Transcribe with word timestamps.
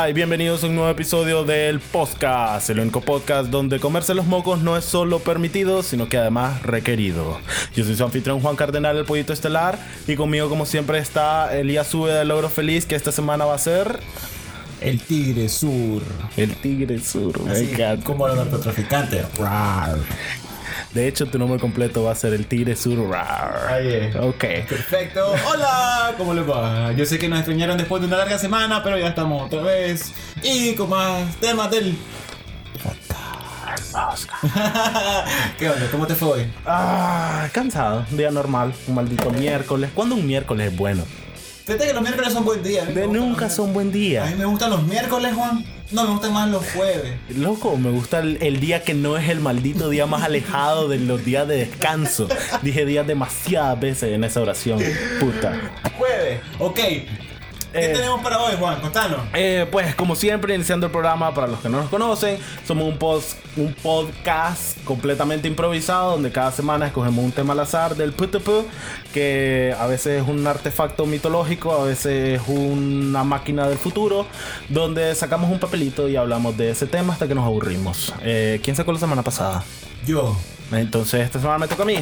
Hola 0.00 0.08
y 0.08 0.12
bienvenidos 0.14 0.64
a 0.64 0.66
un 0.68 0.76
nuevo 0.76 0.88
episodio 0.88 1.44
del 1.44 1.78
podcast, 1.78 2.70
el 2.70 2.80
único 2.80 3.02
podcast 3.02 3.50
donde 3.50 3.78
comerse 3.78 4.14
los 4.14 4.24
mocos 4.24 4.62
no 4.62 4.78
es 4.78 4.84
solo 4.86 5.18
permitido, 5.18 5.82
sino 5.82 6.08
que 6.08 6.16
además 6.16 6.62
requerido. 6.62 7.38
Yo 7.76 7.84
soy 7.84 7.96
su 7.96 8.04
anfitrión 8.04 8.40
Juan 8.40 8.56
Cardenal, 8.56 8.96
el 8.96 9.04
pollito 9.04 9.34
estelar, 9.34 9.78
y 10.06 10.16
conmigo 10.16 10.48
como 10.48 10.64
siempre 10.64 10.96
está 11.00 11.54
Elías 11.54 11.86
Sube 11.86 12.14
del 12.14 12.28
Logro 12.28 12.48
Feliz, 12.48 12.86
que 12.86 12.94
esta 12.94 13.12
semana 13.12 13.44
va 13.44 13.56
a 13.56 13.58
ser... 13.58 14.00
El 14.80 15.02
Tigre 15.02 15.50
Sur. 15.50 16.00
El 16.34 16.56
Tigre 16.56 16.98
Sur, 16.98 17.38
me 17.42 17.52
Así 17.52 17.70
encanta. 17.70 18.02
como 18.02 18.26
los 18.26 18.38
narcotraficantes. 18.38 19.26
De 20.94 21.06
hecho, 21.06 21.26
tu 21.26 21.38
nombre 21.38 21.60
completo 21.60 22.02
va 22.02 22.12
a 22.12 22.14
ser 22.16 22.32
el 22.34 22.46
Tigre 22.46 22.74
Sur. 22.74 23.14
Ahí 23.14 23.86
es. 23.88 24.16
Ok. 24.16 24.44
Perfecto. 24.68 25.34
Hola, 25.48 26.14
¿cómo 26.18 26.34
les 26.34 26.48
va? 26.48 26.90
Yo 26.92 27.06
sé 27.06 27.16
que 27.18 27.28
nos 27.28 27.38
extrañaron 27.38 27.78
después 27.78 28.02
de 28.02 28.08
una 28.08 28.16
larga 28.16 28.38
semana, 28.38 28.82
pero 28.82 28.98
ya 28.98 29.08
estamos 29.08 29.46
otra 29.46 29.62
vez. 29.62 30.12
Y 30.42 30.74
con 30.74 30.90
más 30.90 31.36
temas 31.36 31.70
del. 31.70 31.96
¿Qué 35.58 35.70
onda? 35.70 35.86
¿Cómo 35.92 36.06
te 36.06 36.14
fue 36.14 36.28
hoy? 36.28 36.52
Ah, 36.66 37.48
cansado. 37.52 38.04
Día 38.10 38.30
normal. 38.32 38.74
Un 38.88 38.94
maldito 38.96 39.30
miércoles. 39.30 39.90
¿Cuándo 39.94 40.16
un 40.16 40.26
miércoles 40.26 40.72
es 40.72 40.76
bueno? 40.76 41.04
Fíjate 41.66 41.86
que 41.86 41.92
los 41.92 42.02
miércoles 42.02 42.32
son 42.32 42.44
buen 42.44 42.62
día. 42.62 42.84
Me 42.84 42.92
De 42.92 43.06
nunca 43.06 43.48
son 43.48 43.72
buen 43.72 43.92
miércoles. 43.92 44.22
A 44.22 44.26
día. 44.26 44.34
mí 44.36 44.40
me 44.40 44.46
gustan 44.46 44.70
los 44.70 44.82
miércoles, 44.82 45.32
Juan. 45.34 45.64
No, 45.92 46.04
me 46.04 46.10
gustan 46.10 46.32
más 46.32 46.48
los 46.48 46.64
jueves. 46.70 47.14
Loco, 47.36 47.76
me 47.76 47.90
gusta 47.90 48.20
el, 48.20 48.38
el 48.42 48.60
día 48.60 48.82
que 48.82 48.94
no 48.94 49.16
es 49.16 49.28
el 49.28 49.40
maldito 49.40 49.88
día 49.88 50.06
más 50.06 50.22
alejado 50.22 50.88
de 50.88 50.98
los 50.98 51.24
días 51.24 51.48
de 51.48 51.56
descanso. 51.56 52.28
Dije 52.62 52.86
días 52.86 53.06
demasiadas 53.06 53.80
veces 53.80 54.12
en 54.12 54.22
esa 54.22 54.40
oración. 54.40 54.80
Puta. 55.18 55.52
Jueves. 55.98 56.40
Ok. 56.60 56.78
¿Qué 57.72 57.90
Eh. 57.90 57.92
tenemos 57.94 58.20
para 58.20 58.38
hoy, 58.40 58.54
Juan? 58.58 58.80
Contanos. 58.80 59.20
Eh, 59.32 59.66
pues 59.70 59.94
como 59.94 60.16
siempre, 60.16 60.54
iniciando 60.54 60.86
el 60.86 60.92
programa, 60.92 61.32
para 61.32 61.46
los 61.46 61.60
que 61.60 61.68
no 61.68 61.78
nos 61.78 61.88
conocen, 61.88 62.38
somos 62.66 62.86
un, 62.88 62.98
post, 62.98 63.38
un 63.56 63.72
podcast 63.74 64.82
completamente 64.84 65.46
improvisado 65.46 66.12
donde 66.12 66.32
cada 66.32 66.50
semana 66.50 66.86
escogemos 66.88 67.24
un 67.24 67.30
tema 67.32 67.52
al 67.52 67.60
azar 67.60 67.94
del 67.94 68.12
PTP, 68.12 68.48
que 69.14 69.74
a 69.78 69.86
veces 69.86 70.22
es 70.22 70.28
un 70.28 70.44
artefacto 70.46 71.06
mitológico, 71.06 71.72
a 71.72 71.84
veces 71.84 72.40
es 72.40 72.48
una 72.48 73.22
máquina 73.22 73.68
del 73.68 73.78
futuro, 73.78 74.26
donde 74.68 75.14
sacamos 75.14 75.50
un 75.50 75.60
papelito 75.60 76.08
y 76.08 76.16
hablamos 76.16 76.56
de 76.56 76.70
ese 76.70 76.86
tema 76.86 77.12
hasta 77.12 77.28
que 77.28 77.34
nos 77.36 77.44
aburrimos. 77.44 78.12
Eh, 78.22 78.60
¿Quién 78.64 78.74
sacó 78.74 78.92
la 78.92 78.98
semana 78.98 79.22
pasada? 79.22 79.62
Yo. 80.04 80.36
Entonces 80.72 81.20
esta 81.20 81.38
semana 81.38 81.58
me 81.58 81.68
toca 81.68 81.82
a 81.84 81.86
mí. 81.86 81.96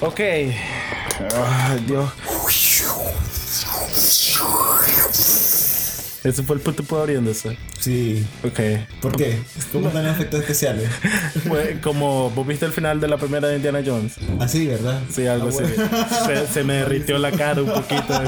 Ok. 0.00 0.20
Ay, 0.20 0.54
Dios. 1.86 2.08
Yes. 4.42 5.29
Ese 6.22 6.42
fue 6.42 6.56
el 6.56 6.60
PTP 6.62 6.92
abriéndose. 6.92 7.56
Sí. 7.78 8.26
Ok. 8.44 8.60
¿Por 9.00 9.16
qué? 9.16 9.38
¿Cómo 9.72 9.88
están 9.88 10.04
los 10.04 10.12
efectos 10.14 10.40
especiales? 10.40 10.90
Fue 11.48 11.78
como 11.82 12.28
vos 12.30 12.46
viste 12.46 12.66
el 12.66 12.72
final 12.72 13.00
de 13.00 13.08
la 13.08 13.16
primera 13.16 13.48
de 13.48 13.56
Indiana 13.56 13.80
Jones. 13.84 14.16
Así, 14.38 14.66
¿verdad? 14.66 15.00
Sí, 15.10 15.26
algo 15.26 15.46
Ah, 15.46 15.48
así. 15.48 15.62
bueno. 15.62 16.46
Se, 16.46 16.46
se 16.52 16.62
me 16.64 16.74
derritió 16.74 17.16
la 17.18 17.30
cara 17.32 17.62
un 17.62 17.68
poquito 17.72 18.18
de. 18.18 18.26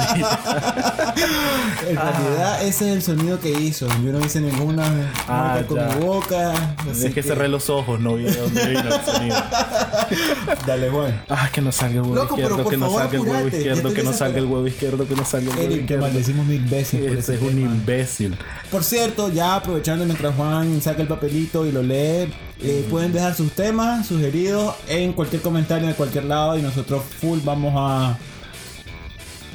En 1.91 1.97
realidad 1.97 2.63
ese 2.65 2.89
es 2.91 2.97
el 2.97 3.03
sonido 3.03 3.39
que 3.41 3.51
hizo. 3.51 3.87
Yo 4.03 4.13
no 4.13 4.25
hice 4.25 4.41
ninguna 4.41 4.85
Ah, 5.29 5.55
marca 5.57 5.67
con 5.67 5.87
mi 6.01 6.05
boca. 6.07 6.53
así 6.91 7.07
Es 7.09 7.15
que 7.15 7.23
cerré 7.23 7.49
los 7.49 7.69
ojos, 7.69 8.01
no 8.01 8.15
vi 8.15 8.25
de 8.25 8.37
dónde 8.37 8.67
vino 8.69 8.81
el 8.95 9.05
sonido. 9.05 9.37
Dale, 10.67 10.89
Juan. 10.91 11.23
Ah, 11.29 11.51
que 11.53 11.61
no 11.61 11.73
salga 11.73 11.97
el 11.97 12.01
huevo 12.03 12.15
Loco, 12.15 12.35
izquierdo, 12.39 12.69
que 12.69 12.77
no 12.79 12.91
salga 12.91 13.15
el 13.17 13.21
huevo 13.21 13.49
izquierdo, 13.49 13.93
que 13.95 14.03
no 14.03 14.13
salga 14.13 14.39
el 14.39 14.45
huevo 14.47 14.67
izquierdo, 14.67 15.07
que 15.09 15.15
no 15.17 15.25
salga 15.25 15.51
el 15.51 15.57
huevo 15.59 15.63
Eric, 15.71 15.81
izquierdo. 15.83 16.03
maldecimos 16.05 16.47
mil 16.47 16.63
veces. 16.65 17.01
por 17.01 17.19
Ese 17.19 17.35
es 17.35 17.43
un. 17.43 17.82
Imbécil. 17.83 18.37
Por 18.71 18.85
cierto, 18.85 19.31
ya 19.31 19.57
aprovechando 19.57 20.05
mientras 20.05 20.35
Juan 20.35 20.81
saca 20.81 21.03
el 21.03 21.09
papelito 21.09 21.67
y 21.67 21.73
lo 21.73 21.83
lee, 21.83 22.33
eh, 22.63 22.87
pueden 22.89 23.13
dejar 23.13 23.35
sus 23.35 23.53
temas 23.53 24.07
sugeridos 24.07 24.75
en 24.89 25.13
cualquier 25.13 25.43
comentario 25.43 25.89
de 25.89 25.95
cualquier 25.95 26.25
lado 26.25 26.57
y 26.57 26.63
nosotros 26.63 27.03
full 27.21 27.41
vamos 27.45 27.75
a. 27.77 28.17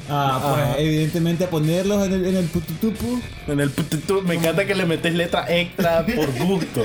pues, 0.08 0.78
evidentemente 0.78 1.44
a 1.44 1.50
ponerlos 1.50 2.06
en 2.06 2.12
el, 2.12 2.26
en 2.26 2.36
el 2.36 2.46
pututupu. 2.46 3.20
En 3.46 3.60
el 3.60 3.70
pututu, 3.70 4.22
me 4.22 4.34
encanta 4.34 4.66
que 4.66 4.74
le 4.74 4.84
metes 4.84 5.14
letra 5.14 5.46
extra 5.48 6.04
por 6.04 6.30
gusto. 6.38 6.82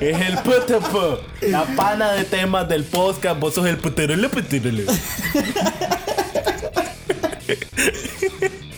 Es 0.00 0.20
el 0.20 0.38
putupu, 0.38 1.18
la 1.42 1.64
pana 1.76 2.12
de 2.12 2.24
temas 2.24 2.68
del 2.68 2.84
podcast. 2.84 3.40
Vos 3.40 3.54
sos 3.54 3.66
el 3.66 3.78
puterele, 3.78 4.28
puterele. 4.28 4.84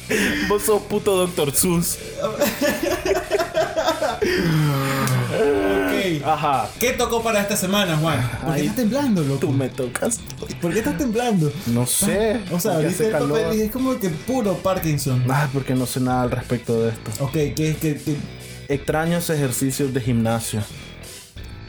Vos 0.48 0.62
sos 0.62 0.82
puto 0.82 1.16
Doctor 1.16 1.54
Sus. 1.54 1.98
Ok. 5.30 6.22
Ajá. 6.24 6.68
¿Qué 6.78 6.92
tocó 6.92 7.22
para 7.22 7.40
esta 7.40 7.56
semana, 7.56 7.96
Juan? 7.96 8.20
¿Por 8.42 8.54
qué 8.54 8.60
Ay, 8.60 8.60
estás 8.62 8.76
temblando, 8.76 9.22
loco? 9.22 9.40
Tú 9.40 9.50
me 9.50 9.68
tocas. 9.68 10.20
¿Por 10.60 10.72
qué 10.72 10.78
estás 10.78 10.96
temblando? 10.98 11.52
No 11.66 11.86
sé. 11.86 12.40
O 12.50 12.58
sea, 12.58 12.74
porque 12.74 12.88
el 12.88 13.10
calor. 13.12 13.40
papel 13.42 13.58
y 13.58 13.62
es 13.62 13.70
como 13.70 13.98
que 13.98 14.08
puro 14.08 14.54
Parkinson. 14.54 15.24
Ah, 15.28 15.48
porque 15.52 15.74
no 15.74 15.86
sé 15.86 16.00
nada 16.00 16.22
al 16.22 16.30
respecto 16.30 16.82
de 16.82 16.90
esto. 16.90 17.24
Ok, 17.24 17.32
¿qué, 17.32 17.76
qué, 17.80 18.00
qué? 18.04 18.16
Extraños 18.68 19.30
ejercicios 19.30 19.92
de 19.94 20.00
gimnasio. 20.00 20.62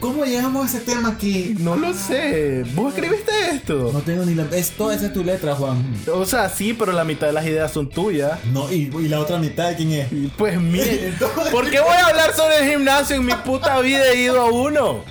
Cómo 0.00 0.24
llegamos 0.24 0.64
a 0.64 0.76
ese 0.76 0.84
tema 0.84 1.10
aquí? 1.10 1.54
No 1.60 1.76
lo 1.76 1.94
sé. 1.94 2.64
¿Vos 2.74 2.94
escribiste 2.94 3.30
esto? 3.52 3.90
No 3.92 4.00
tengo 4.00 4.24
ni 4.24 4.34
la... 4.34 4.44
Es, 4.52 4.70
toda 4.72 4.94
esa 4.94 5.06
es 5.06 5.12
tu 5.12 5.22
letra, 5.22 5.54
Juan. 5.54 5.84
O 6.12 6.24
sea, 6.24 6.48
sí, 6.48 6.74
pero 6.74 6.92
la 6.92 7.04
mitad 7.04 7.28
de 7.28 7.32
las 7.34 7.46
ideas 7.46 7.70
son 7.70 7.88
tuyas. 7.88 8.44
No, 8.46 8.70
y, 8.72 8.90
y 8.98 9.08
la 9.08 9.20
otra 9.20 9.38
mitad, 9.38 9.76
¿quién 9.76 9.92
es? 9.92 10.08
Pues 10.36 10.60
mire, 10.60 11.12
¿por 11.52 11.70
qué 11.70 11.80
voy 11.80 11.94
a 11.94 12.06
hablar 12.06 12.34
sobre 12.34 12.58
el 12.58 12.70
gimnasio? 12.70 13.16
En 13.16 13.26
mi 13.26 13.34
puta 13.34 13.78
vida 13.80 14.08
he 14.08 14.22
ido 14.22 14.40
a 14.40 14.46
uno. 14.46 15.04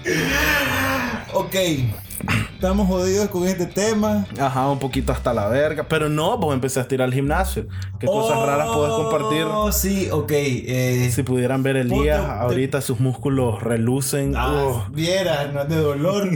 Ok, 1.34 1.56
estamos 2.60 2.88
jodidos 2.90 3.30
con 3.30 3.48
este 3.48 3.66
tema. 3.68 4.26
Ajá, 4.38 4.70
un 4.70 4.80
poquito 4.80 5.14
hasta 5.14 5.34
la 5.34 5.48
verga. 5.48 5.86
Pero 5.88 6.10
no, 6.10 6.38
vos 6.38 6.54
empezaste 6.54 6.94
a 6.94 6.98
ir 6.98 7.02
al 7.04 7.14
gimnasio. 7.14 7.68
¿Qué 8.02 8.06
cosas 8.06 8.38
raras 8.46 8.68
puedes 8.74 8.94
compartir? 8.96 9.44
Oh, 9.46 9.72
sí, 9.72 10.10
ok. 10.12 10.32
Eh, 10.34 11.10
Si 11.14 11.24
pudieran 11.24 11.64
ver 11.64 11.78
Elías, 11.78 12.20
Punto 12.20 12.34
de- 12.34 12.40
ahorita 12.42 12.82
sus 12.82 13.00
músculos 13.00 13.64
relucen. 13.64 14.34
ah, 14.36 14.50
Oh. 14.54 14.86
vieras, 14.92 15.54
no 15.54 15.62
es 15.62 15.70
de 15.70 15.78
dolor. 15.78 16.30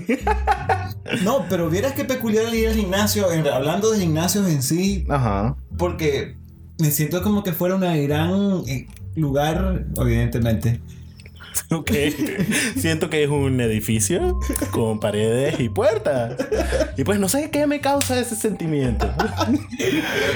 no, 1.24 1.46
pero 1.50 1.70
vieras 1.70 1.92
qué 1.92 2.06
peculiar 2.06 2.54
ir 2.56 2.70
al 2.70 2.76
gimnasio, 2.76 3.30
en- 3.32 3.46
hablando 3.48 3.92
de 3.92 4.00
gimnasios 4.00 4.48
en 4.48 4.64
sí, 4.64 5.06
Ajá. 5.10 5.58
porque 5.78 6.38
me 6.80 6.90
siento 6.92 7.22
como 7.22 7.44
que 7.44 7.52
fuera 7.52 7.76
un 7.76 7.82
gran 7.82 8.64
eh, 8.68 8.88
lugar, 9.16 9.84
evidentemente. 9.98 10.80
Ok. 11.72 11.92
Siento 12.78 13.10
que 13.10 13.24
es 13.24 13.30
un 13.30 13.60
edificio 13.62 14.40
con 14.72 15.00
paredes 15.00 15.60
y 15.60 15.70
puertas. 15.70 16.36
Y 16.98 17.04
pues 17.04 17.20
no 17.20 17.28
sé 17.28 17.50
qué 17.50 17.66
me 17.68 17.82
causa 17.82 18.20
ese 18.20 18.36
sentimiento. 18.36 19.10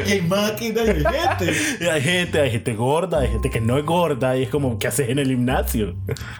Y 0.06 0.12
hay 0.12 0.22
máquinas 0.22 0.88
y 0.88 0.90
hay 0.90 1.04
gente. 1.04 1.54
Y 1.82 1.86
hay 1.86 2.02
gente, 2.02 2.40
hay 2.40 2.52
gente 2.52 2.74
gorda, 2.74 3.20
hay 3.20 3.30
gente 3.30 3.50
que 3.50 3.62
no 3.62 3.78
es 3.78 3.86
gorda 3.86 4.38
y 4.38 4.44
es 4.44 4.50
como, 4.50 4.80
¿qué 4.80 4.88
haces 4.88 5.10
en 5.10 5.20
el 5.20 5.28
gimnasio? 5.28 5.96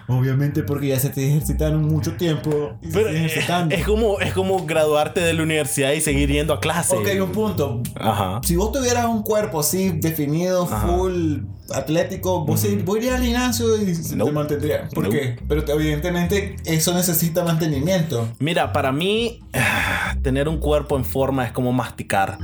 Obviamente 0.08 0.62
porque 0.62 0.88
ya 0.88 0.98
se 0.98 1.10
te 1.10 1.26
ejercitaron 1.28 1.82
mucho 1.82 2.14
tiempo 2.14 2.78
y 2.82 2.88
Pero 2.88 3.08
es 3.08 3.84
como, 3.84 4.20
es 4.20 4.32
como 4.32 4.64
graduarte 4.66 5.20
de 5.20 5.32
la 5.32 5.42
universidad 5.42 5.92
y 5.92 6.00
seguir 6.00 6.30
yendo 6.30 6.54
a 6.54 6.60
clase. 6.60 6.96
Ok, 6.96 7.08
un 7.22 7.32
punto. 7.32 7.82
Ajá. 7.94 8.40
Si 8.42 8.56
vos 8.56 8.72
tuvieras 8.72 9.06
un 9.06 9.22
cuerpo 9.22 9.60
así 9.60 9.90
definido, 9.90 10.64
Ajá. 10.64 10.86
full 10.86 11.38
atlético, 11.74 12.44
vos, 12.44 12.60
sí- 12.60 12.80
vos 12.84 12.96
irías 12.98 13.16
al 13.18 13.24
gimnasio 13.24 13.76
y 13.82 13.94
se 13.94 14.16
te 14.16 14.32
mantendría. 14.32 14.88
¿Por 14.94 15.04
Nope. 15.04 15.20
qué? 15.20 15.36
Pero 15.48 15.64
te- 15.64 15.72
evidentemente 15.72 16.56
eso 16.64 16.94
necesita 16.94 17.44
mantenimiento. 17.44 18.28
Mira, 18.38 18.72
para 18.72 18.92
mí, 18.92 19.40
tener 20.22 20.48
un 20.48 20.58
cuerpo 20.58 20.96
en 20.96 21.04
forma 21.04 21.44
es 21.44 21.52
como 21.52 21.72
masticar. 21.72 22.38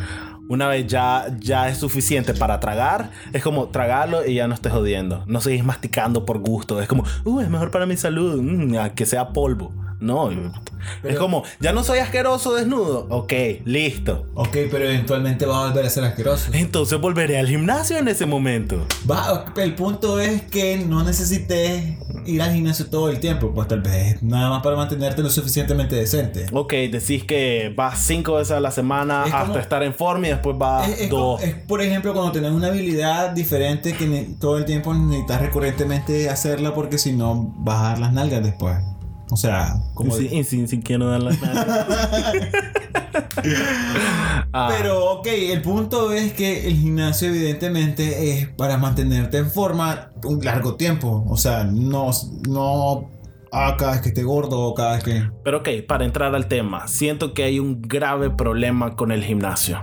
Una 0.47 0.69
vez 0.69 0.87
ya, 0.87 1.35
ya 1.41 1.71
es 1.71 1.79
suficiente 1.79 2.35
para 2.35 2.61
tragar, 2.61 3.11
es 3.33 3.43
como 3.43 3.69
tragarlo 3.69 4.27
y 4.27 4.35
ya 4.35 4.47
no 4.47 4.53
estés 4.55 4.73
jodiendo. 4.73 5.25
No 5.27 5.41
seguís 5.41 5.65
masticando 5.65 6.27
por 6.27 6.39
gusto. 6.39 6.83
Es 6.83 6.87
como, 6.89 7.05
uh, 7.25 7.41
es 7.41 7.49
mejor 7.49 7.71
para 7.71 7.87
mi 7.87 7.97
salud, 7.97 8.43
mm, 8.43 8.77
a 8.77 8.95
que 8.95 9.07
sea 9.07 9.29
polvo. 9.31 9.73
No, 10.05 10.31
es 10.31 10.39
Pero- 11.03 11.19
como, 11.19 11.45
ya 11.61 11.73
no 11.73 11.83
soy 11.83 11.99
asqueroso 11.99 12.55
desnudo. 12.55 13.07
Ok, 13.09 13.33
listo. 13.65 14.27
Ok, 14.35 14.51
pero 14.71 14.85
eventualmente 14.85 15.47
vas 15.47 15.57
a 15.57 15.67
volver 15.69 15.87
a 15.87 15.91
ser 15.91 16.05
asqueroso. 16.05 16.51
Entonces 16.53 17.01
volveré 17.01 17.39
al 17.39 17.49
gimnasio 17.49 17.97
en 17.99 18.09
ese 18.09 18.27
momento. 18.27 18.87
Va- 19.11 19.47
el 19.57 19.75
punto 19.75 20.21
es 20.21 20.43
que 20.43 20.77
no 20.79 21.03
necesites 21.03 21.95
ir 22.27 22.43
al 22.43 22.53
gimnasio 22.53 22.87
todo 22.87 23.09
el 23.09 23.19
tiempo, 23.21 23.53
pues 23.55 23.67
tal 23.69 23.81
vez 23.81 24.23
nada 24.23 24.51
más 24.51 24.63
para 24.63 24.77
mantenerte 24.77 25.23
lo 25.23 25.31
suficientemente 25.31 25.97
decente. 25.97 26.47
Ok, 26.53 26.73
decís 26.91 27.25
que 27.25 27.73
vas 27.75 27.99
cinco 28.01 28.35
veces 28.35 28.53
a 28.53 28.61
la 28.61 28.71
semana 28.71 29.25
Es 29.27 29.33
hasta 29.33 29.47
como- 29.47 29.59
estar 29.59 29.83
en 29.83 29.95
forma 29.95 30.27
y 30.27 30.31
después 30.31 30.57
vas 30.59 30.89
Es, 30.89 31.01
es 31.03 31.11
dos. 31.11 31.41
como- 31.41 31.51
es, 31.51 31.55
por 31.67 31.81
ejemplo 31.81 32.13
cuando 32.13 32.33
tenés 32.33 32.51
una 32.53 32.69
habilidad 32.69 33.31
diferente 33.31 33.95
que 33.95 34.35
todo 34.39 34.59
el 34.59 34.65
tiempo 34.67 34.93
necesitas 34.93 35.41
recurrentemente 35.41 36.29
hacerla 36.29 36.75
porque 36.75 36.99
si 36.99 37.13
no 37.13 37.55
vas 37.59 37.79
a 37.81 37.83
dar 37.91 37.99
las 37.99 38.13
nalgas 38.13 38.43
después. 38.43 38.77
O 39.31 39.37
sea, 39.37 39.77
como 39.95 40.15
Sí, 40.15 40.45
sin, 40.45 40.69
sin 40.69 40.83
quiero 40.83 41.07
dar 41.09 41.23
las. 41.23 41.37
Ah, 44.53 44.69
Pero, 44.77 45.13
ok, 45.13 45.27
el 45.27 45.63
punto 45.63 46.13
es 46.13 46.33
que 46.33 46.67
el 46.69 46.77
gimnasio 46.77 47.29
evidentemente 47.29 48.31
es 48.31 48.49
para 48.49 48.77
mantenerte 48.79 49.39
en 49.39 49.51
forma 49.51 50.11
un 50.25 50.45
largo 50.45 50.75
tiempo. 50.77 51.25
O 51.29 51.37
sea, 51.37 51.65
no, 51.65 52.11
no 52.49 53.11
ah, 53.53 53.75
cada 53.79 53.93
vez 53.93 54.01
que 54.03 54.09
esté 54.11 54.23
gordo 54.23 54.61
o 54.61 54.75
cada 54.75 54.95
vez 54.95 55.05
que... 55.05 55.31
Pero 55.43 55.59
ok, 55.59 55.69
para 55.89 56.05
entrar 56.05 56.35
al 56.35 56.47
tema, 56.47 56.87
siento 56.87 57.35
que 57.35 57.43
hay 57.45 57.59
un 57.59 57.83
grave 57.83 58.31
problema 58.31 58.95
con 58.95 59.11
el 59.13 59.25
gimnasio. 59.25 59.81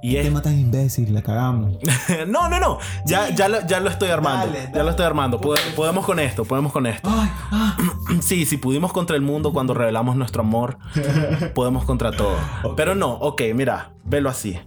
Y 0.00 0.12
Qué 0.12 0.20
es... 0.20 0.24
tema 0.26 0.40
tan 0.42 0.56
imbécil, 0.58 1.12
la 1.12 1.22
cagamos. 1.22 1.76
no, 2.28 2.48
no, 2.48 2.60
no. 2.60 2.78
Ya, 3.04 3.30
ya, 3.34 3.48
lo, 3.48 3.66
ya 3.66 3.80
lo 3.80 3.90
estoy 3.90 4.10
armando. 4.10 4.46
Dale, 4.46 4.60
Ya 4.66 4.70
dale. 4.70 4.84
lo 4.84 4.90
estoy 4.90 5.04
armando. 5.06 5.40
Pode- 5.40 5.60
Podemos 5.74 6.06
con 6.06 6.20
esto, 6.20 6.44
podemos 6.44 6.72
con 6.72 6.86
esto. 6.86 7.10
Ay, 7.12 7.28
ah. 7.50 7.76
Sí, 8.20 8.46
si 8.46 8.56
pudimos 8.56 8.92
contra 8.92 9.16
el 9.16 9.22
mundo 9.22 9.52
cuando 9.52 9.74
revelamos 9.74 10.16
nuestro 10.16 10.42
amor, 10.42 10.78
podemos 11.54 11.84
contra 11.84 12.12
todo. 12.12 12.36
Pero 12.76 12.94
no, 12.94 13.12
ok, 13.12 13.42
mira, 13.54 13.92
velo 14.04 14.28
así. 14.28 14.58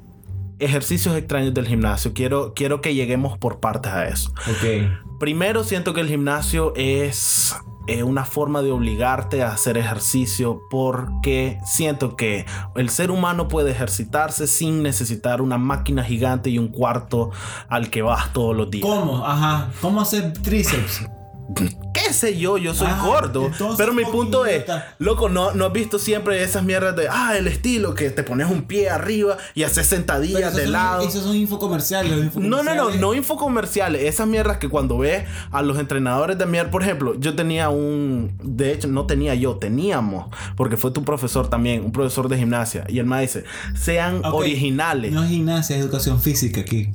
Ejercicios 0.59 1.15
extraños 1.15 1.53
del 1.53 1.67
gimnasio. 1.67 2.13
Quiero, 2.13 2.53
quiero 2.53 2.81
que 2.81 2.93
lleguemos 2.93 3.37
por 3.37 3.59
partes 3.59 3.91
a 3.91 4.07
eso. 4.07 4.31
Ok. 4.47 5.19
Primero, 5.19 5.63
siento 5.63 5.93
que 5.93 6.01
el 6.01 6.07
gimnasio 6.07 6.73
es 6.75 7.55
eh, 7.87 8.03
una 8.03 8.25
forma 8.25 8.61
de 8.61 8.71
obligarte 8.71 9.41
a 9.41 9.53
hacer 9.53 9.75
ejercicio 9.77 10.61
porque 10.69 11.57
siento 11.65 12.15
que 12.15 12.45
el 12.75 12.89
ser 12.89 13.09
humano 13.09 13.47
puede 13.47 13.71
ejercitarse 13.71 14.45
sin 14.45 14.83
necesitar 14.83 15.41
una 15.41 15.57
máquina 15.57 16.03
gigante 16.03 16.51
y 16.51 16.59
un 16.59 16.67
cuarto 16.67 17.31
al 17.69 17.89
que 17.89 18.03
vas 18.03 18.31
todos 18.33 18.55
los 18.55 18.69
días. 18.69 18.85
¿Cómo? 18.85 19.25
Ajá. 19.25 19.71
¿Cómo 19.81 19.99
hacer 19.99 20.31
tríceps? 20.33 21.07
¿Qué 22.11 22.17
sé 22.17 22.37
yo? 22.37 22.57
Yo 22.57 22.73
soy 22.73 22.87
Ah, 22.89 23.01
gordo. 23.05 23.49
Pero 23.77 23.93
mi 23.93 24.03
¿cómo 24.03 24.15
punto 24.17 24.45
es, 24.45 24.65
loco, 24.99 25.29
¿no, 25.29 25.53
¿no 25.53 25.65
has 25.67 25.71
visto 25.73 25.97
siempre 25.97 26.43
esas 26.43 26.63
mierdas 26.63 26.93
de, 26.95 27.07
ah, 27.09 27.37
el 27.37 27.47
estilo, 27.47 27.95
que 27.95 28.09
te 28.09 28.21
pones 28.23 28.49
un 28.51 28.63
pie 28.63 28.89
arriba 28.89 29.37
y 29.55 29.63
haces 29.63 29.87
sentadillas 29.87 30.53
de 30.55 30.63
son- 30.63 30.71
lado? 30.73 31.07
Esos 31.07 31.23
son 31.23 31.35
infocomerciales. 31.37 32.11
los 32.11 32.35
No, 32.35 32.63
no, 32.63 32.63
no, 32.63 32.89
infocomerciales- 32.89 32.99
no 32.99 33.13
infocomerciales. 33.13 34.03
Esas 34.03 34.27
mierdas 34.27 34.57
que 34.57 34.67
cuando 34.67 34.97
ves 34.97 35.23
a 35.51 35.61
los 35.61 35.79
entrenadores 35.79 36.37
de 36.37 36.45
mierda, 36.45 36.69
por 36.69 36.83
ejemplo, 36.83 37.15
yo 37.17 37.33
tenía 37.35 37.69
un, 37.69 38.33
de 38.43 38.73
hecho, 38.73 38.87
no 38.89 39.05
tenía 39.05 39.33
yo, 39.35 39.55
teníamos, 39.55 40.25
porque 40.57 40.75
fue 40.77 40.91
tu 40.91 41.03
profesor 41.05 41.49
también, 41.49 41.85
un 41.85 41.91
profesor 41.93 42.27
de 42.27 42.37
gimnasia, 42.37 42.83
y 42.89 42.99
él 42.99 43.05
me 43.05 43.21
dice, 43.21 43.45
sean 43.75 44.21
originales. 44.25 45.11
No 45.13 45.23
es 45.23 45.29
gimnasia, 45.29 45.77
es 45.77 45.81
educación 45.83 46.19
física 46.21 46.61
aquí. 46.61 46.89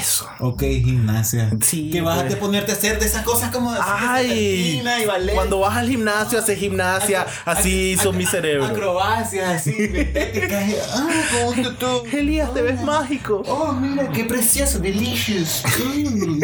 Eso. 0.00 0.28
Ok, 0.40 0.62
gimnasia. 0.62 1.50
Sí, 1.62 1.90
Que 1.90 2.00
vas 2.00 2.22
pues. 2.22 2.34
a 2.34 2.38
ponerte 2.38 2.72
a 2.72 2.74
hacer 2.74 2.98
de 2.98 3.06
esas 3.06 3.22
cosas 3.24 3.50
como 3.50 3.72
de 3.72 3.78
Ay, 3.82 4.82
y 5.02 5.06
ballet. 5.06 5.34
cuando 5.34 5.60
vas 5.60 5.76
al 5.76 5.88
gimnasio, 5.88 6.38
haces 6.38 6.58
gimnasia, 6.58 7.26
así 7.44 7.92
hizo 7.92 8.12
mi 8.12 8.26
cerebro. 8.26 8.66
Acrobacias 8.66 9.48
así, 9.60 9.74
estéticas. 9.78 10.64
Ah, 10.92 11.08
tú. 11.78 12.02
Elías, 12.12 12.52
te 12.54 12.62
ves 12.62 12.80
mágico. 12.82 13.42
Oh, 13.46 13.72
mira, 13.72 14.08
qué 14.10 14.24
precioso, 14.24 14.78
delicious. 14.78 15.62
Mm. 15.94 16.42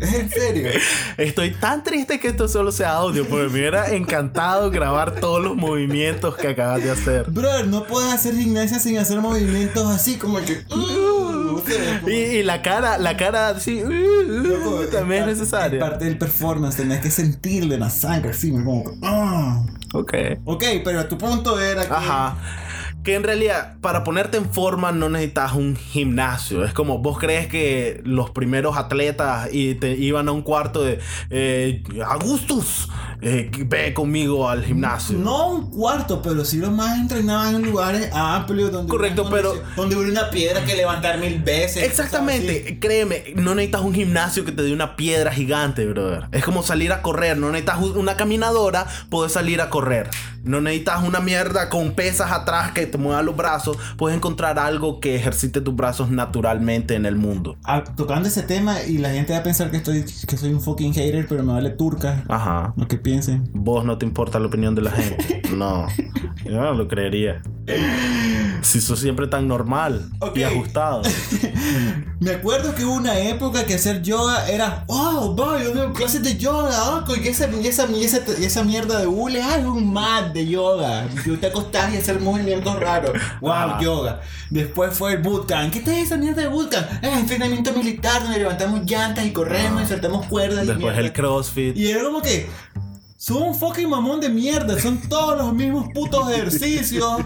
¿Es 0.00 0.14
en 0.14 0.30
serio? 0.30 0.68
Estoy 1.16 1.50
tan 1.52 1.82
triste 1.82 2.18
que 2.20 2.28
esto 2.28 2.48
solo 2.48 2.72
sea 2.72 2.92
audio, 2.96 3.26
porque 3.28 3.46
me 3.46 3.52
hubiera 3.52 3.90
encantado 3.92 4.70
grabar 4.70 5.20
todos 5.20 5.42
los 5.42 5.56
movimientos 5.56 6.36
que 6.36 6.48
acabas 6.48 6.82
de 6.82 6.90
hacer. 6.90 7.30
Brother, 7.30 7.66
no 7.66 7.84
puedes 7.84 8.12
hacer 8.12 8.34
gimnasia 8.34 8.78
sin 8.78 8.98
hacer 8.98 9.20
movimientos 9.20 9.88
así 9.90 10.16
como 10.16 10.38
que. 10.40 10.62
uh, 10.74 11.60
Y, 12.06 12.10
y 12.10 12.42
la 12.42 12.60
cara, 12.62 12.83
la 12.98 13.16
cara 13.16 13.48
así, 13.48 13.82
uh, 13.82 13.88
uh, 13.88 14.86
también 14.90 15.22
es 15.22 15.26
par- 15.26 15.36
necesaria. 15.38 15.78
Es 15.78 15.84
parte 15.90 16.04
del 16.04 16.18
performance, 16.18 16.76
tenés 16.76 17.00
que 17.00 17.10
sentirle 17.10 17.74
en 17.74 17.80
la 17.80 17.90
sangre, 17.90 18.30
así, 18.30 18.50
como. 18.50 18.84
ah. 19.02 19.64
Ok. 19.92 20.12
Ok, 20.44 20.64
pero 20.84 21.06
tu 21.06 21.16
punto 21.18 21.60
era 21.60 21.86
que. 21.86 21.92
Ajá. 21.94 22.36
Que 23.04 23.14
en 23.16 23.22
realidad, 23.22 23.74
para 23.82 24.02
ponerte 24.02 24.38
en 24.38 24.50
forma 24.50 24.90
no 24.90 25.10
necesitas 25.10 25.52
un 25.52 25.76
gimnasio. 25.76 26.64
Es 26.64 26.72
como 26.72 26.98
vos 27.00 27.18
crees 27.18 27.48
que 27.48 28.00
los 28.02 28.30
primeros 28.30 28.78
atletas 28.78 29.50
y 29.52 29.74
te 29.74 29.90
iban 29.92 30.26
a 30.28 30.32
un 30.32 30.40
cuarto 30.40 30.82
de 30.82 31.00
eh, 31.28 31.82
Augustus, 32.06 32.88
eh, 33.26 33.50
ve 33.66 33.94
conmigo 33.94 34.48
al 34.48 34.64
gimnasio. 34.64 35.16
No 35.18 35.48
un 35.48 35.70
cuarto, 35.70 36.20
pero 36.22 36.44
sí 36.44 36.58
los 36.58 36.70
más 36.70 36.98
entrenaban 36.98 37.54
en 37.54 37.62
lugares 37.62 38.10
amplios 38.12 38.70
donde. 38.70 38.90
Correcto, 38.90 39.28
pero- 39.30 39.54
Donde 39.76 39.96
hubiera 39.96 40.12
una 40.20 40.30
piedra 40.30 40.64
que 40.64 40.76
levantar 40.76 41.18
mil 41.18 41.42
veces. 41.42 41.82
Exactamente, 41.84 42.78
créeme, 42.78 43.24
no 43.36 43.54
necesitas 43.54 43.80
un 43.80 43.94
gimnasio 43.94 44.44
que 44.44 44.52
te 44.52 44.62
dé 44.62 44.72
una 44.72 44.94
piedra 44.96 45.32
gigante, 45.32 45.86
brother. 45.86 46.24
Es 46.32 46.44
como 46.44 46.62
salir 46.62 46.92
a 46.92 47.00
correr, 47.02 47.36
no 47.38 47.48
necesitas 47.50 47.78
un- 47.80 47.96
una 47.96 48.16
caminadora, 48.16 48.86
puedes 49.08 49.32
salir 49.32 49.60
a 49.60 49.70
correr. 49.70 50.10
No 50.44 50.60
necesitas 50.60 51.02
una 51.02 51.20
mierda 51.20 51.70
con 51.70 51.92
pesas 51.94 52.30
atrás 52.30 52.72
que 52.72 52.86
te 52.86 52.98
mueva 52.98 53.22
los 53.22 53.34
brazos, 53.34 53.78
puedes 53.96 54.14
encontrar 54.18 54.58
algo 54.58 55.00
que 55.00 55.16
ejercite 55.16 55.62
tus 55.62 55.74
brazos 55.74 56.10
naturalmente 56.10 56.94
en 56.94 57.06
el 57.06 57.16
mundo. 57.16 57.56
Ah, 57.64 57.82
tocando 57.96 58.28
ese 58.28 58.42
tema 58.42 58.82
y 58.82 58.98
la 58.98 59.08
gente 59.10 59.32
va 59.32 59.38
a 59.38 59.42
pensar 59.42 59.70
que 59.70 59.78
estoy 59.78 60.04
que 60.28 60.36
soy 60.36 60.52
un 60.52 60.60
fucking 60.60 60.92
hater, 60.92 61.26
pero 61.26 61.42
me 61.42 61.54
vale 61.54 61.70
turca. 61.70 62.24
Ajá. 62.28 62.74
Lo 62.76 62.86
que 62.86 62.98
piensen. 63.14 63.48
Vos 63.52 63.84
no 63.84 63.96
te 63.98 64.06
importa 64.06 64.38
la 64.38 64.46
opinión 64.46 64.74
de 64.74 64.82
la 64.82 64.90
gente. 64.90 65.42
No, 65.54 65.86
yo 66.44 66.50
no 66.60 66.72
lo 66.74 66.88
creería. 66.88 67.40
Si 68.60 68.80
sos 68.80 68.98
siempre 68.98 69.28
tan 69.28 69.46
normal 69.46 70.10
Ok. 70.18 70.38
y 70.38 70.42
ajustado. 70.42 71.02
Me 72.20 72.32
acuerdo 72.32 72.74
que 72.74 72.84
hubo 72.84 72.94
una 72.94 73.16
época 73.20 73.64
que 73.64 73.74
hacer 73.74 74.02
yoga 74.02 74.48
era, 74.48 74.84
oh, 74.88 75.32
voy, 75.36 75.62
yo 75.62 75.72
veo 75.74 75.92
clases 75.92 76.24
de 76.24 76.36
yoga, 76.36 76.72
oh, 76.88 77.04
y 77.16 77.28
esa, 77.28 77.48
y 77.52 77.66
esa, 77.68 77.86
y 77.88 78.02
esa, 78.04 78.20
y 78.40 78.44
esa 78.44 78.64
mierda 78.64 78.98
de 78.98 79.06
hule, 79.06 79.42
ah, 79.42 79.58
es 79.58 79.64
un 79.64 79.92
mat 79.92 80.32
de 80.32 80.46
yoga. 80.48 81.06
Y 81.24 81.36
te 81.36 81.46
acostás 81.46 81.94
y 81.94 81.98
hacer 81.98 82.18
movimientos 82.20 82.80
raros. 82.80 83.12
Wow, 83.40 83.52
Ajá. 83.52 83.80
yoga. 83.80 84.20
Después 84.50 84.92
fue 84.96 85.12
el 85.12 85.22
bootcamp. 85.22 85.72
¿Qué 85.72 85.78
es 85.78 86.06
esa 86.06 86.16
mierda 86.16 86.42
de 86.42 86.48
bootcamp? 86.48 86.86
Es 87.02 87.16
entrenamiento 87.16 87.72
militar 87.74 88.22
donde 88.24 88.38
levantamos 88.38 88.80
llantas 88.86 89.24
y 89.24 89.30
corremos 89.30 89.82
y 89.82 89.86
saltamos 89.86 90.26
cuerdas. 90.26 90.64
y 90.64 90.68
Después 90.68 90.78
mierda. 90.94 91.00
el 91.00 91.12
CrossFit. 91.12 91.76
Y 91.76 91.90
era 91.90 92.02
como 92.02 92.20
que. 92.22 92.48
Son 93.26 93.42
un 93.42 93.54
fucking 93.54 93.88
mamón 93.88 94.20
de 94.20 94.28
mierda. 94.28 94.78
Son 94.78 94.98
todos 95.08 95.38
los 95.38 95.54
mismos 95.54 95.86
putos 95.94 96.30
ejercicios. 96.30 97.22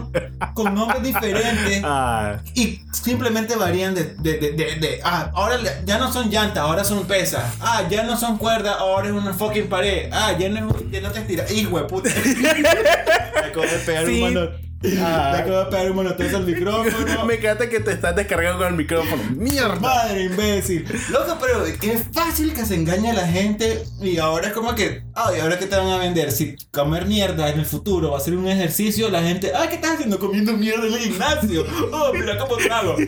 Con 0.53 0.73
nombres 0.73 1.03
diferentes. 1.03 1.81
Ah, 1.83 2.37
Y 2.55 2.79
simplemente 2.93 3.57
varían 3.57 3.93
de. 3.93 4.05
de, 4.17 4.37
de, 4.37 4.51
de- 4.53 4.75
de- 4.75 5.01
ah, 5.03 5.29
ahora 5.33 5.57
ya 5.85 5.97
no 5.97 6.09
son 6.09 6.29
llantas, 6.29 6.59
ahora 6.59 6.85
son 6.85 7.05
pesas. 7.05 7.43
Ah, 7.59 7.83
ya 7.89 8.03
no 8.03 8.15
son 8.15 8.37
cuerdas, 8.37 8.77
ahora 8.79 9.09
es 9.09 9.13
una 9.13 9.33
fucking 9.33 9.67
pared. 9.67 10.09
Ah, 10.13 10.31
ya 10.39 10.47
no, 10.47 10.69
es- 10.69 10.89
ya 10.89 11.01
no 11.01 11.11
te 11.11 11.19
estiras. 11.19 11.51
Hijo 11.51 11.77
de 11.77 11.83
puta. 11.83 12.09
Me 12.23 13.39
acabo 13.39 13.61
de 13.65 13.79
pegar 13.85 14.05
Sí. 14.05 14.21
un 14.23 14.33
mano. 14.33 14.68
Ah. 14.81 15.31
Me 15.33 15.39
acabo 15.39 15.57
de 15.57 15.65
pegar 15.65 15.91
un 15.91 15.97
manotazo 15.97 16.37
al 16.37 16.45
micrófono. 16.45 17.25
me 17.25 17.33
encanta 17.35 17.67
que 17.67 17.81
te 17.81 17.91
estás 17.91 18.15
descargando 18.15 18.59
con 18.59 18.67
el 18.67 18.75
micrófono. 18.75 19.21
¡Mierda! 19.35 19.75
Madre 19.79 20.23
imbécil. 20.23 20.85
Loco, 21.09 21.37
pero 21.41 21.65
qué 21.79 21.97
fácil 22.13 22.53
que 22.53 22.65
se 22.65 22.75
engaña 22.75 23.11
a 23.11 23.15
la 23.15 23.27
gente. 23.27 23.83
Y 24.01 24.17
ahora 24.19 24.47
es 24.47 24.53
como 24.53 24.73
que, 24.75 25.03
ay, 25.15 25.41
ahora 25.41 25.59
que 25.59 25.65
te 25.65 25.75
van 25.75 25.89
a 25.89 25.97
vender. 25.97 26.31
Si 26.31 26.55
comer 26.71 27.05
mierda 27.07 27.49
en 27.49 27.59
el 27.59 27.65
futuro 27.65 28.11
va 28.11 28.19
a 28.19 28.21
ser 28.21 28.35
un 28.35 28.47
ejercicio, 28.47 29.09
la 29.09 29.21
gente, 29.21 29.51
ay, 29.53 29.67
¿qué 29.67 29.75
estás 29.75 29.95
haciendo 29.95 30.17
comiendo 30.17 30.53
mierda 30.53 30.87
en 30.87 30.93
el 30.93 30.99
gimnasio? 30.99 31.65
Oh, 31.91 32.13
mira 32.13 32.37
cómo 32.37 32.55
trago. 32.55 32.95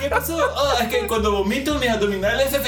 ¿Qué 0.00 0.10
pasó? 0.10 0.36
Oh, 0.36 0.72
es 0.80 0.88
que 0.88 1.06
cuando 1.06 1.32
vomito 1.32 1.78
mis 1.78 1.88
abdominales 1.88 2.50
se 2.50 2.58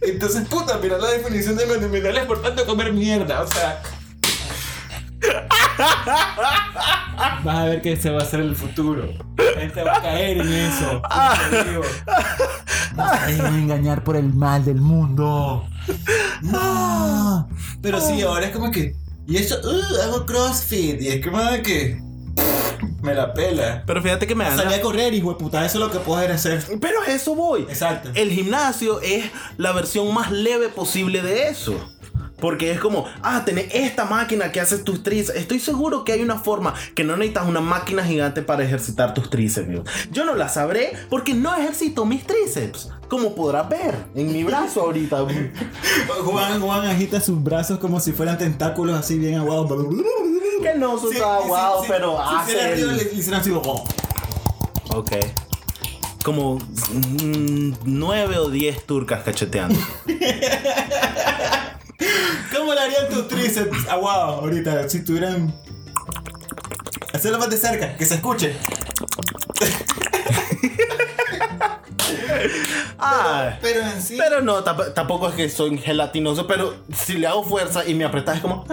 Entonces, 0.00 0.48
puta, 0.48 0.78
mira 0.78 0.96
la 0.98 1.10
definición 1.10 1.56
de 1.56 1.66
mis 1.66 1.76
abdominales 1.76 2.24
por 2.24 2.40
tanto 2.40 2.64
comer 2.66 2.92
mierda. 2.92 3.42
O 3.42 3.46
sea. 3.50 3.82
Vas 7.44 7.56
a 7.56 7.64
ver 7.64 7.82
que 7.82 7.96
se 7.96 8.10
va 8.10 8.20
a 8.20 8.22
hacer 8.22 8.40
el 8.40 8.56
futuro. 8.56 9.06
La 9.36 9.60
gente 9.60 9.82
va 9.82 9.96
a 9.96 10.02
caer 10.02 10.38
en 10.38 10.52
eso. 10.52 11.02
Te 11.50 11.64
digo. 11.70 11.82
No 12.96 13.08
se 13.08 13.32
dejen 13.32 13.54
engañar 13.54 14.02
por 14.04 14.16
el 14.16 14.32
mal 14.32 14.64
del 14.64 14.80
mundo. 14.80 15.66
No. 16.42 17.48
Pero 17.82 18.00
sí, 18.00 18.22
ahora 18.22 18.46
es 18.46 18.52
como 18.52 18.70
que. 18.70 18.94
Y 19.26 19.36
eso, 19.36 19.56
uh, 19.62 20.02
hago 20.02 20.26
crossfit. 20.26 21.00
Y 21.00 21.08
es 21.08 21.24
como 21.24 21.40
que. 21.62 22.00
Me 23.02 23.14
la 23.14 23.32
pela. 23.32 23.82
Pero 23.86 24.02
fíjate 24.02 24.26
que 24.26 24.34
me 24.34 24.44
da. 24.44 24.56
Salí 24.56 24.74
a 24.74 24.82
correr, 24.82 25.14
hijo 25.14 25.30
de 25.30 25.36
puta. 25.36 25.64
Eso 25.64 25.78
es 25.78 25.84
lo 25.84 25.90
que 25.90 25.98
puedes 25.98 26.30
hacer. 26.30 26.62
Pero 26.80 27.00
a 27.02 27.06
eso 27.06 27.34
voy. 27.34 27.62
Exacto. 27.62 28.10
El 28.14 28.30
gimnasio 28.30 29.00
es 29.00 29.30
la 29.56 29.72
versión 29.72 30.12
más 30.12 30.30
leve 30.30 30.68
posible 30.68 31.22
de 31.22 31.48
eso. 31.48 31.74
Porque 32.40 32.70
es 32.72 32.80
como, 32.80 33.04
ah, 33.22 33.42
tenés 33.44 33.66
esta 33.74 34.04
máquina 34.04 34.50
que 34.52 34.60
hace 34.60 34.78
tus 34.78 35.02
tríceps. 35.02 35.38
Estoy 35.38 35.60
seguro 35.60 36.04
que 36.04 36.12
hay 36.12 36.22
una 36.22 36.38
forma 36.38 36.74
que 36.94 37.04
no 37.04 37.16
necesitas 37.16 37.46
una 37.46 37.60
máquina 37.60 38.02
gigante 38.04 38.42
para 38.42 38.64
ejercitar 38.64 39.14
tus 39.14 39.28
tríceps. 39.30 39.70
Yo 40.10 40.24
no 40.24 40.34
la 40.34 40.48
sabré 40.48 40.92
porque 41.08 41.34
no 41.34 41.54
ejercito 41.54 42.04
mis 42.06 42.24
tríceps. 42.26 42.88
Como 43.08 43.34
podrás 43.34 43.68
ver 43.68 43.94
en 44.14 44.32
mi 44.32 44.44
brazo 44.44 44.82
ahorita. 44.82 45.24
Juan, 46.24 46.60
Juan 46.60 46.86
agita 46.86 47.20
sus 47.20 47.42
brazos 47.42 47.78
como 47.78 47.98
si 48.00 48.12
fueran 48.12 48.38
tentáculos 48.38 48.96
así 48.98 49.18
bien 49.18 49.36
aguados. 49.38 49.70
que 50.62 50.74
no 50.78 50.98
son 50.98 51.10
Sí, 51.12 51.18
tan 51.18 51.38
sí, 51.38 51.44
aguados, 51.44 51.82
sí, 51.82 51.86
pero 51.88 52.20
hace. 52.20 52.72
el- 52.72 52.96
le- 52.96 53.04
le 53.12 53.36
así, 53.36 53.50
oh. 53.52 53.84
Ok. 54.94 55.12
Como 56.22 56.56
mm, 56.56 57.72
nueve 57.84 58.38
o 58.38 58.50
diez 58.50 58.84
turcas 58.86 59.22
cacheteando. 59.22 59.78
¿Cómo 62.54 62.74
le 62.74 62.80
harían 62.80 63.08
tus 63.08 63.28
tríceps 63.28 63.86
aguado 63.88 64.40
ahorita 64.40 64.88
si 64.88 65.04
tuvieran. 65.04 65.54
Hacerlo 67.12 67.38
más 67.38 67.50
de 67.50 67.56
cerca, 67.56 67.96
que 67.96 68.04
se 68.04 68.14
escuche. 68.14 68.56
Ah, 73.02 73.58
Pero 73.60 73.80
en 73.80 74.02
sí. 74.02 74.16
pero 74.18 74.40
no, 74.40 74.62
tampoco 74.62 75.28
es 75.28 75.34
que 75.34 75.48
soy 75.48 75.78
gelatinoso, 75.78 76.46
pero 76.46 76.74
si 76.94 77.14
le 77.14 77.26
hago 77.26 77.42
fuerza 77.44 77.86
y 77.86 77.94
me 77.94 78.04
apretas 78.04 78.36
es 78.36 78.42
como... 78.42 78.64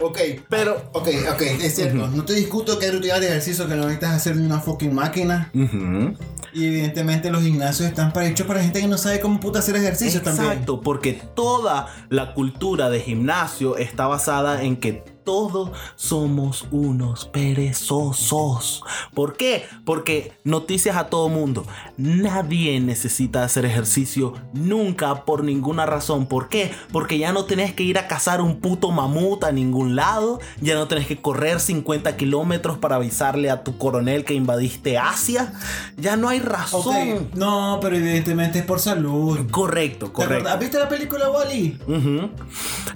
Ok, 0.00 0.18
Pero... 0.48 0.90
ok, 0.92 1.08
ok, 1.32 1.40
es 1.62 1.74
cierto. 1.76 2.08
No 2.08 2.24
te 2.24 2.34
discuto 2.34 2.78
que 2.78 2.86
hay 2.86 2.92
rutina 2.92 3.18
de 3.20 3.28
ejercicio 3.28 3.66
que 3.68 3.74
no 3.74 3.82
necesitas 3.82 4.14
hacer 4.14 4.36
ni 4.36 4.46
una 4.46 4.60
fucking 4.60 4.94
máquina. 4.94 5.50
Ujú. 5.54 6.16
Y 6.52 6.66
evidentemente 6.66 7.30
los 7.30 7.42
gimnasios 7.42 7.88
están 7.88 8.12
para 8.12 8.26
hechos 8.26 8.46
para 8.46 8.62
gente 8.62 8.80
que 8.80 8.86
no 8.88 8.98
sabe 8.98 9.20
cómo 9.20 9.38
puta 9.38 9.58
hacer 9.58 9.76
ejercicio 9.76 10.22
también. 10.22 10.46
Exacto, 10.52 10.80
porque 10.80 11.12
toda 11.12 11.88
la 12.08 12.32
cultura 12.34 12.88
de 12.90 13.00
gimnasio 13.00 13.76
está 13.76 14.06
basada 14.06 14.62
en 14.62 14.76
que 14.76 15.04
todos 15.28 15.72
somos 15.94 16.64
unos 16.70 17.26
perezosos. 17.26 18.82
¿Por 19.12 19.36
qué? 19.36 19.66
Porque 19.84 20.32
noticias 20.42 20.96
a 20.96 21.08
todo 21.10 21.28
mundo. 21.28 21.66
Nadie 21.98 22.80
necesita 22.80 23.44
hacer 23.44 23.66
ejercicio 23.66 24.32
nunca 24.54 25.26
por 25.26 25.44
ninguna 25.44 25.84
razón. 25.84 26.24
¿Por 26.24 26.48
qué? 26.48 26.72
Porque 26.92 27.18
ya 27.18 27.34
no 27.34 27.44
tenés 27.44 27.74
que 27.74 27.82
ir 27.82 27.98
a 27.98 28.08
cazar 28.08 28.40
un 28.40 28.60
puto 28.60 28.90
mamut 28.90 29.44
a 29.44 29.52
ningún 29.52 29.96
lado. 29.96 30.40
Ya 30.62 30.76
no 30.76 30.88
tenés 30.88 31.06
que 31.06 31.20
correr 31.20 31.60
50 31.60 32.16
kilómetros 32.16 32.78
para 32.78 32.96
avisarle 32.96 33.50
a 33.50 33.62
tu 33.64 33.76
coronel 33.76 34.24
que 34.24 34.32
invadiste 34.32 34.96
Asia. 34.96 35.52
Ya 35.98 36.16
no 36.16 36.30
hay 36.30 36.40
razón. 36.40 37.28
No, 37.34 37.80
pero 37.82 37.96
evidentemente 37.96 38.60
es 38.60 38.64
por 38.64 38.80
salud. 38.80 39.40
Correcto, 39.50 40.06
¿Te 40.06 40.12
correcto. 40.12 40.58
visto 40.58 40.78
la 40.78 40.88
película 40.88 41.28
Wally? 41.30 41.78
Ujú. 41.86 42.30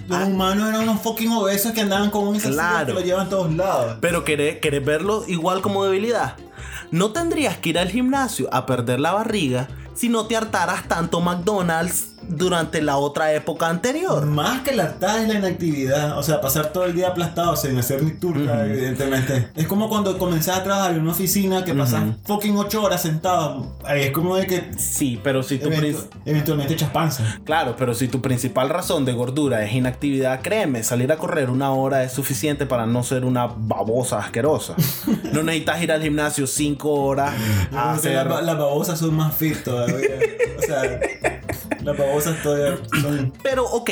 Los 0.07 0.27
humanos 0.27 0.69
eran 0.69 0.81
unos 0.81 0.99
fucking 1.01 1.31
obesos 1.31 1.73
que 1.73 1.81
andaban 1.81 2.09
con 2.09 2.22
Claro. 2.31 2.87
que 2.87 2.93
lo 2.93 3.01
llevan 3.01 3.27
a 3.27 3.29
todos 3.29 3.53
lados. 3.53 3.97
Pero 4.01 4.23
querés, 4.23 4.59
querés 4.59 4.83
verlo 4.83 5.23
igual 5.27 5.61
como 5.61 5.83
debilidad. 5.83 6.35
No 6.91 7.11
tendrías 7.11 7.57
que 7.57 7.69
ir 7.69 7.79
al 7.79 7.89
gimnasio 7.89 8.47
a 8.51 8.65
perder 8.65 8.99
la 8.99 9.13
barriga 9.13 9.67
si 9.93 10.09
no 10.09 10.25
te 10.25 10.35
hartaras 10.35 10.87
tanto 10.87 11.21
McDonald's 11.21 12.12
durante 12.27 12.81
la 12.81 12.97
otra 12.97 13.33
época 13.33 13.67
anterior. 13.69 14.25
Más 14.25 14.61
que 14.61 14.73
la 14.75 14.83
es 14.83 15.27
la 15.27 15.33
inactividad. 15.35 16.17
O 16.17 16.23
sea, 16.23 16.41
pasar 16.41 16.67
todo 16.73 16.85
el 16.85 16.93
día 16.95 17.09
aplastado 17.09 17.55
sin 17.55 17.77
hacer 17.77 18.03
ni 18.03 18.11
turca, 18.11 18.65
evidentemente. 18.65 19.49
Es 19.55 19.67
como 19.67 19.89
cuando 19.89 20.17
comenzás 20.17 20.59
a 20.59 20.63
trabajar 20.63 20.93
en 20.93 21.01
una 21.01 21.11
oficina 21.11 21.63
que 21.63 21.73
pasas 21.73 22.03
fucking 22.25 22.55
8 22.57 22.81
horas 22.83 23.01
sentado. 23.01 23.75
Ahí 23.85 24.03
es 24.03 24.11
como 24.11 24.35
de 24.35 24.47
que 24.47 24.71
Sí, 24.77 25.19
pero 25.23 25.43
si 25.43 25.57
tu 25.59 25.69
eventu- 25.69 26.05
eventualmente 26.25 26.73
echas 26.73 26.89
panza. 26.91 27.39
Claro, 27.43 27.75
pero 27.77 27.93
si 27.93 28.07
tu 28.07 28.21
principal 28.21 28.69
razón 28.69 29.05
de 29.05 29.13
gordura 29.13 29.63
es 29.63 29.73
inactividad, 29.73 30.41
créeme, 30.41 30.83
salir 30.83 31.11
a 31.11 31.17
correr 31.17 31.49
una 31.49 31.71
hora 31.71 32.03
es 32.03 32.11
suficiente 32.13 32.65
para 32.65 32.85
no 32.85 33.03
ser 33.03 33.25
una 33.25 33.47
babosa 33.47 34.19
asquerosa. 34.19 34.75
No 35.31 35.43
necesitas 35.43 35.81
ir 35.81 35.91
al 35.91 36.01
gimnasio 36.01 36.47
cinco 36.47 36.91
horas 36.93 37.33
a 37.75 37.93
Porque 37.93 38.09
hacer... 38.09 38.27
Las, 38.27 38.43
las 38.43 38.57
babosas 38.57 38.99
son 38.99 39.15
más 39.15 39.33
fit 39.35 39.63
todavía. 39.63 40.09
o 40.57 40.61
sea, 40.61 40.99
las 41.83 41.97
babosas 41.97 42.41
todavía 42.43 42.77
son. 43.01 43.33
Pero 43.43 43.65
ok. 43.65 43.89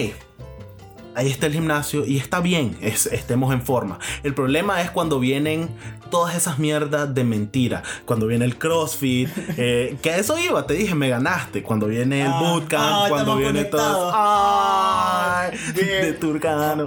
Ahí 1.13 1.29
está 1.29 1.47
el 1.47 1.51
gimnasio 1.53 2.05
y 2.05 2.17
está 2.17 2.39
bien, 2.39 2.77
es- 2.81 3.05
estemos 3.07 3.51
en 3.53 3.61
forma. 3.61 3.99
El 4.23 4.33
problema 4.33 4.81
es 4.81 4.91
cuando 4.91 5.19
vienen 5.19 5.69
todas 6.09 6.35
esas 6.35 6.57
mierdas 6.57 7.13
de 7.13 7.25
mentira. 7.25 7.83
Cuando 8.05 8.27
viene 8.27 8.45
el 8.45 8.57
CrossFit, 8.57 9.27
eh, 9.57 9.97
que 10.01 10.11
a 10.11 10.17
eso 10.17 10.39
iba, 10.39 10.65
te 10.65 10.73
dije, 10.73 10.95
me 10.95 11.09
ganaste. 11.09 11.63
Cuando 11.63 11.87
viene 11.87 12.21
el 12.21 12.31
Ah, 12.31 12.39
bootcamp, 12.39 12.83
ah, 12.83 13.05
cuando 13.09 13.35
viene 13.35 13.65
todo. 13.65 13.81
conectados. 13.81 14.13
¡Ay! 14.15 15.57
Bien. 15.75 16.01
De 16.01 16.13
Turcano. 16.13 16.85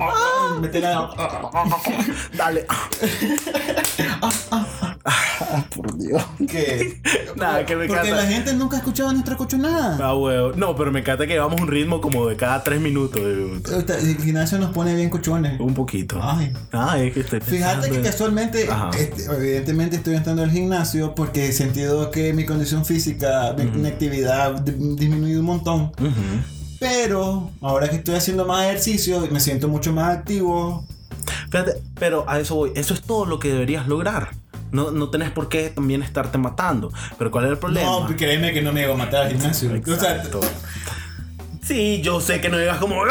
Métela. 0.58 1.10
Dale. 2.32 2.66
Por 5.75 5.99
Dios. 5.99 6.23
¿Qué? 6.49 7.00
Nada, 7.37 7.66
que 7.66 7.76
me 7.76 7.87
Porque 7.87 8.08
encanta. 8.08 8.23
la 8.25 8.30
gente 8.30 8.54
nunca 8.54 8.76
ha 8.76 8.78
escuchado 8.78 9.12
nuestra 9.12 9.37
cochonada. 9.37 9.99
Ah, 10.00 10.14
huevo. 10.16 10.52
No, 10.56 10.75
pero 10.76 10.90
me 10.92 11.00
encanta 11.00 11.26
que 11.26 11.34
llevamos 11.34 11.61
un 11.61 11.68
ritmo 11.68 12.00
como 12.00 12.26
de 12.26 12.37
cada 12.37 12.62
tres 12.64 12.80
minutos. 12.80 13.20
El 13.23 14.16
gimnasio 14.23 14.58
nos 14.58 14.70
pone 14.73 14.94
bien 14.94 15.11
cochones. 15.11 15.61
Un 15.61 15.75
poquito. 15.75 16.18
Ay. 16.23 16.52
Ay, 16.73 17.08
es 17.08 17.14
que 17.14 17.20
estoy 17.20 17.40
Fíjate 17.40 17.90
que 17.90 17.96
en- 17.96 18.02
casualmente, 18.02 18.68
este, 18.99 19.25
evidentemente 19.25 19.96
estoy 19.96 20.14
entrando 20.16 20.42
al 20.42 20.50
gimnasio 20.50 21.14
porque 21.14 21.49
he 21.49 21.52
sentido 21.52 22.11
que 22.11 22.32
mi 22.32 22.46
condición 22.46 22.84
física, 22.87 23.54
mi, 23.58 23.64
mi 23.64 23.88
actividad 23.88 24.52
di- 24.61 24.96
disminuido 24.96 25.40
un 25.40 25.46
montón. 25.46 25.92
Pero 26.80 27.50
ahora 27.61 27.88
que 27.88 27.96
estoy 27.96 28.14
haciendo 28.14 28.44
más 28.46 28.64
ejercicio, 28.66 29.26
me 29.30 29.40
siento 29.40 29.68
mucho 29.68 29.92
más 29.92 30.16
activo. 30.18 30.84
Fíjate, 31.50 31.75
pero 31.99 32.28
a 32.28 32.40
eso 32.40 32.54
voy. 32.56 32.73
Eso 32.75 32.94
es 32.94 33.02
todo 33.02 33.26
lo 33.26 33.38
que 33.38 33.49
deberías 33.49 33.87
lograr. 33.87 34.30
No, 34.73 34.90
no 34.90 35.09
tenés 35.11 35.30
por 35.30 35.49
qué 35.49 35.71
también 35.71 36.02
estarte 36.02 36.37
matando. 36.38 36.92
Pero 37.18 37.30
¿cuál 37.30 37.44
es 37.47 37.50
el 37.52 37.59
problema? 37.59 37.87
No, 37.88 38.06
créeme 38.16 38.52
que 38.52 38.61
no 38.62 38.73
me 38.73 38.83
iba 38.83 38.94
a 38.94 38.97
matar 38.97 39.26
al 39.26 39.33
gimnasio. 39.33 39.68
O 39.71 39.73
sea, 39.85 39.94
Exacto. 40.16 40.40
Sí, 41.62 42.02
yo 42.02 42.21
sé 42.21 42.42
que 42.42 42.50
no 42.50 42.59
digas 42.59 42.76
como 42.76 43.06
¡Eh, 43.06 43.11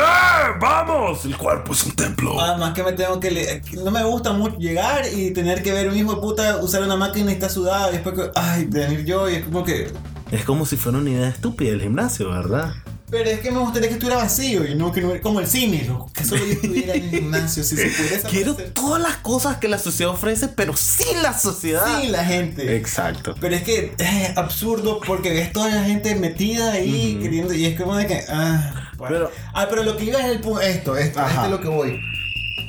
¡Vamos! 0.62 1.26
El 1.26 1.36
cuerpo 1.38 1.74
es 1.74 1.84
un 1.86 1.94
templo. 1.94 2.40
Además 2.40 2.74
que 2.74 2.84
me 2.84 2.92
tengo 2.92 3.20
que... 3.20 3.32
le- 3.32 3.62
No 3.84 3.90
me 3.90 4.04
gusta 4.04 4.32
mucho 4.34 4.58
llegar 4.60 5.06
y 5.12 5.32
tener 5.34 5.64
que 5.64 5.72
ver 5.74 5.90
un 5.90 5.98
hijo 5.98 6.14
de 6.14 6.22
puta 6.22 6.58
usar 6.58 6.84
una 6.84 6.96
máquina 6.96 7.32
y 7.32 7.34
está 7.34 7.50
sudada 7.50 7.90
y 7.90 7.94
después 7.94 8.14
que... 8.16 8.30
Ay, 8.36 8.66
venir 8.66 9.06
yo 9.06 9.28
y 9.28 9.36
es 9.36 9.46
como 9.46 9.64
que... 9.64 9.92
Es 10.32 10.46
como 10.46 10.68
si 10.68 10.78
fuera 10.78 11.00
una 11.00 11.10
idea 11.10 11.30
estúpida 11.30 11.72
el 11.72 11.82
gimnasio, 11.82 12.30
¿verdad? 12.30 12.74
Pero 13.14 13.30
es 13.30 13.40
que 13.42 13.52
me 13.52 13.60
gustaría 13.60 13.90
que 13.90 13.94
estuviera 13.94 14.18
vacío 14.20 14.66
y 14.66 14.74
no 14.74 14.92
que 14.92 15.00
no, 15.02 15.12
como 15.22 15.40
el 15.40 15.46
cine, 15.46 15.84
loco, 15.88 16.10
que 16.14 16.24
solo 16.26 16.44
yo 16.46 16.54
estuviera 16.54 16.96
en 16.96 17.04
el 17.04 17.10
gimnasio 17.12 17.64
si 17.64 17.76
se 17.78 17.86
pudiese 17.90 18.28
Quiero 18.28 18.56
todas 18.56 19.00
las 19.02 19.18
cosas 19.18 19.58
que 19.58 19.68
la 19.68 19.78
sociedad 19.78 20.12
ofrece, 20.12 20.48
pero 20.48 20.76
sin 20.76 21.22
la 21.22 21.38
sociedad. 21.38 22.02
sin 22.02 22.12
la 22.12 22.26
gente. 22.26 22.76
Exacto. 22.76 23.36
Pero 23.40 23.56
es 23.56 23.62
que 23.62 23.94
es 24.00 24.36
absurdo 24.38 25.00
porque 25.06 25.30
ves 25.30 25.52
toda 25.54 25.70
la 25.70 25.84
gente 25.84 26.16
metida 26.16 26.72
ahí 26.74 27.20
queriendo 27.22 27.54
y 27.54 27.66
es 27.66 27.80
como 27.80 27.96
de 27.96 28.08
que 28.08 28.20
ah, 28.30 28.90
bueno. 28.98 29.16
Pero- 29.16 29.32
ah, 29.54 29.68
pero 29.70 29.84
lo 29.84 29.96
que 29.96 30.06
iba 30.06 30.20
es 30.20 30.26
el 30.26 30.38
esto, 30.64 30.98
esto, 30.98 31.20
Ajá. 31.20 31.30
esto 31.30 31.44
es 31.46 31.52
lo 31.52 31.62
que 31.62 31.68
voy. 31.68 32.02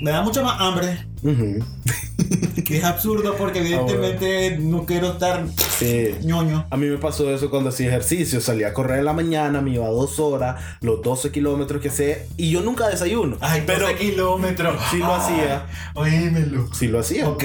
Me 0.02 0.10
da 0.10 0.20
mucha 0.20 0.42
más 0.42 0.60
hambre, 0.60 1.06
Ujú. 1.22 1.64
que 2.64 2.78
es 2.78 2.84
absurdo 2.84 3.34
porque 3.36 3.60
evidentemente 3.60 4.56
no 4.58 4.86
quiero 4.86 5.12
estar 5.12 5.44
Sí. 5.78 6.14
ñoño. 6.22 6.66
A 6.70 6.76
mí 6.76 6.86
me 6.86 6.98
pasó 6.98 7.32
eso 7.32 7.50
cuando 7.50 7.68
hacía 7.70 7.88
ejercicio. 7.88 8.40
Salía 8.40 8.68
a 8.68 8.72
correr 8.72 9.00
en 9.00 9.04
la 9.04 9.12
mañana, 9.12 9.60
me 9.60 9.72
iba 9.72 9.86
dos 9.88 10.18
horas, 10.18 10.60
los 10.80 11.02
12 11.02 11.30
kilómetros 11.30 11.82
que 11.82 11.90
sé, 11.90 12.26
y 12.36 12.50
yo 12.50 12.60
nunca 12.62 12.88
desayuno. 12.88 13.36
Ay, 13.40 13.62
pero 13.66 13.86
pero 13.86 13.98
kilómetros. 13.98 14.80
sí 14.90 14.98
lo 14.98 15.14
hacía. 15.14 15.66
Oímelo. 15.94 16.72
sí 16.74 16.88
lo 16.88 17.00
hacía. 17.00 17.28
Ok, 17.28 17.44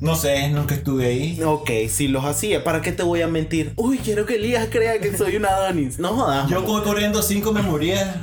no 0.00 0.14
sé, 0.16 0.48
nunca 0.50 0.74
estuve 0.74 1.06
ahí. 1.06 1.42
Ok, 1.42 1.70
sí 1.88 2.08
los 2.08 2.24
hacía. 2.24 2.62
¿Para 2.62 2.82
qué 2.82 2.92
te 2.92 3.02
voy 3.02 3.22
a 3.22 3.28
mentir? 3.28 3.72
Uy, 3.76 3.98
quiero 3.98 4.26
que 4.26 4.36
Elías 4.36 4.68
crea 4.70 5.00
que 5.00 5.16
soy 5.16 5.36
una 5.36 5.48
Adonis. 5.48 5.98
No 5.98 6.10
jodas. 6.10 6.48
Yo 6.48 6.64
corriendo 6.64 7.22
cinco 7.22 7.52
me 7.52 7.62
moría. 7.62 8.22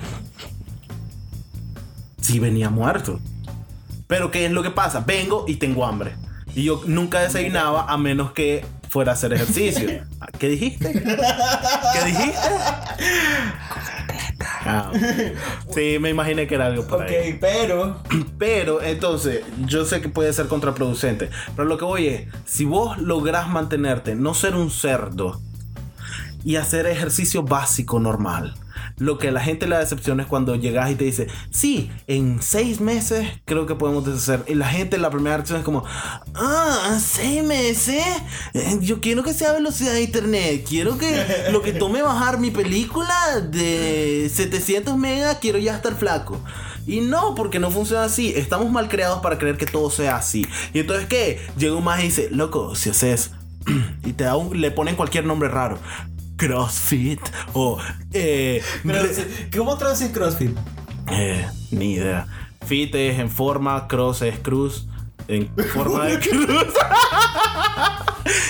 Sí 2.22 2.40
venía 2.40 2.70
muerto. 2.70 3.20
Pero 4.14 4.30
¿qué 4.30 4.46
es 4.46 4.52
lo 4.52 4.62
que 4.62 4.70
pasa? 4.70 5.00
Vengo 5.00 5.46
y 5.48 5.56
tengo 5.56 5.84
hambre. 5.88 6.14
Y 6.54 6.66
yo 6.66 6.84
nunca 6.86 7.22
desayunaba 7.22 7.88
a 7.92 7.98
menos 7.98 8.32
que 8.32 8.64
fuera 8.88 9.12
a 9.12 9.16
hacer 9.16 9.34
ejercicio. 9.34 9.90
¿Qué 10.38 10.50
dijiste? 10.50 10.94
¿Qué 10.94 12.06
dijiste? 12.06 12.38
Ah, 14.66 14.92
sí, 15.74 15.98
me 16.00 16.12
imaginé 16.12 16.46
que 16.46 16.54
era 16.54 16.68
algo 16.68 16.86
por 16.86 17.02
Ok, 17.02 17.10
ahí. 17.10 17.40
pero 17.42 18.04
Pero 18.38 18.84
entonces, 18.84 19.42
yo 19.66 19.84
sé 19.84 20.00
que 20.00 20.10
puede 20.10 20.32
ser 20.32 20.46
contraproducente. 20.48 21.32
Pero 21.56 21.68
lo 21.68 21.80
que 21.80 21.86
voy 21.86 22.06
es, 22.06 22.28
si 22.46 22.66
vos 22.66 23.00
lográs 23.00 23.50
mantenerte, 23.50 24.14
no 24.14 24.36
ser 24.36 24.56
un 24.56 24.70
cerdo 24.70 25.42
y 26.46 26.58
hacer 26.58 26.86
ejercicio 26.86 27.42
básico 27.42 28.00
normal. 28.00 28.54
Lo 28.98 29.18
que 29.18 29.30
a 29.30 29.32
la 29.32 29.42
gente 29.42 29.68
le 29.68 29.78
decepciona 29.78 30.24
es 30.24 30.30
cuando 30.30 30.56
llegas 30.56 30.92
y 30.92 30.96
te 30.96 31.06
dice, 31.06 31.28
sí, 31.52 31.92
en 32.08 32.42
seis 32.42 32.80
meses 32.80 33.28
creo 33.46 33.66
que 33.66 33.76
podemos 33.76 34.06
deshacer. 34.06 34.44
Y 34.48 34.56
la 34.56 34.68
gente, 34.68 34.98
la 34.98 35.10
primera 35.10 35.38
reacción 35.38 35.60
es 35.60 35.66
como, 35.66 35.84
ah, 36.36 37.00
seis 37.02 37.44
meses. 37.44 38.04
Eh, 38.54 38.78
Yo 38.82 39.02
quiero 39.02 39.24
que 39.24 39.34
sea 39.34 39.54
velocidad 39.54 39.94
de 39.94 40.04
internet. 40.04 40.66
Quiero 40.68 40.98
que 40.98 41.26
lo 41.52 41.62
que 41.62 41.74
tome 41.74 42.02
bajar 42.02 42.40
mi 42.40 42.52
película 42.52 43.40
de 43.42 44.30
700 44.34 44.98
megas, 44.98 45.38
quiero 45.42 45.58
ya 45.58 45.76
estar 45.76 45.96
flaco. 45.96 46.40
Y 46.86 47.02
no, 47.02 47.34
porque 47.36 47.60
no 47.60 47.72
funciona 47.72 48.04
así. 48.04 48.34
Estamos 48.36 48.70
mal 48.72 48.90
creados 48.90 49.22
para 49.22 49.38
creer 49.38 49.58
que 49.58 49.66
todo 49.66 49.90
sea 49.90 50.18
así. 50.18 50.46
Y 50.74 50.80
entonces, 50.80 51.08
¿qué? 51.08 51.40
Llega 51.58 51.76
un 51.76 51.84
más 51.84 52.02
y 52.02 52.04
dice, 52.04 52.30
loco, 52.32 52.76
si 52.76 52.90
haces. 52.90 53.32
y 54.06 54.14
te 54.14 54.26
da 54.26 54.36
le 54.54 54.72
ponen 54.72 54.96
cualquier 54.96 55.26
nombre 55.26 55.50
raro. 55.50 55.78
CrossFit 56.38 57.20
o 57.54 57.80
eh, 58.14 58.62
¿Cómo 59.56 59.78
traduces 59.78 60.12
CrossFit? 60.12 60.58
eh, 61.12 61.46
ni 61.72 61.94
idea. 61.94 62.28
Fit 62.66 62.94
es 62.96 63.20
en 63.20 63.30
forma, 63.30 63.88
cross 63.88 64.22
es 64.22 64.40
cruz, 64.40 64.88
en 65.28 65.50
forma 65.74 66.06
de 66.06 66.20
cruz. 66.30 66.74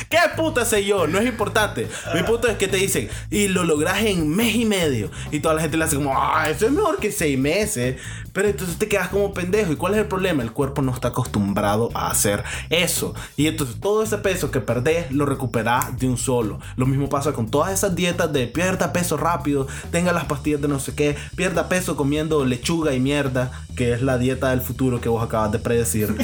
¿Qué 0.09 0.17
puta 0.37 0.65
sé 0.65 0.85
yo? 0.85 1.07
No 1.07 1.17
es 1.17 1.25
importante. 1.25 1.87
Mi 2.13 2.21
punto 2.21 2.47
es 2.47 2.57
que 2.57 2.67
te 2.67 2.77
dicen, 2.77 3.09
y 3.31 3.47
lo 3.47 3.63
logras 3.63 4.03
en 4.03 4.29
mes 4.29 4.53
y 4.55 4.65
medio. 4.65 5.09
Y 5.31 5.39
toda 5.39 5.55
la 5.55 5.61
gente 5.61 5.77
le 5.77 5.85
hace 5.85 5.95
como, 5.95 6.13
ah, 6.15 6.47
eso 6.49 6.67
es 6.67 6.71
mejor 6.71 6.99
que 6.99 7.11
seis 7.11 7.37
meses. 7.39 7.99
Pero 8.33 8.47
entonces 8.47 8.77
te 8.77 8.87
quedas 8.87 9.09
como 9.09 9.33
pendejo. 9.33 9.71
¿Y 9.71 9.75
cuál 9.75 9.93
es 9.93 9.99
el 9.99 10.07
problema? 10.07 10.43
El 10.43 10.51
cuerpo 10.51 10.81
no 10.81 10.91
está 10.93 11.09
acostumbrado 11.09 11.89
a 11.93 12.09
hacer 12.09 12.43
eso. 12.69 13.13
Y 13.37 13.47
entonces 13.47 13.79
todo 13.79 14.03
ese 14.03 14.17
peso 14.17 14.51
que 14.51 14.59
perdés 14.59 15.11
lo 15.11 15.25
recuperás 15.25 15.97
de 15.97 16.07
un 16.07 16.17
solo. 16.17 16.59
Lo 16.75 16.85
mismo 16.85 17.09
pasa 17.09 17.33
con 17.33 17.49
todas 17.49 17.71
esas 17.71 17.95
dietas 17.95 18.33
de 18.33 18.47
pierda 18.47 18.91
peso 18.91 19.17
rápido, 19.17 19.67
tenga 19.91 20.11
las 20.11 20.25
pastillas 20.25 20.61
de 20.61 20.67
no 20.67 20.79
sé 20.79 20.95
qué, 20.95 21.15
pierda 21.35 21.69
peso 21.69 21.95
comiendo 21.95 22.43
lechuga 22.45 22.93
y 22.93 22.99
mierda, 22.99 23.51
que 23.75 23.93
es 23.93 24.01
la 24.01 24.17
dieta 24.17 24.49
del 24.49 24.61
futuro 24.61 24.99
que 24.99 25.09
vos 25.09 25.23
acabas 25.23 25.51
de 25.51 25.59
predecir. 25.59 26.15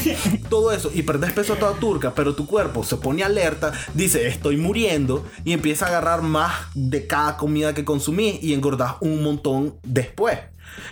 todo 0.50 0.72
eso. 0.72 0.92
Y 0.94 1.04
perdés 1.04 1.32
peso 1.32 1.54
a 1.54 1.60
toda 1.60 1.74
turca, 1.74 2.14
pero 2.16 2.36
tu 2.36 2.46
cuerpo 2.48 2.84
se 2.84 2.98
pone 2.98 3.24
alerta, 3.24 3.72
dice, 3.94 4.28
estoy 4.28 4.58
muriendo. 4.58 5.26
Y 5.46 5.54
empieza 5.54 5.86
a 5.86 5.90
agarrar 5.90 6.22
más 6.22 6.54
de 6.74 7.06
cada 7.08 7.38
comida 7.38 7.74
que 7.74 7.86
consumís 7.86 8.42
y 8.42 8.54
engordás 8.54 8.96
un 9.02 9.24
montón 9.24 9.76
después. 9.84 10.40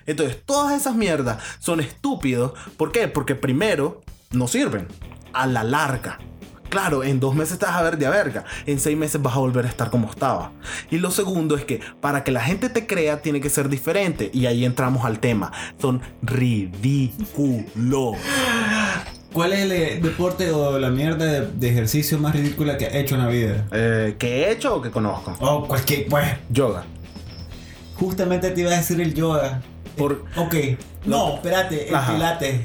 Entonces, 0.06 0.42
todas 0.46 0.80
esas 0.80 0.96
mierdas 0.96 1.42
son 1.60 1.80
estúpidos. 1.80 2.54
¿Por 2.78 2.92
qué? 2.92 3.08
Porque 3.08 3.36
primero, 3.36 4.02
no 4.32 4.48
sirven. 4.48 4.88
A 5.34 5.46
la 5.48 5.64
larga. 5.64 6.20
Claro, 6.70 7.04
en 7.04 7.20
dos 7.20 7.34
meses 7.34 7.60
vas 7.60 7.72
a 7.72 7.82
ver 7.82 7.98
de 7.98 8.08
a 8.08 8.10
verga. 8.10 8.44
En 8.66 8.80
seis 8.80 8.98
meses 8.98 9.22
vas 9.22 9.36
a 9.36 9.40
volver 9.40 9.66
a 9.66 9.70
estar 9.70 9.90
como 9.90 10.10
estaba. 10.10 10.52
Y 10.92 10.98
lo 10.98 11.12
segundo 11.12 11.56
es 11.56 11.64
que 11.64 11.80
para 12.02 12.24
que 12.24 12.32
la 12.32 12.42
gente 12.42 12.70
te 12.70 12.86
crea 12.86 13.22
tiene 13.22 13.40
que 13.40 13.50
ser 13.50 13.70
diferente. 13.70 14.30
Y 14.34 14.46
ahí 14.48 14.66
entramos 14.66 15.06
al 15.06 15.20
tema. 15.20 15.52
Son 15.80 16.02
ridículos. 16.22 18.18
¿Cuál 19.32 19.54
es 19.54 19.60
el 19.60 19.72
eh, 19.72 20.00
deporte 20.02 20.52
o 20.52 20.80
la 20.80 20.90
mierda 20.90 21.26
de, 21.26 21.48
de 21.48 21.70
ejercicio 21.70 22.18
más 22.18 22.36
ridícula 22.36 22.78
que 22.78 22.88
has 22.88 22.96
hecho 22.96 23.16
en 23.16 23.22
la 23.22 23.28
vida? 23.28 23.68
Eh, 23.72 24.16
¿Que 24.18 24.44
he 24.44 24.52
hecho 24.52 24.76
o 24.76 24.82
que 24.82 24.90
conozco? 24.90 25.36
Oh, 25.40 25.68
cualquier. 25.68 26.08
Pues, 26.08 26.26
Yoga. 26.50 26.86
Justamente 28.00 28.52
te 28.52 28.62
iba 28.62 28.72
a 28.72 28.78
decir 28.78 29.00
el 29.02 29.14
yoga. 29.14 29.62
Por- 29.98 30.24
Ok. 30.36 30.56
No, 31.06 31.36
espérate, 31.36 31.90
el 31.90 31.96
Ajá. 31.96 32.14
pilates. 32.14 32.62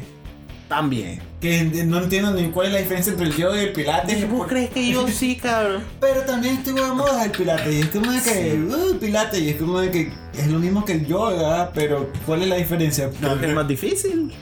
También. 0.69 1.21
Que 1.41 1.65
no 1.85 1.99
entiendo 1.99 2.31
ni 2.33 2.49
cuál 2.51 2.69
es 2.69 2.73
la 2.73 2.79
diferencia 2.79 3.13
entre 3.13 3.27
el 3.27 3.37
yoga 3.37 3.57
y 3.61 3.65
el 3.67 3.73
pilates. 3.73 4.25
crees 4.49 4.71
que 4.71 4.91
yo 4.93 5.07
sí, 5.09 5.37
cabrón? 5.37 5.83
Pero 6.01 6.21
también 6.23 6.55
estuvo 6.59 6.81
de 6.81 6.93
moda 6.93 7.25
el 7.25 7.31
pilates. 7.33 7.75
Y 7.75 7.81
es 7.81 7.89
como 7.89 8.11
de 8.13 8.23
que. 8.23 8.59
Uh, 8.63 8.97
pilates. 8.99 9.41
Y 9.41 9.49
es 9.51 9.57
como 9.57 9.81
de 9.81 9.91
que. 9.91 10.13
Es 10.39 10.47
lo 10.47 10.59
mismo 10.61 10.85
que 10.85 10.93
el 10.93 11.07
yoga. 11.07 11.73
Pero 11.75 12.11
¿cuál 12.25 12.43
es 12.43 12.49
la 12.49 12.57
diferencia? 12.57 13.11
Creo 13.21 13.39
que 13.41 13.47
es 13.49 13.55
más 13.55 13.67
difícil. 13.69 14.33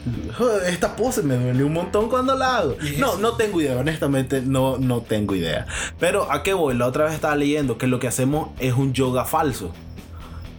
Esta 0.69 0.95
pose 0.95 1.23
me 1.23 1.37
duele 1.37 1.65
un 1.65 1.73
montón 1.73 2.09
cuando 2.09 2.37
la 2.37 2.59
hago. 2.59 2.77
¿Y 2.81 2.99
No, 3.01 3.13
eso? 3.15 3.19
no 3.19 3.33
tengo 3.33 3.61
idea, 3.61 3.77
honestamente 3.79 4.43
no, 4.43 4.77
no 4.79 5.01
tengo 5.01 5.35
idea. 5.35 5.67
Pero 5.99 6.31
a 6.31 6.43
qué 6.43 6.53
voy, 6.53 6.77
la 6.77 6.87
otra 6.87 7.05
vez 7.07 7.15
estaba 7.15 7.35
leyendo 7.35 7.77
que 7.79 7.87
lo 7.89 7.99
que 7.99 8.07
hacemos 8.09 8.51
es 8.61 8.75
un 8.75 8.93
yoga 8.93 9.25
falso. 9.25 9.73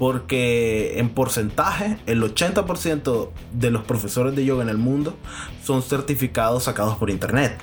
Porque 0.01 0.97
en 0.97 1.09
porcentaje, 1.09 1.99
el 2.07 2.23
80% 2.23 3.29
de 3.53 3.69
los 3.69 3.83
profesores 3.83 4.35
de 4.35 4.43
yoga 4.43 4.63
en 4.63 4.69
el 4.69 4.79
mundo 4.79 5.15
son 5.63 5.83
certificados 5.83 6.63
sacados 6.63 6.97
por 6.97 7.11
internet. 7.11 7.55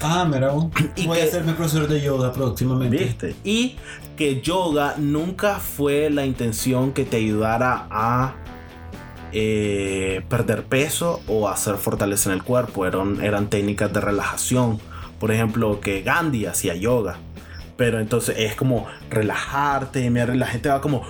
Ah, 0.00 0.24
mira. 0.24 0.52
vos. 0.52 0.66
Y 0.94 1.08
Voy 1.08 1.16
que- 1.18 1.24
a 1.24 1.26
ser 1.26 1.42
mi 1.42 1.52
profesor 1.52 1.88
de 1.88 2.00
yoga 2.00 2.32
próximamente. 2.32 2.96
¿Viste? 2.96 3.34
Y 3.42 3.74
que 4.16 4.40
yoga 4.40 4.94
nunca 4.98 5.58
fue 5.58 6.10
la 6.10 6.24
intención 6.24 6.92
que 6.92 7.04
te 7.04 7.16
ayudara 7.16 7.88
a 7.90 8.34
eh, 9.32 10.22
perder 10.28 10.66
peso 10.66 11.22
o 11.26 11.48
hacer 11.48 11.74
fortaleza 11.74 12.30
en 12.30 12.36
el 12.36 12.44
cuerpo. 12.44 12.86
Eran, 12.86 13.20
eran 13.20 13.48
técnicas 13.50 13.92
de 13.92 14.00
relajación. 14.00 14.78
Por 15.18 15.32
ejemplo, 15.32 15.80
que 15.80 16.02
Gandhi 16.02 16.46
hacía 16.46 16.76
yoga. 16.76 17.16
Pero 17.76 17.98
entonces 17.98 18.36
es 18.38 18.54
como 18.54 18.86
relajarte. 19.10 20.08
mira, 20.08 20.32
La 20.36 20.46
gente 20.46 20.68
va 20.68 20.80
como... 20.80 21.02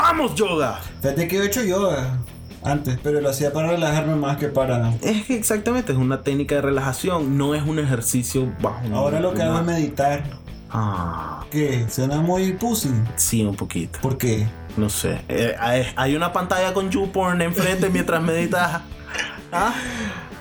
¡Vamos, 0.00 0.36
yoga! 0.36 0.78
Fíjate 1.02 1.26
que 1.26 1.36
yo 1.36 1.42
he 1.42 1.46
hecho 1.46 1.64
yoga 1.64 2.18
antes, 2.62 3.00
pero 3.02 3.20
lo 3.20 3.30
hacía 3.30 3.52
para 3.52 3.70
relajarme 3.70 4.14
más 4.14 4.36
que 4.36 4.46
para. 4.46 4.94
Es 5.02 5.26
que 5.26 5.34
exactamente, 5.34 5.90
es 5.90 5.98
una 5.98 6.22
técnica 6.22 6.54
de 6.54 6.62
relajación. 6.62 7.36
No 7.36 7.56
es 7.56 7.64
un 7.64 7.80
ejercicio 7.80 8.52
bajo. 8.62 8.94
Ahora 8.94 9.18
lo 9.18 9.34
que 9.34 9.42
hago 9.42 9.58
es 9.58 9.64
meditar. 9.64 10.22
Ah, 10.70 11.44
¿Qué? 11.50 11.86
Suena 11.90 12.20
muy 12.20 12.52
pussy. 12.52 12.90
sí, 13.16 13.42
un 13.42 13.56
poquito. 13.56 13.98
¿Por 14.00 14.16
qué? 14.18 14.46
No 14.76 14.88
sé. 14.88 15.20
Eh, 15.28 15.56
hay, 15.58 15.86
hay 15.96 16.14
una 16.14 16.32
pantalla 16.32 16.72
con 16.72 16.90
YouPorn 16.90 17.42
enfrente 17.42 17.90
mientras 17.90 18.22
meditas. 18.22 18.82
¿Ah? 19.52 19.74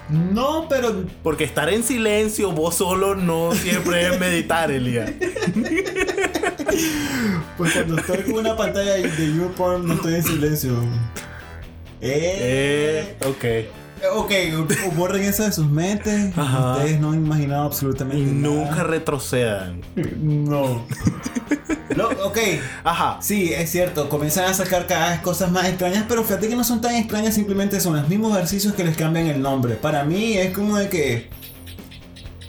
No, 0.10 0.68
pero. 0.70 1.04
Porque 1.24 1.46
estar 1.46 1.68
en 1.70 1.82
silencio 1.82 2.52
vos 2.52 2.76
solo 2.76 3.16
no 3.16 3.54
siempre 3.54 4.08
es 4.08 4.20
meditar, 4.20 4.70
Elia. 4.70 5.06
Pues 7.58 7.74
cuando 7.74 7.98
estoy 7.98 8.18
con 8.24 8.34
una 8.36 8.56
pantalla 8.56 8.94
de 8.94 9.34
YouPorn 9.36 9.88
no 9.88 9.94
estoy 9.96 10.16
en 10.16 10.24
silencio. 10.24 10.74
Eh. 12.02 13.16
Eh, 13.20 13.26
ok. 13.26 13.76
Ok, 14.16 14.32
borren 14.96 15.24
eso 15.24 15.44
de 15.44 15.52
sus 15.52 15.66
mentes. 15.68 16.38
Ajá. 16.38 16.74
Ustedes 16.78 17.00
no 17.00 17.12
han 17.14 17.18
imaginado 17.26 17.64
absolutamente 17.64 18.20
Y 18.22 18.26
nada. 18.26 18.54
nunca 18.54 18.84
retrocedan. 18.84 19.82
No. 19.96 20.86
No, 21.96 22.10
ok. 22.24 22.38
Ajá. 22.84 23.18
Sí, 23.22 23.52
es 23.54 23.72
cierto, 23.72 24.08
comienzan 24.08 24.46
a 24.46 24.54
sacar 24.54 24.86
cada 24.86 25.12
vez 25.12 25.22
cosas 25.22 25.50
más 25.52 25.66
extrañas, 25.68 26.06
pero 26.08 26.24
fíjate 26.24 26.48
que 26.48 26.56
no 26.56 26.64
son 26.64 26.80
tan 26.80 26.94
extrañas, 26.96 27.34
simplemente 27.34 27.80
son 27.80 27.96
los 27.96 28.08
mismos 28.08 28.36
ejercicios 28.36 28.76
que 28.76 28.84
les 28.84 28.96
cambian 28.96 29.26
el 29.28 29.42
nombre. 29.42 29.74
Para 29.76 30.04
mí 30.04 30.34
es 30.38 30.54
como 30.54 30.78
de 30.78 30.90
que 30.90 31.30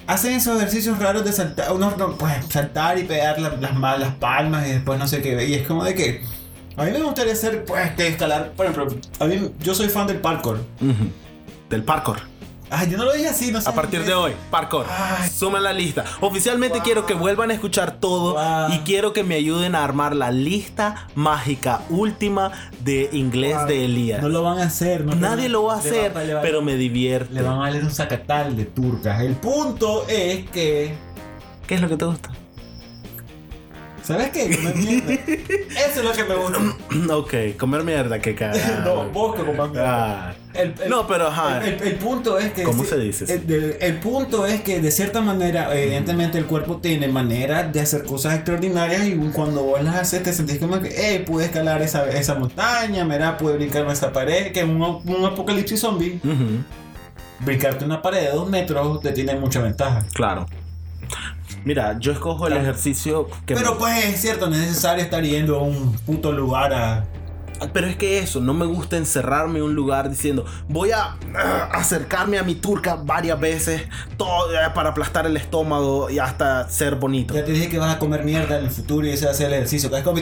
hacen 0.09 0.33
esos 0.35 0.57
ejercicios 0.57 0.99
raros 0.99 1.25
de 1.25 1.33
saltar, 1.33 1.71
uno, 1.73 1.95
no, 1.97 2.17
pues, 2.17 2.35
saltar 2.51 2.99
y 2.99 3.05
pegar 3.05 3.39
la- 3.39 3.51
las, 3.51 3.75
ma- 3.75 3.97
las 3.97 4.15
palmas 4.17 4.67
y 4.67 4.73
después 4.73 4.99
no 4.99 5.07
sé 5.07 5.23
qué. 5.23 5.47
Y 5.47 5.55
es 5.55 5.67
como 5.69 5.85
de 5.85 5.95
que 5.95 6.23
a 6.77 6.83
mí 6.85 6.91
me 6.91 7.01
gustaría 7.03 7.33
hacer, 7.35 7.65
pues, 7.65 7.97
de 7.97 8.09
escalar, 8.09 8.53
por 8.57 8.67
ejemplo, 8.67 8.89
a 9.21 9.25
mí, 9.27 9.51
yo 9.61 9.75
soy 9.75 9.89
fan 9.89 10.07
del 10.09 10.17
parkour. 10.19 10.59
Del 11.71 11.85
parkour. 11.85 12.19
Ah, 12.71 12.85
yo 12.85 12.99
no 12.99 13.05
lo 13.07 13.13
dije 13.13 13.29
así, 13.29 13.51
no 13.51 13.61
sé. 13.61 13.69
A 13.69 13.73
partir 13.75 14.05
de 14.05 14.13
hoy, 14.13 14.33
parkour. 14.51 14.85
Ay. 14.91 15.29
Sumen 15.31 15.63
la 15.63 15.73
lista. 15.73 16.05
Oficialmente 16.21 16.81
quiero 16.83 17.07
que 17.07 17.15
vuelvan 17.15 17.51
a 17.51 17.55
escuchar 17.55 17.93
todo 17.93 18.35
Wow. 18.35 18.75
y 18.75 18.79
quiero 18.81 19.13
que 19.13 19.25
me 19.25 19.37
ayuden 19.37 19.75
a 19.75 19.83
armar 19.85 20.15
la 20.15 20.31
lista 20.31 21.09
mágica 21.15 21.81
última 21.89 22.53
de 22.81 23.09
inglés 23.13 23.57
de 23.67 23.85
Elías. 23.87 24.21
No 24.23 24.29
lo 24.29 24.43
van 24.43 24.59
a 24.59 24.65
hacer. 24.65 25.05
no 25.05 25.15
Nadie 25.15 25.49
lo 25.49 25.65
va 25.65 25.75
a 25.75 25.79
hacer, 25.79 26.13
pero 26.43 26.61
me 26.63 26.77
divierte. 26.77 27.33
Le 27.35 27.43
van 27.43 27.61
a 27.63 27.71
leer 27.71 27.85
un 27.85 27.91
sacatal 27.93 28.55
de 28.57 28.65
turcas. 28.67 29.21
El 29.23 29.35
punto 29.37 30.07
es 30.09 30.49
que. 30.51 30.95
¿Qué 31.67 31.75
es 31.75 31.81
lo 31.81 31.89
que 31.89 31.97
te 31.97 32.05
gusta? 32.05 32.31
¿Sabes 34.03 34.31
qué? 34.31 34.57
Comer 34.57 34.75
mierda. 34.77 35.13
Eso 35.87 36.01
es 36.01 36.05
lo 36.05 36.13
que 36.13 36.25
me 36.25 36.35
gusta. 36.35 37.15
ok, 37.15 37.35
comer 37.59 37.83
mierda, 37.85 38.19
que 38.21 38.35
cagada. 38.35 38.81
no, 38.85 39.05
vos 39.11 39.35
que 39.37 39.43
comas 39.45 39.71
mierda. 39.71 40.31
Ah. 40.31 40.35
El- 40.59 40.75
el- 40.83 40.91
No, 40.91 41.07
pero 41.07 41.29
ajá. 41.29 41.65
El, 41.67 41.95
punto 41.95 42.39
es 42.39 42.53
que. 42.53 42.65
¿Cómo 42.65 42.85
se 42.85 42.99
dice? 42.99 43.25
El, 43.81 43.97
punto 43.99 44.45
es 44.45 44.61
que 44.63 44.81
de 44.81 44.91
cierta 44.91 45.21
manera, 45.21 45.73
evidentemente 45.79 46.37
el 46.39 46.47
cuerpo 46.47 46.79
tiene 46.79 47.09
maneras 47.09 47.73
de 47.73 47.81
hacer 47.81 48.05
cosas 48.05 48.35
extraordinarias 48.35 49.07
y 49.07 49.15
cuando 49.33 49.63
vos 49.63 49.83
las 49.83 49.95
haces 49.97 50.23
te 50.23 50.33
sentís 50.33 50.59
como 50.59 50.81
que, 50.81 50.93
hey, 50.97 51.25
pude 51.27 51.45
escalar 51.47 51.81
esa, 51.83 52.09
esa 52.11 52.35
montaña, 52.35 53.05
mira, 53.05 53.37
pude 53.39 53.55
brincarme 53.57 53.93
esa 53.93 54.13
pared, 54.13 54.53
que 54.53 54.61
en 54.61 54.71
un, 54.71 54.83
un 55.05 55.25
apocalipsis 55.25 55.81
zombie, 55.81 56.21
Ujú, 56.25 56.65
brincarte 57.41 57.85
una 57.85 58.03
pared 58.03 58.23
de 58.23 58.31
dos 58.33 58.49
metros 58.51 59.01
te 59.01 59.13
tiene 59.13 59.35
mucha 59.37 59.61
ventaja. 59.63 60.05
Claro. 60.13 60.47
Mira, 61.65 61.99
yo 61.99 62.13
escojo 62.13 62.47
el 62.47 62.55
ejercicio 62.57 63.29
que 63.47 63.55
Pero 63.55 63.73
me- 63.73 63.79
pues 63.79 64.05
es 64.05 64.21
cierto, 64.21 64.49
no 64.49 64.55
es 64.55 64.63
necesario 64.63 65.03
estar 65.03 65.23
yendo 65.23 65.57
a 65.57 65.63
un 65.63 65.93
puto 66.07 66.33
lugar 66.33 66.73
a... 66.73 67.05
Pero 67.73 67.87
es 67.87 67.97
que 67.97 68.19
eso, 68.19 68.41
no 68.41 68.55
me 68.55 68.67
gusta 68.67 68.97
encerrarme 68.97 69.59
en 69.59 69.65
un 69.65 69.75
lugar 69.75 70.11
diciendo, 70.11 70.45
voy 70.69 70.91
a 70.93 71.17
ah, 71.37 71.69
acercarme 71.73 72.39
a 72.39 72.43
mi 72.43 72.55
turca 72.55 72.97
varias 72.97 73.39
veces 73.41 73.83
todo, 74.17 74.53
eh, 74.53 74.59
para 74.75 74.91
aplastar 74.91 75.27
el 75.27 75.37
estómago 75.37 76.09
y 76.11 76.19
hasta 76.19 76.69
ser 76.69 76.95
bonito. 76.97 77.35
Ya 77.35 77.45
te 77.45 77.53
dije 77.53 77.69
que 77.69 77.79
vas 77.79 77.97
a 77.97 77.99
comer 77.99 78.25
mierda 78.25 78.59
en 78.59 78.65
el 78.67 78.71
futuro 78.71 79.07
y 79.07 79.11
ese 79.11 79.27
va 79.27 79.33
a 79.33 79.35
ser 79.35 79.49
el 79.49 79.55
ejercicio. 79.55 79.91
Que 79.91 79.99
es 79.99 80.03
como... 80.03 80.21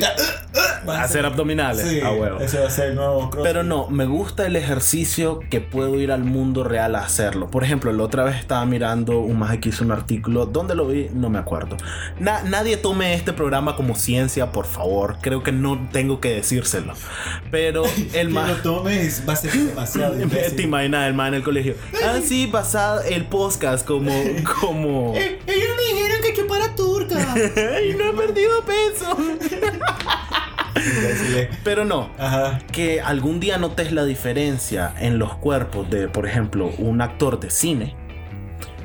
Vas 0.86 0.98
a 0.98 1.02
Hacer 1.04 1.26
abdominales, 1.26 1.88
Sí, 1.88 2.00
a 2.00 2.10
huevo. 2.12 2.38
ese 2.38 2.60
va 2.60 2.68
a 2.68 2.70
ser 2.70 2.90
el 2.90 2.94
nuevo 2.96 3.30
crossfit. 3.30 3.42
Pero 3.42 3.62
no, 3.64 3.88
me 3.88 4.06
gusta 4.06 4.46
el 4.46 4.54
ejercicio 4.56 5.40
que 5.50 5.60
puedo 5.60 5.96
ir 5.96 6.12
al 6.12 6.22
mundo 6.24 6.62
real 6.64 6.94
a 6.94 7.00
hacerlo. 7.00 7.50
Por 7.50 7.64
ejemplo, 7.64 7.92
la 7.92 8.02
otra 8.04 8.22
vez 8.24 8.36
estaba 8.36 8.64
mirando 8.66 9.18
un 9.20 9.38
más 9.38 9.56
que 9.58 9.70
hizo 9.70 9.84
un 9.84 9.90
artículo. 9.90 10.46
¿Dónde 10.46 10.74
lo 10.74 10.86
vi? 10.86 11.08
No 11.12 11.28
me 11.28 11.38
acuerdo. 11.38 11.76
Na- 12.20 12.42
nadie 12.42 12.76
tome 12.76 13.14
este 13.14 13.32
programa 13.32 13.74
como 13.74 13.96
ciencia, 13.96 14.52
por 14.52 14.66
favor. 14.66 15.16
Creo 15.20 15.42
que 15.42 15.50
no 15.52 15.88
tengo 15.92 16.20
que 16.20 16.34
decírselo. 16.34 16.94
Pero 17.50 17.84
el 18.12 18.28
Que 18.28 18.32
más... 18.32 18.48
lo 18.48 18.56
tomes 18.56 19.22
va 19.28 19.32
a 19.32 19.36
ser 19.36 19.52
demasiado 19.52 20.14
Te 20.56 20.62
imaginas 20.62 21.08
el 21.08 21.14
man 21.14 21.28
en 21.28 21.34
el 21.34 21.42
colegio. 21.42 21.74
Ah, 22.04 22.18
sí, 22.24 22.46
basado 22.46 23.02
el 23.02 23.24
podcast 23.26 23.86
como. 23.86 24.12
como. 24.60 25.14
Eh, 25.14 25.38
Ellos 25.46 25.68
me 25.76 25.94
dijeron 25.94 26.16
que 26.22 26.34
chupara 26.34 26.74
turca. 26.74 27.34
¡Ay, 27.34 27.94
no 27.98 28.10
he 28.10 28.12
perdido 28.12 28.64
peso! 28.64 29.16
Imbéciles. 30.76 31.48
Pero 31.64 31.84
no. 31.84 32.10
Ajá. 32.18 32.60
Que 32.72 33.00
algún 33.00 33.40
día 33.40 33.58
notes 33.58 33.92
la 33.92 34.04
diferencia 34.04 34.94
en 34.98 35.18
los 35.18 35.34
cuerpos 35.36 35.88
de, 35.90 36.08
por 36.08 36.26
ejemplo, 36.26 36.70
un 36.78 37.00
actor 37.00 37.40
de 37.40 37.50
cine 37.50 37.96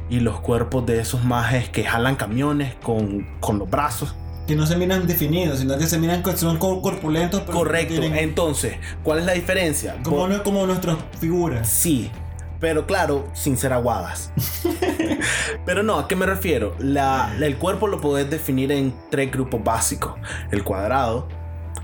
y 0.10 0.20
los 0.20 0.40
cuerpos 0.42 0.86
de 0.86 1.00
esos 1.00 1.24
majes 1.24 1.70
que 1.70 1.84
jalan 1.84 2.16
camiones 2.16 2.76
con, 2.76 3.28
con 3.40 3.60
los 3.60 3.70
brazos. 3.70 4.16
Que 4.52 4.58
no 4.58 4.68
se 4.68 4.76
miran 4.76 5.08
definidos, 5.08 5.60
sino 5.60 5.78
que 5.78 5.88
se 5.88 5.98
miran 5.98 6.22
que 6.22 6.36
son 6.36 6.58
cor- 6.58 6.82
corpulentos. 6.82 7.40
pero 7.46 7.58
Correcto. 7.60 7.94
tienen- 7.94 8.18
Entonces, 8.18 8.76
¿cuál 9.02 9.20
es 9.20 9.26
la 9.26 9.32
diferencia? 9.32 9.96
como, 10.04 10.18
Por- 10.28 10.44
como 10.44 10.68
nuestras 10.68 10.98
figuras. 11.22 11.70
Sí, 11.70 12.12
pero 12.60 12.86
claro, 12.86 13.30
sin 13.34 13.56
ser 13.56 13.72
aguadas. 13.72 14.34
pero 15.66 15.84
no, 15.84 16.00
¿a 16.00 16.08
qué 16.10 16.18
me 16.18 16.26
refiero? 16.26 16.76
La, 16.80 17.34
la- 17.40 17.46
el 17.46 17.56
cuerpo 17.56 17.88
lo 17.88 18.02
podés 18.02 18.30
definir 18.30 18.74
en 18.74 18.94
tres 19.10 19.32
grupos 19.32 19.64
básicos. 19.64 20.16
El 20.52 20.66
cuadrado, 20.66 21.30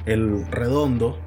el 0.08 0.46
redondo 0.50 1.20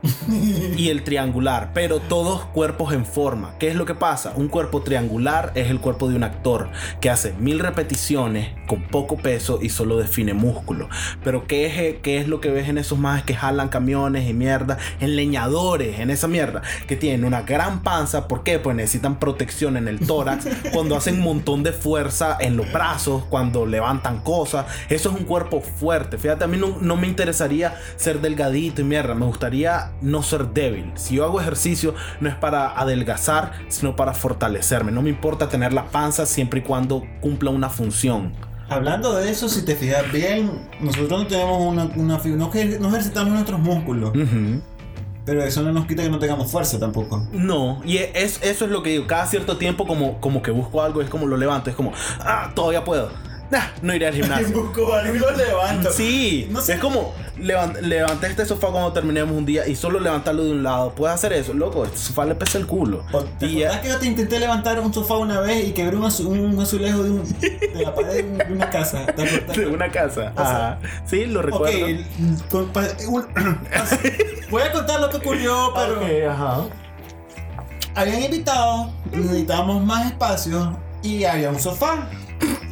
y 0.77 0.89
el 0.89 1.05
triangular, 1.05 1.71
pero 1.75 2.01
todos 2.01 2.45
cuerpos 2.47 2.93
en 2.95 3.05
forma. 3.05 3.55
¿Qué 3.59 3.69
es 3.69 3.77
lo 3.77 3.85
que 3.85 3.95
pasa? 3.95 4.33
Un 4.37 4.49
cuerpo 4.49 4.83
triangular 4.83 5.53
es 5.55 5.71
el 5.71 5.81
cuerpo 5.81 6.09
de 6.09 6.17
un 6.17 6.25
actor 6.25 6.71
que 7.01 7.11
hace 7.11 7.35
mil 7.35 7.59
repeticiones 7.59 8.49
con 8.67 8.83
poco 8.83 9.17
peso 9.17 9.59
y 9.61 9.69
solo 9.69 9.99
define 9.99 10.33
músculo. 10.33 10.89
Pero 11.23 11.47
¿qué 11.47 11.67
es, 11.67 11.99
qué 12.03 12.19
es 12.19 12.27
lo 12.27 12.41
que 12.41 12.51
ves 12.51 12.69
en 12.69 12.79
esos 12.79 12.99
más 12.99 13.23
que 13.23 13.35
jalan 13.35 13.69
camiones 13.69 14.29
y 14.29 14.33
mierda? 14.33 14.79
En 15.01 15.15
leñadores, 15.15 16.01
en 16.01 16.11
esa 16.11 16.27
mierda, 16.27 16.63
que 16.87 16.97
tienen 16.97 17.25
una 17.25 17.43
gran 17.43 17.83
panza. 17.83 18.29
¿Por 18.29 18.43
qué? 18.43 18.59
Pues 18.59 18.75
necesitan 18.77 19.19
protección 19.19 19.77
en 19.77 19.89
el 19.89 20.01
tórax, 20.01 20.47
cuando 20.73 20.97
hacen 20.97 21.17
un 21.17 21.25
montón 21.25 21.63
de 21.63 21.73
fuerza 21.73 22.39
en 22.41 22.57
los 22.57 22.73
brazos, 22.73 23.25
cuando 23.25 23.67
levantan 23.67 24.21
cosas. 24.21 24.67
Eso 24.89 25.11
es 25.11 25.17
un 25.17 25.25
cuerpo 25.25 25.61
fuerte. 25.61 26.17
Fíjate, 26.17 26.45
a 26.45 26.47
mí 26.47 26.57
no, 26.57 26.79
no 26.81 26.97
me 26.97 27.07
interesaría 27.07 27.79
ser 27.97 28.21
delgadito 28.21 28.70
y 28.79 28.85
mierda. 28.85 29.15
Me 29.15 29.27
gustaría 29.27 29.91
no 30.03 30.23
ser 30.23 30.49
débil. 30.49 30.93
Si 30.95 31.17
yo 31.17 31.25
hago 31.25 31.41
ejercicio, 31.41 31.95
no 32.21 32.29
es 32.29 32.35
para 32.35 32.79
adelgazar, 32.79 33.53
sino 33.69 33.97
para 33.97 34.15
fortalecerme. 34.15 34.93
No 34.93 35.03
me 35.03 35.11
importa 35.11 35.49
tener 35.49 35.73
la 35.73 35.87
panza 35.87 36.27
siempre 36.27 36.61
y 36.61 36.63
cuando 36.63 37.03
cumpla 37.21 37.51
una 37.51 37.69
función. 37.71 38.33
Hablando 38.69 39.15
de 39.15 39.31
eso, 39.31 39.49
si 39.49 39.65
te 39.65 39.75
fijas 39.75 40.11
bien, 40.13 40.51
nosotros 40.81 41.23
no 41.23 41.27
tenemos 41.27 41.61
una, 41.61 41.85
una 41.97 42.19
figura. 42.21 42.45
No, 42.45 42.51
que- 42.51 42.79
no 42.79 42.89
ejercitamos 42.89 43.33
nuestros 43.33 43.59
músculos. 43.59 44.13
Pero 45.25 45.43
eso 45.45 45.63
no 45.63 45.71
nos 45.73 45.87
quita 45.87 46.03
que 46.03 46.09
no 46.11 46.19
tengamos 46.19 46.51
fuerza 46.51 46.79
tampoco. 46.79 47.27
No, 47.33 47.81
y 47.85 47.99
es, 47.99 48.41
eso 48.43 48.65
es 48.65 48.71
lo 48.71 48.83
que 48.83 48.91
digo. 48.91 49.07
Cada 49.07 49.27
cierto 49.27 49.57
tiempo, 49.59 49.87
como, 49.87 50.21
como 50.21 50.43
que 50.43 50.51
busco 50.51 50.83
algo, 50.83 51.03
es 51.03 51.11
como 51.11 51.27
lo 51.27 51.37
levanto, 51.37 51.69
es 51.71 51.77
como, 51.77 51.93
ah, 52.21 52.51
todavía 52.55 52.85
puedo. 52.85 53.11
Nah, 53.51 53.65
no 53.83 53.95
iré 53.95 54.07
al 54.07 54.15
gimnasio. 54.21 54.63
Busco 54.63 54.95
algo 54.95 55.15
y 55.15 55.19
lo 55.19 55.31
levanto. 55.33 55.91
Sí, 55.93 56.47
No 56.51 56.61
sé. 56.61 56.75
es 56.75 56.79
como 56.81 57.13
levant- 57.39 57.81
levanté 57.81 58.29
este 58.29 58.47
sofá 58.47 58.69
cuando 58.69 58.93
terminemos 58.93 59.37
un 59.37 59.45
día 59.45 59.67
y 59.67 59.75
solo 59.75 59.99
levantarlo 59.99 60.45
de 60.45 60.53
un 60.53 60.63
lado. 60.63 60.93
Puedes 60.95 61.15
hacer 61.17 61.33
eso, 61.33 61.53
loco. 61.53 61.85
Este 61.85 61.99
sofá 61.99 62.25
le 62.27 62.35
pesa 62.37 62.59
el 62.59 62.67
culo. 62.67 63.05
¿Te 63.41 63.47
Y 63.47 63.59
ya- 63.61 63.81
que 63.81 63.89
yo 63.89 63.99
te 63.99 64.07
intenté 64.07 64.39
levantar 64.39 64.79
un 64.81 64.95
sofá 64.95 65.17
una 65.17 65.41
vez 65.41 65.67
y 65.69 65.73
quebré 65.73 65.97
un, 65.97 66.05
un 66.05 66.61
azulejo 66.61 67.03
de, 67.03 67.11
un- 67.11 67.39
de 67.41 67.71
la 67.83 67.95
pared 67.95 68.17
de 68.17 68.23
un- 68.31 68.39
de 68.39 68.53
una 68.53 68.71
casa? 68.71 69.05
De 69.57 69.67
una 69.67 69.91
casa. 69.91 70.33
O 70.37 70.41
sea, 70.41 70.69
Ajá. 70.73 70.79
Sí, 71.07 71.27
lo 71.27 71.43
recuerdo. 71.43 71.87
un- 71.87 73.27
voy 74.51 74.63
a 74.63 74.73
contar 74.73 75.01
lo 75.01 75.11
que 75.11 75.17
ocurrió, 75.17 75.73
pero 75.75 76.01
Ok, 76.01 76.07
ajá. 76.31 76.65
habían 77.95 78.23
invitado, 78.23 78.93
necesitábamos 79.13 79.85
más 79.85 80.07
espacio 80.07 80.79
y 81.03 81.25
había 81.25 81.51
un 81.51 81.59
sofá. 81.59 82.09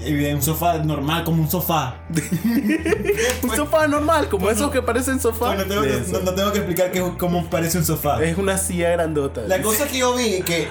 Un 0.00 0.42
sofá 0.42 0.78
normal, 0.78 1.24
como 1.24 1.42
un 1.42 1.50
sofá. 1.50 1.96
Un 3.42 3.50
sofá 3.56 3.86
normal, 3.88 4.28
como 4.28 4.48
esos 4.50 4.70
que 4.70 4.80
parecen 4.82 5.20
sofá. 5.20 5.46
Bueno, 5.54 5.64
tengo 5.64 5.82
que- 5.82 6.02
no, 6.12 6.20
no 6.20 6.34
tengo 6.34 6.52
que 6.52 6.58
explicar 6.58 6.90
que, 6.92 7.02
cómo 7.18 7.48
parece 7.50 7.78
un 7.78 7.84
sofá. 7.84 8.22
Es 8.22 8.38
una 8.38 8.58
silla 8.58 8.90
grandota. 8.90 9.42
La 9.42 9.60
cosa 9.60 9.86
que 9.88 9.98
yo 9.98 10.14
vi 10.14 10.42
que, 10.42 10.68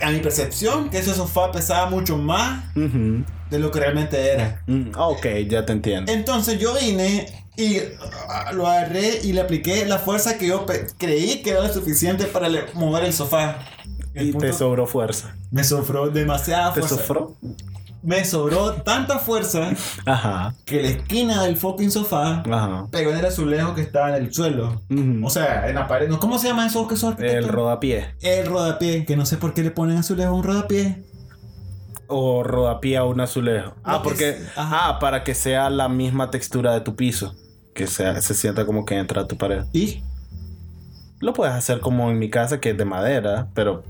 a 0.00 0.10
mi 0.10 0.18
percepción, 0.20 0.90
que 0.90 0.98
ese 0.98 1.14
sofá 1.14 1.52
pesaba 1.52 1.88
mucho 1.88 2.16
más 2.16 2.64
Ujú. 2.76 3.24
de 3.50 3.58
lo 3.58 3.70
que 3.70 3.80
realmente 3.80 4.32
era. 4.32 4.62
Mm, 4.66 4.90
ok, 4.96 5.26
ya 5.48 5.64
te 5.64 5.72
entiendo. 5.72 6.10
Entonces 6.12 6.58
yo 6.58 6.74
vine 6.74 7.26
y 7.56 7.78
ah, 8.28 8.50
lo 8.52 8.66
agarré 8.66 9.20
y 9.22 9.32
le 9.32 9.40
apliqué 9.40 9.86
la 9.86 9.98
fuerza 9.98 10.36
que 10.36 10.48
yo 10.48 10.66
creí 10.98 11.42
que 11.42 11.50
era 11.50 11.72
suficiente 11.72 12.24
para 12.26 12.48
mover 12.74 13.04
el 13.04 13.12
sofá. 13.12 13.58
El 14.14 14.28
Y 14.28 14.32
punto- 14.32 14.46
te 14.46 14.52
sobró 14.52 14.86
fuerza. 14.86 15.34
me 15.50 15.62
sobró 15.64 16.08
demasiada 16.10 16.72
¿Te 16.72 16.80
fuerza. 16.82 17.04
Me 18.04 18.22
sobró 18.26 18.74
tanta 18.82 19.18
fuerza 19.18 19.70
Ajá. 20.04 20.54
que 20.66 20.82
la 20.82 20.88
esquina 20.88 21.42
del 21.44 21.56
fucking 21.56 21.90
sofá 21.90 22.42
Ajá. 22.42 22.86
pegó 22.90 23.10
en 23.12 23.16
el 23.18 23.24
azulejo 23.24 23.74
que 23.74 23.80
estaba 23.80 24.14
en 24.14 24.24
el 24.24 24.34
suelo. 24.34 24.82
O 25.22 25.30
sea, 25.30 25.66
en 25.68 25.74
la 25.74 25.88
pared. 25.88 26.08
¿no? 26.08 26.20
¿Cómo 26.20 26.38
se 26.38 26.48
llama 26.48 26.66
eso 26.66 26.86
que 26.86 26.96
son 26.96 27.16
el 27.18 27.48
rodapié. 27.48 28.14
El 28.20 28.44
rodapié, 28.46 29.06
que 29.06 29.16
no 29.16 29.24
sé 29.24 29.38
por 29.38 29.54
qué 29.54 29.62
le 29.62 29.70
ponen 29.70 29.96
azulejo 29.96 30.32
a 30.32 30.34
un 30.34 30.42
rodapié. 30.42 31.02
O 32.06 32.42
rodapié 32.42 32.98
a 32.98 33.04
un 33.04 33.20
azulejo. 33.22 33.74
Ah, 33.82 34.02
porque. 34.02 34.38
Ah, 34.56 34.98
para 35.00 35.24
que 35.24 35.34
sea 35.34 35.70
la 35.70 35.88
misma 35.88 36.30
textura 36.30 36.74
de 36.74 36.82
tu 36.82 36.96
piso. 36.96 37.34
Que 37.74 37.86
sea, 37.86 38.20
se 38.20 38.34
sienta 38.34 38.66
como 38.66 38.84
que 38.84 38.98
entra 38.98 39.22
a 39.22 39.26
tu 39.26 39.38
pared. 39.38 39.64
¿Y? 39.72 40.02
Lo 41.20 41.32
puedes 41.32 41.54
hacer 41.54 41.80
como 41.80 42.10
en 42.10 42.18
mi 42.18 42.28
casa, 42.28 42.60
que 42.60 42.70
es 42.70 42.76
de 42.76 42.84
madera, 42.84 43.48
pero 43.54 43.82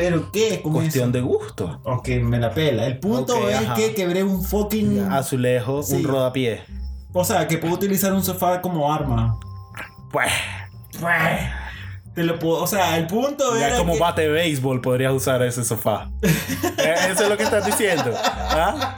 ¿Pero 0.00 0.32
qué? 0.32 0.60
¿Cómo 0.62 0.78
cuestión 0.78 1.08
es? 1.08 1.12
de 1.12 1.20
gusto. 1.20 1.80
Ok, 1.84 2.08
me 2.22 2.38
la 2.38 2.52
pela. 2.54 2.86
El 2.86 2.98
punto 2.98 3.48
es 3.48 3.56
ajá. 3.56 3.74
que 3.74 3.94
quebré 3.94 4.22
un 4.24 4.42
fucking... 4.42 5.00
Azulejo, 5.10 5.82
Sí. 5.82 5.96
un 5.96 6.04
rodapié. 6.04 6.62
O 7.12 7.24
sea, 7.24 7.46
que 7.46 7.58
puedo 7.58 7.74
utilizar 7.74 8.12
un 8.12 8.22
sofá 8.24 8.60
como 8.62 8.92
arma. 8.92 9.38
Pues. 10.10 10.30
Te 12.14 12.24
lo 12.24 12.38
puedo... 12.38 12.62
O 12.62 12.66
sea, 12.66 12.96
el 12.98 13.06
punto 13.06 13.56
Ya 13.58 13.68
era 13.68 13.76
como 13.78 13.92
que- 13.94 13.98
bate 14.00 14.22
de 14.22 14.28
béisbol 14.28 14.80
podrías 14.80 15.12
usar 15.12 15.42
ese 15.42 15.64
sofá. 15.64 16.10
Eh, 16.82 16.94
Eso 17.12 17.24
es 17.24 17.28
lo 17.28 17.36
que 17.36 17.42
estás 17.42 17.66
diciendo. 17.66 18.10
¿Ah? 18.24 18.96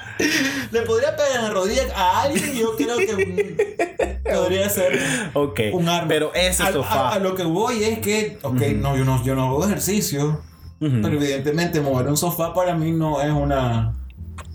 Le 0.71 0.83
podría 0.83 1.17
pegar 1.17 1.33
en 1.37 1.43
la 1.43 1.51
rodilla 1.51 1.83
a 1.97 2.23
alguien 2.23 2.55
y 2.57 2.61
yo 2.61 2.77
creo 2.77 2.97
que 2.97 4.17
podría 4.33 4.69
ser 4.69 5.01
Ok. 5.35 5.61
un 5.73 5.88
arma. 5.88 6.07
Pero 6.07 6.33
ese 6.33 6.62
A- 6.62 6.73
sofá. 6.73 7.09
A, 7.09 7.15
a 7.15 7.19
lo 7.19 7.35
que 7.35 7.43
voy 7.43 7.83
es 7.83 7.99
que, 7.99 8.38
ok, 8.43 8.61
no, 8.77 8.97
yo 8.97 9.05
no, 9.05 9.21
yo 9.25 9.35
no 9.35 9.47
hago 9.49 9.65
ejercicio, 9.67 10.41
Ujú. 10.83 10.99
pero 11.01 11.14
evidentemente 11.14 11.81
mover 11.81 12.09
un 12.09 12.16
sofá 12.16 12.53
para 12.53 12.75
mí 12.75 12.90
no 12.90 13.23
es 13.23 13.31
una... 13.31 13.95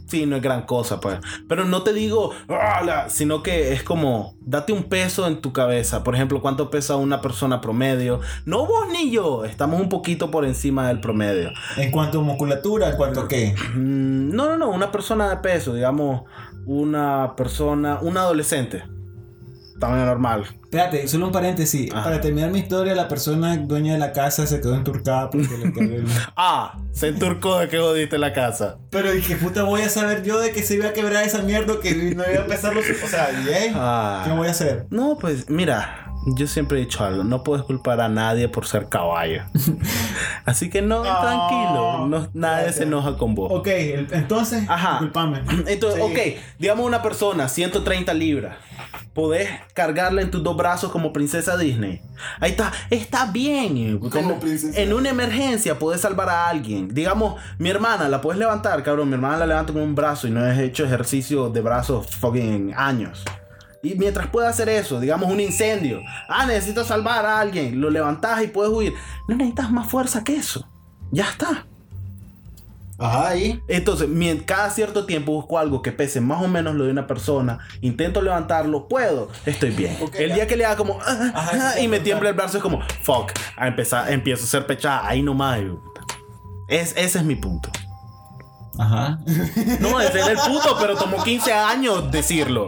Sí, 0.08 0.26
no 0.26 0.38
es 0.38 0.42
gran 0.42 0.62
cosa, 0.62 1.02
pues. 1.02 1.20
Pero 1.50 1.66
no 1.66 1.84
te 1.84 1.92
digo, 1.92 2.32
sino 3.10 3.44
que 3.44 3.74
es 3.74 3.84
como, 3.84 4.36
date 4.40 4.72
un 4.72 4.84
peso 4.84 5.28
en 5.28 5.42
tu 5.42 5.52
cabeza. 5.52 6.04
Por 6.06 6.16
ejemplo, 6.16 6.42
¿cuánto 6.42 6.70
pesa 6.70 6.96
una 6.96 7.20
persona 7.20 7.60
promedio? 7.60 8.22
No 8.46 8.66
vos 8.66 8.88
ni 8.90 9.12
yo, 9.12 9.44
estamos 9.44 9.82
un 9.82 9.90
poquito 9.90 10.32
por 10.32 10.46
encima 10.46 10.88
del 10.88 11.02
promedio. 11.02 11.52
En 11.76 11.92
cuanto 11.92 12.20
a 12.20 12.24
musculatura, 12.24 12.90
en 12.90 12.96
cuanto 12.96 13.22
a 13.22 13.28
qué. 13.28 13.54
Mm, 13.76 14.34
no, 14.34 14.46
no, 14.48 14.58
no, 14.58 14.70
una 14.70 14.94
persona 14.94 15.30
de 15.30 15.38
peso, 15.38 15.74
digamos, 15.74 16.22
una 16.66 17.34
persona, 17.36 18.00
un 18.02 18.18
adolescente. 18.18 18.84
Tamaño 19.80 20.06
normal. 20.06 20.44
Espérate, 20.64 21.08
solo 21.08 21.28
un 21.28 21.32
paréntesis. 21.32 21.92
Ajá. 21.94 22.04
Para 22.04 22.20
terminar 22.22 22.52
mi 22.52 22.60
historia, 22.60 22.94
la 22.96 23.08
persona 23.08 23.56
dueña 23.58 23.94
de 23.94 24.00
la 24.00 24.12
casa 24.12 24.46
se 24.48 24.60
quedó 24.60 24.76
enturcada 24.76 25.30
porque 25.30 25.48
le 25.58 25.96
el- 25.96 26.06
Ah, 26.36 26.78
se 26.92 27.10
enturcó 27.10 27.60
de 27.60 27.70
que 27.70 27.78
jodiste 27.78 28.18
la 28.18 28.34
casa. 28.34 28.78
Pero 28.90 29.12
dije, 29.12 29.36
puta, 29.36 29.64
voy 29.64 29.82
a 29.82 29.90
saber 29.90 30.24
yo 30.24 30.40
de 30.40 30.52
que 30.52 30.64
se 30.64 30.76
iba 30.76 30.88
a 30.88 30.94
quebrar 30.94 31.24
esa 31.24 31.42
mierda 31.44 31.76
que 31.82 31.94
no 31.96 32.24
iba 32.24 32.40
a 32.40 32.44
empezar 32.44 32.74
los... 32.76 32.86
O 32.90 33.08
sea, 33.08 33.30
bien. 33.46 33.74
Ah. 33.76 34.24
¿Qué 34.26 34.32
voy 34.34 34.48
a 34.48 34.52
hacer? 34.52 34.88
No, 34.90 35.18
pues 35.20 35.50
mira, 35.50 36.07
yo 36.36 36.46
siempre 36.48 36.78
he 36.78 36.82
dicho 36.82 37.04
algo, 37.04 37.24
no 37.24 37.44
puedes 37.44 37.64
culpar 37.66 38.02
a 38.02 38.10
nadie 38.10 38.50
por 38.50 38.66
ser 38.66 38.90
caballo. 38.90 39.44
Así 40.46 40.70
que 40.70 40.82
no, 40.82 41.02
tranquilo, 41.02 42.08
no, 42.08 42.28
nadie 42.34 42.74
se 42.74 42.84
enoja 42.84 43.18
con 43.18 43.34
vos. 43.34 43.52
Ok, 43.52 43.68
entonces, 43.68 44.66
Ajá. 44.70 45.00
Entonces, 45.68 46.02
Sí. 46.02 46.02
ok, 46.02 46.42
digamos 46.60 46.86
una 46.86 47.02
persona, 47.02 47.48
130 47.48 48.14
libras. 48.14 48.58
Podés 49.14 49.50
cargarla 49.74 50.22
en 50.22 50.30
tus 50.30 50.44
dos 50.44 50.56
brazos 50.56 50.92
como 50.92 51.12
princesa 51.12 51.58
Disney. 51.58 52.02
Ahí 52.40 52.52
está, 52.52 52.72
está 52.92 53.26
bien. 53.32 53.98
Como 53.98 54.34
en, 54.34 54.40
princesa. 54.40 54.80
en 54.80 54.94
una 54.94 55.10
emergencia 55.10 55.80
podés 55.80 56.02
salvar 56.02 56.30
a 56.30 56.50
alguien. 56.50 56.94
Digamos, 56.94 57.42
mi 57.58 57.70
hermana 57.70 58.10
la 58.10 58.22
puedes 58.22 58.38
levantar, 58.38 58.84
cabrón. 58.84 59.08
Mi 59.10 59.16
hermana 59.16 59.40
la 59.40 59.48
levanta 59.48 59.74
con 59.74 59.82
un 59.82 59.96
brazo 59.96 60.28
y 60.28 60.32
no 60.32 60.46
he 60.46 60.64
hecho 60.66 60.86
ejercicio 60.86 61.50
de 61.50 61.62
brazos 61.62 62.16
fucking 62.16 62.74
años. 62.76 63.24
Y 63.84 63.96
mientras 63.96 64.28
pueda 64.28 64.50
hacer 64.50 64.70
eso, 64.70 65.00
digamos 65.00 65.32
un 65.32 65.40
incendio. 65.40 66.02
Ah, 66.28 66.46
necesito 66.46 66.84
salvar 66.84 67.26
a 67.26 67.40
alguien. 67.40 67.80
Lo 67.80 67.90
levantás 67.90 68.44
y 68.44 68.48
puedes 68.48 68.72
huir. 68.72 68.94
No 69.28 69.36
necesitas 69.36 69.72
más 69.72 69.88
fuerza 69.88 70.24
que 70.24 70.36
eso. 70.36 70.68
Ya 71.12 71.30
está. 71.30 71.66
Ajá, 73.00 73.30
ahí. 73.30 73.62
Entonces, 73.68 74.10
cada 74.46 74.70
cierto 74.72 75.06
tiempo 75.06 75.32
busco 75.32 75.60
algo 75.60 75.82
que 75.82 75.92
pese 75.92 76.20
más 76.20 76.42
o 76.44 76.48
menos 76.48 76.76
lo 76.76 76.86
de 76.86 76.92
una 76.92 77.06
persona, 77.06 77.60
intento 77.82 78.22
levantarlo, 78.22 78.88
puedo, 78.88 79.30
estoy 79.46 79.70
bien. 79.70 79.96
El 80.16 80.30
ya. 80.30 80.36
día 80.36 80.48
que 80.48 80.58
le 80.58 80.66
haga 80.66 80.78
como 80.78 81.00
ah, 81.06 81.32
Ajá, 81.36 81.74
ah, 81.76 81.80
y 81.80 81.88
me 81.88 82.00
tiembla 82.00 82.30
el 82.30 82.36
brazo 82.36 82.58
es 82.58 82.64
como 82.64 82.82
fuck, 83.04 83.32
a 83.56 83.68
empezar, 83.68 84.12
empiezo 84.12 84.46
a 84.46 84.48
ser 84.48 84.66
pechada 84.66 85.08
ahí 85.08 85.22
nomás. 85.22 85.60
y. 85.60 85.72
Es, 86.68 86.94
ese 86.98 87.20
es 87.20 87.24
mi 87.24 87.36
punto. 87.36 87.70
Ajá. 88.80 89.20
No, 89.80 90.00
es 90.00 90.14
el 90.16 90.38
punto, 90.38 90.78
pero 90.80 90.96
tomó 90.96 91.24
15 91.24 91.52
años 91.54 92.12
decirlo. 92.12 92.68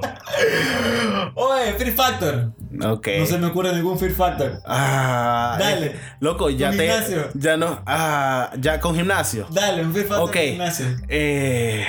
Oye, 1.35 1.73
Fear 1.73 1.91
Factor. 1.93 2.51
Ok. 2.83 3.07
No 3.19 3.25
se 3.25 3.37
me 3.37 3.47
ocurre 3.47 3.75
ningún 3.75 3.97
Fear 3.99 4.11
Factor. 4.13 4.61
Ah, 4.65 5.55
Dale. 5.59 5.87
eh, 5.87 5.99
loco, 6.19 6.49
ya 6.49 6.69
Con 6.69 6.77
te. 6.77 6.87
gimnasio. 6.89 7.29
Ya 7.33 7.57
no. 7.57 7.81
Ah, 7.85 8.51
ya 8.59 8.79
con 8.79 8.95
gimnasio. 8.95 9.47
Dale, 9.51 9.83
un 9.85 9.93
Fear 9.93 10.05
Factor 10.07 10.29
Ok. 10.29 10.35
de 10.35 10.49
gimnasio. 10.51 10.85
Eh, 11.07 11.85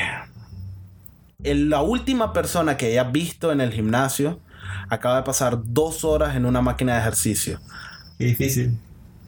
la 1.43 1.83
última 1.83 2.33
persona 2.33 2.77
que 2.77 2.87
hayas 2.87 3.11
visto 3.13 3.53
en 3.53 3.61
el 3.61 3.73
gimnasio 3.73 4.41
acaba 4.89 5.17
de 5.17 5.23
pasar 5.23 5.59
dos 5.65 6.05
horas 6.05 6.37
en 6.37 6.45
una 6.45 6.61
máquina 6.61 6.95
de 6.95 7.01
ejercicio. 7.01 7.61
Qué 8.19 8.25
difícil. 8.27 8.79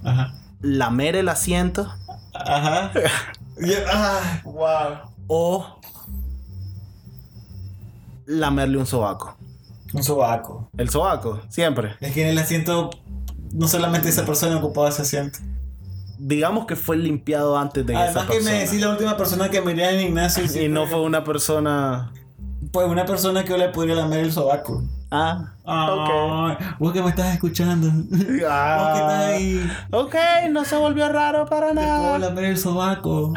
Ajá. 0.05 0.35
Lamer 0.61 1.17
el 1.17 1.29
asiento 1.29 1.93
Ajá. 2.35 2.93
Y- 3.61 3.73
ah, 3.93 4.41
wow. 4.45 5.11
o 5.29 5.67
lamerle 8.27 8.79
un 8.79 8.87
sobaco. 8.87 9.37
Un 9.93 10.03
sobaco. 10.03 10.69
El 10.77 10.89
sobaco, 10.89 11.41
siempre. 11.49 11.97
Es 12.01 12.13
que 12.13 12.23
en 12.23 12.29
el 12.29 12.39
asiento, 12.39 12.91
no 13.53 13.69
solamente 13.69 14.09
esa 14.09 14.25
persona 14.25 14.57
ocupaba 14.57 14.89
ese 14.89 15.03
asiento. 15.03 15.39
Digamos 16.19 16.67
que 16.67 16.77
fue 16.77 16.97
limpiado 16.97 17.59
antes 17.59 17.85
de 17.85 17.93
esa 17.93 18.03
Además 18.05 18.25
que 18.27 18.33
persona. 18.35 18.53
me 18.53 18.59
decís 18.65 18.81
la 18.81 18.91
última 18.91 19.17
persona 19.17 19.51
que 19.51 19.61
miré 19.61 19.89
en 19.91 19.97
el 19.97 20.01
gimnasio. 20.07 20.63
Y 20.65 20.69
no 20.69 20.87
fue 20.87 21.01
una 21.03 21.25
persona. 21.25 22.13
Pues 22.73 22.89
una 22.89 23.05
persona 23.05 23.43
que 23.43 23.51
yo 23.51 23.57
le 23.59 23.69
podría 23.71 23.97
lamer 23.97 24.21
el 24.21 24.33
sobaco. 24.33 24.83
Ah, 25.15 25.53
Ay, 25.67 26.57
vos 26.79 26.93
que 26.93 27.03
me 27.03 27.11
estás 27.11 27.35
escuchando. 27.35 27.87
Vos 28.09 28.19
que 28.19 28.37
estás 28.39 28.49
Ah, 28.51 29.27
ahí. 29.29 29.71
ok, 29.91 30.15
no 30.51 30.65
se 30.65 30.75
volvió 30.77 31.09
raro 31.11 31.45
para 31.47 31.69
Te 31.69 31.75
puedo 31.75 31.87
nada. 31.87 32.19
lamer 32.19 32.45
el 32.47 32.57
sobaco. 32.59 33.35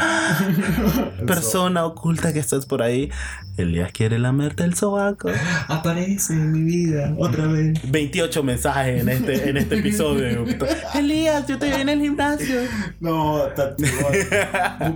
Persona 1.27 1.85
oculta 1.85 2.31
que 2.33 2.39
estás 2.39 2.65
por 2.65 2.81
ahí. 2.81 3.11
Elías 3.57 3.91
quiere 3.91 4.19
lamerte 4.19 4.63
el 4.63 4.73
sobaco. 4.75 5.29
Aparece 5.67 6.33
en 6.33 6.51
mi 6.53 6.61
vida 6.63 7.13
otra 7.17 7.45
vez. 7.47 7.79
28 7.91 8.41
mensajes 8.43 9.01
en 9.01 9.09
este, 9.09 9.49
en 9.49 9.57
este 9.57 9.79
episodio. 9.79 10.45
Elías, 10.95 11.45
yo 11.47 11.55
estoy 11.55 11.69
en 11.73 11.89
el 11.89 11.99
gimnasio. 12.01 12.61
No, 13.01 13.41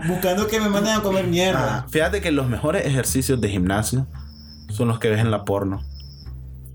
buscando 0.07 0.47
que 0.47 0.59
me 0.59 0.69
manden 0.69 0.93
a 0.95 1.01
comer 1.01 1.25
Ah, 1.25 1.29
mierda. 1.29 1.85
fíjate 1.89 2.21
que 2.21 2.31
los 2.31 2.47
mejores 2.47 2.85
ejercicios 2.85 3.39
de 3.41 3.49
gimnasio 3.49 4.07
son 4.69 4.87
los 4.87 4.99
que 4.99 5.09
ves 5.09 5.19
en 5.19 5.31
la 5.31 5.43
porno. 5.45 5.81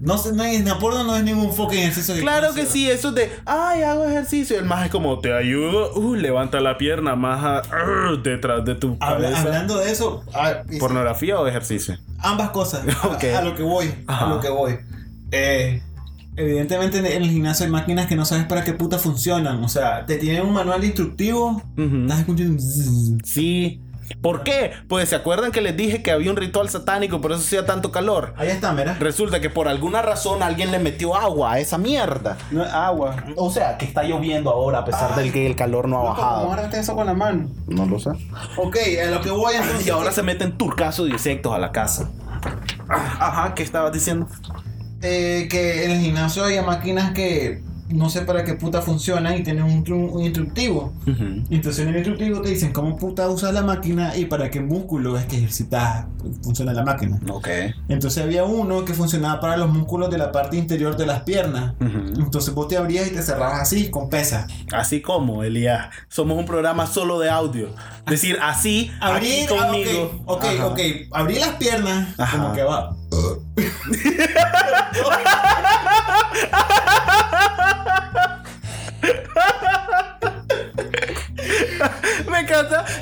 No 0.05 0.19
sé, 0.19 0.33
no 0.35 0.45
en 0.45 0.67
porno 0.79 1.03
no 1.03 1.17
es 1.17 1.25
ningún 1.25 1.53
fucking 1.53 1.79
ejercicio 1.79 2.15
de 2.15 2.21
Claro 2.21 2.53
que 2.55 2.67
sí, 2.67 2.91
eso 2.91 3.11
de, 3.13 3.31
ay, 3.47 3.83
hago 3.83 4.05
ejercicio. 4.05 4.59
El 4.59 4.67
más 4.67 4.85
es 4.85 4.91
como, 4.91 5.19
te 5.19 5.33
ayudo, 5.33 5.95
uh, 5.95 6.15
levanta 6.15 6.61
la 6.61 6.77
pierna 6.77 7.17
más 7.17 7.67
uh, 7.69 8.17
detrás 8.19 8.65
de 8.67 8.75
tu 8.75 8.99
Habla- 9.01 9.29
cabeza. 9.31 9.41
hablando 9.43 9.79
de 9.79 9.91
eso, 9.91 10.23
ah, 10.35 10.63
¿Pornografía 10.79 11.41
o 11.41 11.47
ejercicio? 11.47 11.97
ambas 12.19 12.51
cosas. 12.51 12.85
A- 13.03 13.43
lo 13.43 13.55
que 13.55 13.63
voy. 13.63 13.95
Ajá. 14.07 14.27
A 14.27 14.29
lo 14.29 14.41
que 14.41 14.51
voy. 14.51 14.77
Eh, 15.31 15.83
evidentemente 16.37 16.99
en 16.99 17.07
el 17.23 17.31
gimnasio 17.31 17.65
hay 17.67 17.73
máquinas 17.73 18.07
que 18.07 18.17
no 18.17 18.25
sabes 18.25 18.45
para 18.45 18.63
qué 18.65 18.73
puta 18.75 18.99
funcionan. 18.99 19.63
O 19.65 19.69
sea, 19.69 20.05
te 20.07 20.17
tienen 20.17 20.43
un 20.43 20.53
manual 20.53 20.85
instructivo. 20.85 21.63
Estás 21.77 22.21
escuchando. 22.21 22.63
Sí. 23.25 23.81
¿Por 24.21 24.43
qué? 24.43 24.73
Pues 24.89 25.09
se 25.11 25.17
acuerdan 25.17 25.53
que 25.53 25.61
les 25.61 25.77
dije 25.77 26.03
que 26.03 26.11
había 26.11 26.31
un 26.31 26.37
ritual 26.37 26.69
satánico, 26.69 27.21
por 27.21 27.33
eso 27.33 27.41
hacía 27.41 27.67
tanto 27.67 27.91
calor. 27.93 28.35
Ahí 28.37 28.49
está, 28.49 28.73
mira. 28.73 28.95
Resulta 28.99 29.41
que 29.41 29.51
por 29.51 29.69
alguna 29.69 30.03
razón 30.03 30.43
alguien 30.43 30.71
le 30.71 30.79
metió 30.79 31.15
agua 31.17 31.53
a 31.55 31.59
esa 31.59 31.79
mierda. 31.79 32.37
No 32.51 32.65
es 32.65 32.73
agua. 32.73 33.17
O 33.37 33.51
sea, 33.51 33.77
que 33.79 33.85
está 33.85 34.03
lloviendo 34.03 34.51
ahora 34.51 34.79
a 34.81 34.85
pesar 34.85 35.15
del 35.17 35.33
que 35.33 35.47
el 35.47 35.57
calor 35.57 35.89
no 35.89 36.01
ha 36.01 36.05
Loco, 36.05 36.15
¿Cómo 36.17 36.27
bajado. 36.29 36.53
agarraste 36.53 36.81
eso 36.81 36.95
con 36.95 37.07
la 37.07 37.15
mano? 37.15 37.49
No 37.67 37.87
lo 37.87 37.99
sé. 37.99 38.11
Ok, 38.57 38.77
a 39.07 39.11
lo 39.11 39.21
que 39.21 39.31
voy 39.31 39.55
entonces. 39.57 39.87
Y 39.87 39.91
ahora 39.91 40.13
se 40.13 40.23
meten 40.23 40.57
turcazos 40.57 41.07
de 41.07 41.13
insectos 41.13 41.53
a 41.53 41.59
la 41.59 41.73
casa. 41.73 42.11
Ajá, 42.89 43.55
¿qué 43.55 43.63
estabas 43.63 43.93
diciendo? 43.93 44.27
Eh, 45.03 45.49
que 45.51 45.85
en 45.85 45.91
el 45.93 46.01
gimnasio 46.01 46.45
hay 46.45 46.61
máquinas 46.63 47.13
que 47.13 47.63
no 47.95 48.11
sé 48.11 48.23
para 48.23 48.45
qué 48.45 48.55
puta 48.55 48.83
funcionan 48.83 49.39
y 49.39 49.43
tienen 49.43 49.65
un, 49.65 49.93
un 49.93 50.23
instructivo. 50.23 50.93
Entonces 51.51 51.81
en 51.81 51.89
el 51.89 51.97
instructivo 51.97 52.41
te 52.41 52.51
dicen 52.51 52.73
cómo 52.73 52.97
puta 52.97 53.29
usas 53.29 53.55
la 53.55 53.63
máquina 53.63 54.17
y 54.17 54.27
para 54.27 54.51
qué 54.51 54.61
músculo 54.61 55.17
es 55.17 55.25
que 55.27 55.37
ejercitas, 55.37 56.07
funciona 56.43 56.73
la 56.73 56.85
máquina. 56.85 57.19
Ok. 57.31 57.49
Entonces 57.89 58.23
había 58.23 58.45
uno 58.45 58.85
que 58.85 58.95
funcionaba 58.95 59.41
para 59.41 59.57
los 59.57 59.71
músculos 59.71 60.11
de 60.11 60.19
la 60.19 60.33
parte 60.33 60.57
interior 60.57 60.97
de 60.97 61.07
las 61.07 61.23
piernas. 61.23 61.75
Ujú. 61.81 62.23
Entonces 62.23 62.53
vos 62.53 62.69
te 62.69 62.77
abrías 62.77 63.07
y 63.07 63.11
te 63.11 63.23
cerrabas 63.23 63.61
así, 63.61 63.91
con 63.91 64.11
pesas. 64.11 64.47
Así 64.73 65.01
como, 65.01 65.45
Elías. 65.45 65.89
Somos 66.09 66.37
un 66.37 66.47
programa 66.47 66.87
solo 66.87 67.19
de 67.21 67.31
audio. 67.31 67.69
Decir 68.07 68.37
así, 68.43 68.91
Abrir, 69.01 69.45
aquí 69.45 69.55
ah, 69.59 69.67
conmigo. 69.67 70.23
ok, 70.27 70.45
ok, 70.45 70.73
ok. 70.73 70.81
Abrí 71.13 71.39
las 71.39 71.55
piernas, 71.57 72.15
Ajá. 72.19 72.39
como 72.39 72.55
que 72.55 72.63
va. 72.65 72.97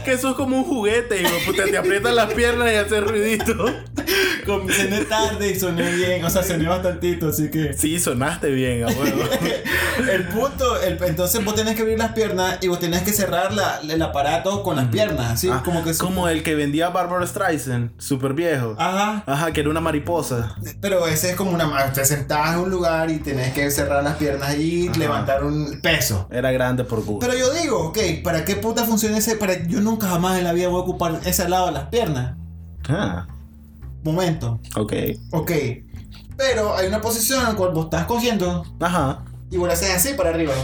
que 0.04 0.12
eso 0.12 0.30
es 0.30 0.36
como 0.36 0.56
un 0.56 0.64
juguete. 0.64 1.22
Puta, 1.46 1.64
te 1.64 1.76
aprietas 1.76 2.14
las 2.14 2.32
piernas 2.32 2.72
y 2.72 2.76
haces 2.76 3.04
ruidito. 3.04 3.66
Cené 4.70 5.04
tarde 5.04 5.50
y 5.50 5.58
soné 5.58 5.90
bien, 5.92 6.24
o 6.24 6.30
sea, 6.30 6.42
soné 6.42 6.66
bastantito, 6.68 7.28
así 7.28 7.50
que... 7.50 7.74
Sí, 7.74 7.98
sonaste 8.00 8.50
bien, 8.50 8.84
abuelo. 8.88 9.24
El 10.10 10.26
punto, 10.28 10.80
el- 10.82 10.98
entonces 11.04 11.44
vos 11.44 11.54
tenés 11.54 11.76
que 11.76 11.82
abrir 11.82 11.98
las 11.98 12.12
piernas 12.12 12.58
y 12.62 12.68
vos 12.68 12.80
tenés 12.80 13.02
que 13.02 13.12
cerrar 13.12 13.52
la- 13.52 13.80
el 13.88 14.00
aparato 14.02 14.62
con 14.62 14.76
las 14.76 14.86
piernas, 14.88 15.32
así 15.32 15.48
Ah, 15.50 15.62
como 15.64 15.84
que... 15.84 15.94
como 15.96 16.28
el 16.28 16.42
que 16.42 16.54
vendía 16.54 16.88
Barbara 16.88 17.26
Streisand, 17.26 17.90
súper 17.98 18.32
viejo. 18.34 18.74
Ajá, 18.78 19.22
Ajá, 19.26 19.52
que 19.52 19.60
era 19.60 19.70
una 19.70 19.80
mariposa. 19.80 20.56
pero 20.80 21.06
ese 21.06 21.30
es 21.30 21.36
como 21.36 21.50
una... 21.52 21.92
Te 21.92 22.04
sentás 22.04 22.54
en 22.54 22.60
un 22.60 22.70
lugar 22.70 23.10
y 23.10 23.18
tenés 23.18 23.52
que 23.52 23.70
cerrar 23.70 24.02
las 24.02 24.16
piernas 24.16 24.56
y 24.56 24.88
Ajá. 24.88 24.98
levantar 24.98 25.44
un 25.44 25.80
peso. 25.82 26.26
Era 26.32 26.50
grande 26.52 26.84
por 26.84 27.04
gusto. 27.04 27.26
Pero 27.26 27.38
yo 27.38 27.52
digo, 27.52 27.88
ok, 27.88 27.98
¿para 28.24 28.44
qué 28.44 28.56
puta 28.56 28.84
funciona 28.84 29.18
ese? 29.18 29.36
Para, 29.36 29.62
yo 29.66 29.80
nunca 29.80 30.08
jamás 30.08 30.38
en 30.38 30.44
la 30.44 30.52
vida 30.52 30.68
voy 30.68 30.80
a 30.80 30.84
ocupar 30.84 31.20
ese 31.24 31.48
lado 31.48 31.66
de 31.66 31.72
las 31.72 31.84
piernas. 31.88 32.34
Ah, 32.88 33.26
Momento. 34.04 34.60
ok. 34.76 34.92
Ok. 35.32 35.50
Pero 36.36 36.74
hay 36.76 36.88
una 36.88 37.00
posición 37.00 37.40
en 37.40 37.48
la 37.50 37.54
cual 37.54 37.72
vos 37.72 37.84
estás 37.84 38.06
cogiendo 38.06 38.64
Ajá. 38.80 39.24
y 39.50 39.56
vos 39.58 39.68
la 39.68 39.74
haces 39.74 39.90
así 39.94 40.14
para 40.14 40.30
arriba. 40.30 40.54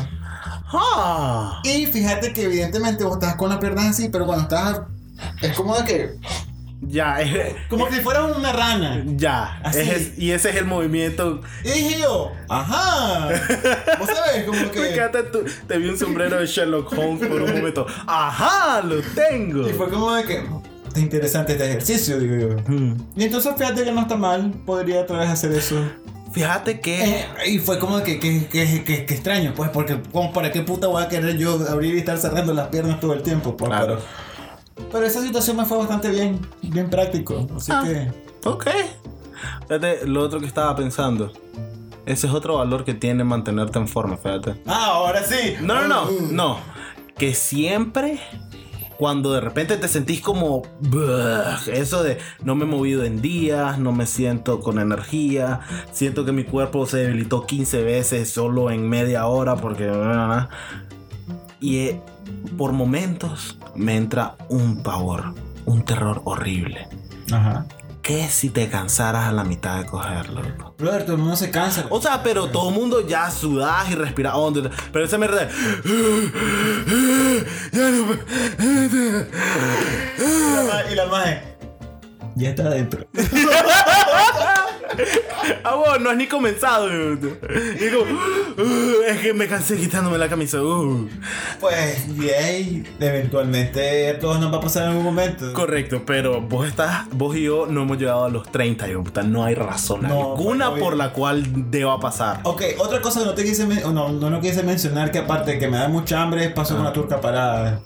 Ah. 0.73 1.61
Y 1.65 1.87
fíjate 1.87 2.33
que 2.33 2.45
evidentemente 2.45 3.05
vos 3.05 3.15
estás 3.15 3.37
con 3.37 3.51
las 3.51 3.59
piernas 3.59 3.87
así, 3.87 4.09
pero 4.09 4.27
cuando 4.27 4.43
estás... 4.45 4.83
Es 5.43 5.53
como 5.57 5.77
de 5.77 5.85
que... 5.85 6.11
Ya, 6.81 7.21
es- 7.21 7.55
Como 7.69 7.89
si 7.91 8.01
fuera 8.01 8.25
una 8.25 8.53
rana. 8.53 9.03
ya. 9.17 9.61
Así. 9.65 9.81
Es- 9.81 10.19
y 10.19 10.31
ese 10.33 10.51
es 10.51 10.57
el 10.57 10.65
movimiento. 10.65 11.41
Y 11.65 11.69
dije 11.71 11.99
yo, 12.01 12.33
ajá. 12.49 13.29
Vos 13.99 14.09
sabés, 14.09 14.45
como 14.47 14.71
que... 14.71 15.01
tu- 15.33 15.45
te 15.67 15.79
vi 15.79 15.89
un 15.89 15.99
sombrero 15.99 16.39
de 16.39 16.47
Sherlock 16.47 16.93
Holmes 16.93 17.27
por 17.29 17.43
un 17.43 17.53
momento. 17.57 17.87
¡Ajá! 18.07 18.81
¡Lo 18.83 19.01
tengo! 19.03 19.69
Y 19.69 19.73
fue 19.73 19.89
como 19.91 20.13
de 20.15 20.25
que... 20.25 20.47
Está 20.99 21.17
interesante 21.17 21.53
este 21.53 21.67
ejercicio, 21.69 22.19
digo 22.19 22.35
yo. 22.37 22.57
Mm. 22.75 22.97
Y 23.17 23.25
entonces 23.25 23.55
fíjate 23.57 23.85
que 23.85 23.93
no 23.93 24.01
está 24.03 24.17
mal. 24.17 24.51
Podría 24.67 25.01
otra 25.03 25.19
vez 25.21 25.29
hacer 25.31 25.53
eso. 25.53 25.77
Fíjate 26.33 26.81
que. 26.81 27.21
Eh, 27.21 27.27
y 27.47 27.59
fue 27.59 27.79
como 27.79 28.03
que, 28.03 28.19
que, 28.19 28.47
que, 28.49 28.85
que, 28.85 28.95
extraño, 29.15 29.55
pues, 29.55 29.71
porque 29.71 30.01
como 30.13 30.33
para 30.33 30.51
qué 30.53 30.63
puta 30.63 30.89
voy 30.89 31.03
a 31.03 31.09
querer 31.09 31.37
yo 31.39 31.59
abrir 31.71 31.95
y 31.95 31.99
estar 31.99 32.19
cerrando 32.19 32.53
las 32.53 32.69
piernas 32.69 33.01
todo 33.01 33.15
el 33.15 33.23
tiempo, 33.23 33.57
pues, 33.57 33.71
Claro. 33.71 33.99
Pero, 34.75 34.89
pero 34.91 35.07
esa 35.07 35.23
situación 35.23 35.57
me 35.57 35.65
fue 35.65 35.79
bastante 35.79 36.11
bien, 36.11 36.39
bien 36.63 36.91
práctico. 36.91 37.47
Así 37.57 37.73
Ah. 37.73 37.83
que... 37.85 38.13
Ok. 38.49 38.67
Fíjate, 39.69 40.07
lo 40.07 40.23
otro 40.23 40.41
que 40.41 40.47
estaba 40.47 40.75
pensando. 40.77 41.33
Ese 42.07 42.27
es 42.27 42.33
otro 42.33 42.57
valor 42.57 42.85
que 42.85 42.95
tiene 42.95 43.23
mantenerte 43.23 43.79
en 43.79 43.87
forma, 43.87 44.17
fíjate. 44.17 44.55
Ah, 44.67 44.87
ahora 44.95 45.23
sí. 45.23 45.55
No, 45.61 45.87
no, 45.87 45.89
no. 45.89 46.05
Mm. 46.11 46.35
No. 46.37 46.59
Que 47.17 47.35
siempre. 47.35 48.21
Cuando 48.99 49.33
de 49.33 49.41
repente 49.41 49.77
te 49.77 49.87
sentís 49.87 50.21
como 50.21 50.63
eso 51.73 52.03
de 52.03 52.19
no 52.43 52.57
me 52.57 52.65
he 52.65 52.67
movido 52.67 53.05
en 53.05 53.23
días, 53.23 53.79
no 53.79 53.93
me 53.93 54.07
siento 54.07 54.59
con 54.59 54.81
energía, 54.81 55.61
siento 55.93 56.25
que 56.25 56.33
mi 56.33 56.43
cuerpo 56.43 56.85
se 56.85 56.99
debilitó 56.99 57.47
15 57.47 57.85
veces 57.85 58.29
solo 58.31 58.73
en 58.73 58.89
media 58.89 59.27
hora 59.27 59.55
porque 59.55 59.89
y 61.61 61.77
eh, 61.79 62.01
por 62.57 62.73
momentos 62.73 63.57
me 63.77 63.97
entra 63.97 64.37
un 64.49 64.83
pavor, 64.83 65.33
un 65.65 65.85
terror 65.85 66.21
horrible. 66.25 66.89
Ajá. 67.31 67.67
¿Qué 68.09 68.27
si 68.27 68.49
te 68.49 68.71
cansaras 68.71 69.29
a 69.29 69.33
la 69.33 69.45
mitad 69.45 69.81
de 69.81 69.85
cogerlo? 69.85 70.41
Brother, 70.79 71.03
todo 71.03 71.17
el 71.17 71.19
mundo 71.19 71.37
se 71.37 71.51
cansa. 71.51 71.85
O 71.91 72.01
sea, 72.01 72.23
pero 72.23 72.49
todo 72.49 72.71
el 72.71 72.75
mundo 72.75 73.07
ya 73.07 73.31
sudás 73.31 73.91
y 73.91 73.97
respiras 73.97 74.33
hondo. 74.35 74.71
Pero 74.91 75.05
esa 75.05 75.19
mierda 75.19 75.45
de... 75.45 75.53
Ya 77.71 77.91
no... 77.91 78.15
Y 80.17 80.67
la 80.67 80.91
y 80.91 80.95
la 80.95 81.05
maje. 81.05 81.43
Ya 82.35 82.49
está 82.49 82.63
adentro. 82.63 83.07
Ah, 85.65 85.97
no 86.01 86.11
has 86.11 86.17
ni 86.17 86.27
comenzado. 86.27 86.89
Y 86.89 87.17
como... 87.19 88.03
"Uh, 88.59 89.03
es 89.07 89.19
que 89.21 89.33
me 89.35 89.47
cansé 89.47 89.77
quitándome 89.77 90.19
la 90.19 90.29
camisa. 90.29 90.63
uh". 90.63 91.09
Pues, 91.61 92.17
bien, 92.17 92.87
eventualmente 93.01 94.09
a 94.11 94.19
todos 94.19 94.41
nos 94.41 94.53
va 94.53 94.59
a 94.59 94.61
pasar 94.61 94.85
en 94.85 94.89
algún 94.91 95.05
momento. 95.05 95.53
Correcto, 95.53 96.03
pero 96.07 96.41
vos 96.41 96.67
estás... 96.67 97.07
Vos 97.13 97.37
y 97.37 97.43
yo 97.45 97.67
no 97.67 97.83
hemos 97.83 97.99
llegado 97.99 98.25
a 98.25 98.29
los 98.29 98.51
30. 98.51 98.89
Y 98.89 98.95
puta, 98.97 99.23
no 99.23 99.45
hay 99.45 99.55
razón 99.55 100.03
No, 100.03 100.33
alguna 100.33 100.75
por 100.75 100.97
la 100.97 101.13
cual 101.13 101.71
deba 101.71 101.99
pasar. 102.01 102.41
Ok, 102.45 102.63
otra 102.79 103.01
cosa 103.01 103.21
que 103.21 103.27
no 103.27 103.35
te 103.35 103.45
quise 103.45 103.67
no, 103.67 104.09
no, 104.11 104.31
no 104.31 104.41
quise 104.41 104.63
mencionar 104.63 105.11
que 105.11 105.19
aparte 105.19 105.53
de 105.53 105.59
que 105.59 105.69
me 105.69 105.77
da 105.79 105.89
mucha 105.89 106.23
hambre 106.23 106.49
paso 106.51 106.75
Ah. 106.75 106.77
con 106.77 106.85
la 106.85 106.93
turca 106.93 107.21
parada. 107.21 107.81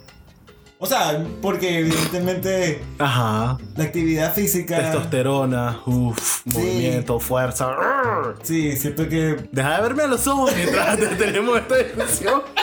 O 0.83 0.85
sea, 0.85 1.23
porque 1.41 1.79
evidentemente 1.79 2.83
Ajá. 2.99 3.57
la 3.77 3.83
actividad 3.85 4.33
física. 4.33 4.79
Testosterona, 4.79 5.79
uff, 5.85 6.45
movimiento, 6.45 7.21
fuerza. 7.21 7.69
Arr. 7.69 8.35
Sí, 8.43 8.75
siento 8.75 9.07
que. 9.07 9.47
Deja 9.49 9.77
de 9.77 9.81
verme 9.81 10.03
a 10.03 10.07
los 10.07 10.27
ojos 10.27 10.51
mientras 10.53 10.97
tenemos 11.17 11.57
esta 11.57 11.77
discusión. 11.77 12.43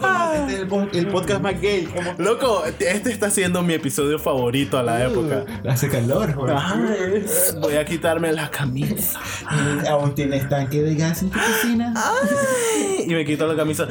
Loco, 0.00 0.32
este 0.34 0.52
es 0.54 0.58
el, 0.60 0.66
po- 0.68 0.88
el 0.92 1.06
podcast 1.08 1.40
más 1.42 1.60
gay. 1.60 1.84
Como... 1.86 2.14
Loco, 2.18 2.64
este 2.64 3.10
está 3.10 3.30
siendo 3.30 3.62
mi 3.62 3.74
episodio 3.74 4.18
favorito 4.18 4.78
a 4.78 4.82
la 4.82 5.04
época. 5.04 5.44
Hace 5.68 5.88
calor, 5.88 6.34
güey. 6.34 6.54
Ay, 6.56 7.24
voy 7.60 7.74
a 7.76 7.84
quitarme 7.84 8.32
la 8.32 8.50
camisa. 8.50 9.20
Aún 9.88 10.14
tienes 10.14 10.48
tanque 10.48 10.82
de 10.82 10.94
gas 10.94 11.22
en 11.22 11.30
tu 11.30 11.38
cocina. 11.38 11.94
Y 13.06 13.14
me 13.14 13.24
quito 13.24 13.46
la 13.46 13.56
camisa. 13.56 13.86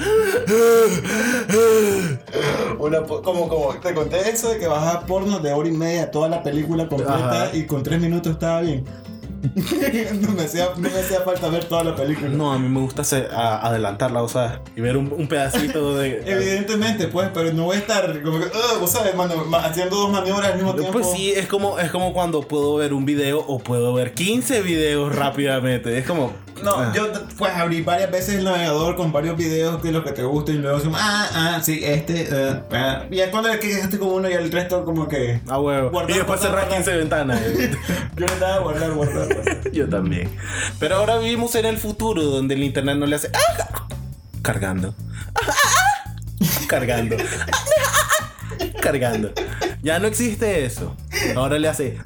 Una 2.80 3.02
como, 3.04 3.48
como 3.48 3.74
te 3.82 3.94
conté 3.94 4.30
eso 4.30 4.50
de 4.50 4.60
que 4.60 4.68
vas 4.68 4.96
a 4.96 5.06
porno 5.06 5.40
de 5.40 5.54
hora 5.54 5.70
y 5.70 5.72
media, 5.72 6.12
toda 6.12 6.28
la 6.30 6.44
película 6.44 6.88
completa 6.88 7.44
Ajá. 7.46 7.56
y 7.56 7.66
con 7.66 7.84
tres 7.84 8.00
minutos 8.02 8.34
estaba 8.34 8.62
bien. 8.62 8.84
no, 10.22 10.32
me 10.34 10.44
hacía, 10.44 10.70
no 10.78 10.90
me 10.90 11.00
hacía 11.00 11.22
falta 11.22 11.50
ver 11.50 11.66
toda 11.66 11.84
la 11.84 11.96
película. 11.96 12.30
No, 12.30 12.52
a 12.54 12.60
mí 12.60 12.68
me 12.70 12.80
gusta 12.82 13.02
hacer- 13.04 13.30
a- 13.32 13.66
adelantarla, 13.68 14.24
o 14.24 14.28
sea, 14.30 14.62
y 14.76 14.82
ver 14.82 14.98
un, 14.98 15.12
un 15.12 15.28
pedacito 15.28 15.96
de. 15.98 16.22
Evidentemente, 16.26 17.08
pues, 17.08 17.30
pero 17.34 17.54
no 17.54 17.66
voy 17.66 17.76
a 17.78 17.80
estar 17.80 18.22
como 18.22 18.40
que, 18.40 18.46
vos 18.80 18.90
sabes, 18.92 19.16
mano, 19.16 19.46
ma- 19.46 19.64
haciendo 19.66 19.96
dos 19.96 20.12
maniobras 20.12 20.52
al 20.52 20.56
mismo 20.58 20.74
tiempo. 20.76 20.92
Pues 20.94 21.12
sí, 21.12 21.32
es 21.32 21.48
como, 21.48 21.80
es 21.80 21.92
como 21.92 22.14
cuando 22.14 22.42
puedo 22.42 22.76
ver 22.76 22.94
un 22.94 23.06
video 23.06 23.40
o 23.40 23.60
puedo 23.60 23.94
ver 23.94 24.14
15 24.14 24.62
videos 24.62 25.16
rápidamente. 25.16 25.98
Es 25.98 26.06
como. 26.06 26.34
No, 26.64 26.72
ah. 26.72 26.92
yo 26.96 27.12
pues 27.38 27.54
abrí 27.54 27.82
varias 27.82 28.10
veces 28.12 28.36
el 28.36 28.46
navegador 28.46 28.96
con 28.96 29.12
varios 29.12 29.36
videos 29.36 29.82
de 29.84 29.92
lo 29.92 30.04
que 30.04 30.12
te 30.12 30.24
gusta 30.24 30.52
y 30.52 30.56
luego 30.56 30.82
como, 30.82 30.96
ah, 30.98 31.28
ah, 31.34 31.60
sí, 31.62 31.82
este, 31.84 32.30
ah. 32.72 33.04
y 33.10 33.18
ya 33.18 33.30
cuando 33.30 33.52
que 33.52 33.60
quedaste 33.60 34.00
con 34.00 34.10
uno 34.10 34.30
y 34.30 34.34
el 34.34 34.52
resto 34.52 34.86
como 34.86 35.08
que 35.08 35.42
A 35.50 35.60
huevo. 35.60 35.90
Guardar, 35.90 36.12
y 36.12 36.14
después 36.14 36.40
cerrar 36.40 36.68
guardar. 36.68 36.78
15 36.78 36.98
ventanas. 36.98 37.42
yo 38.16 38.26
le 38.26 38.40
daba 38.40 38.60
guardar, 38.60 38.92
guardar, 38.92 39.34
guardar. 39.34 39.72
Yo 39.72 39.90
también. 39.90 40.30
Pero 40.80 40.96
ahora 40.96 41.18
vivimos 41.18 41.54
en 41.56 41.66
el 41.66 41.78
futuro 41.78 42.24
donde 42.24 42.56
el 42.56 42.64
internet 42.64 42.98
no 42.98 43.06
le 43.06 43.18
hace. 43.18 43.30
¡Ah! 43.34 43.88
Cargando. 44.42 44.96
Cargando. 46.68 47.18
Cargando. 48.82 49.32
Ya 49.82 50.00
no 50.00 50.08
existe 50.08 50.66
eso. 50.66 50.96
Ahora 51.36 51.60
le 51.60 51.68
hace. 51.68 52.00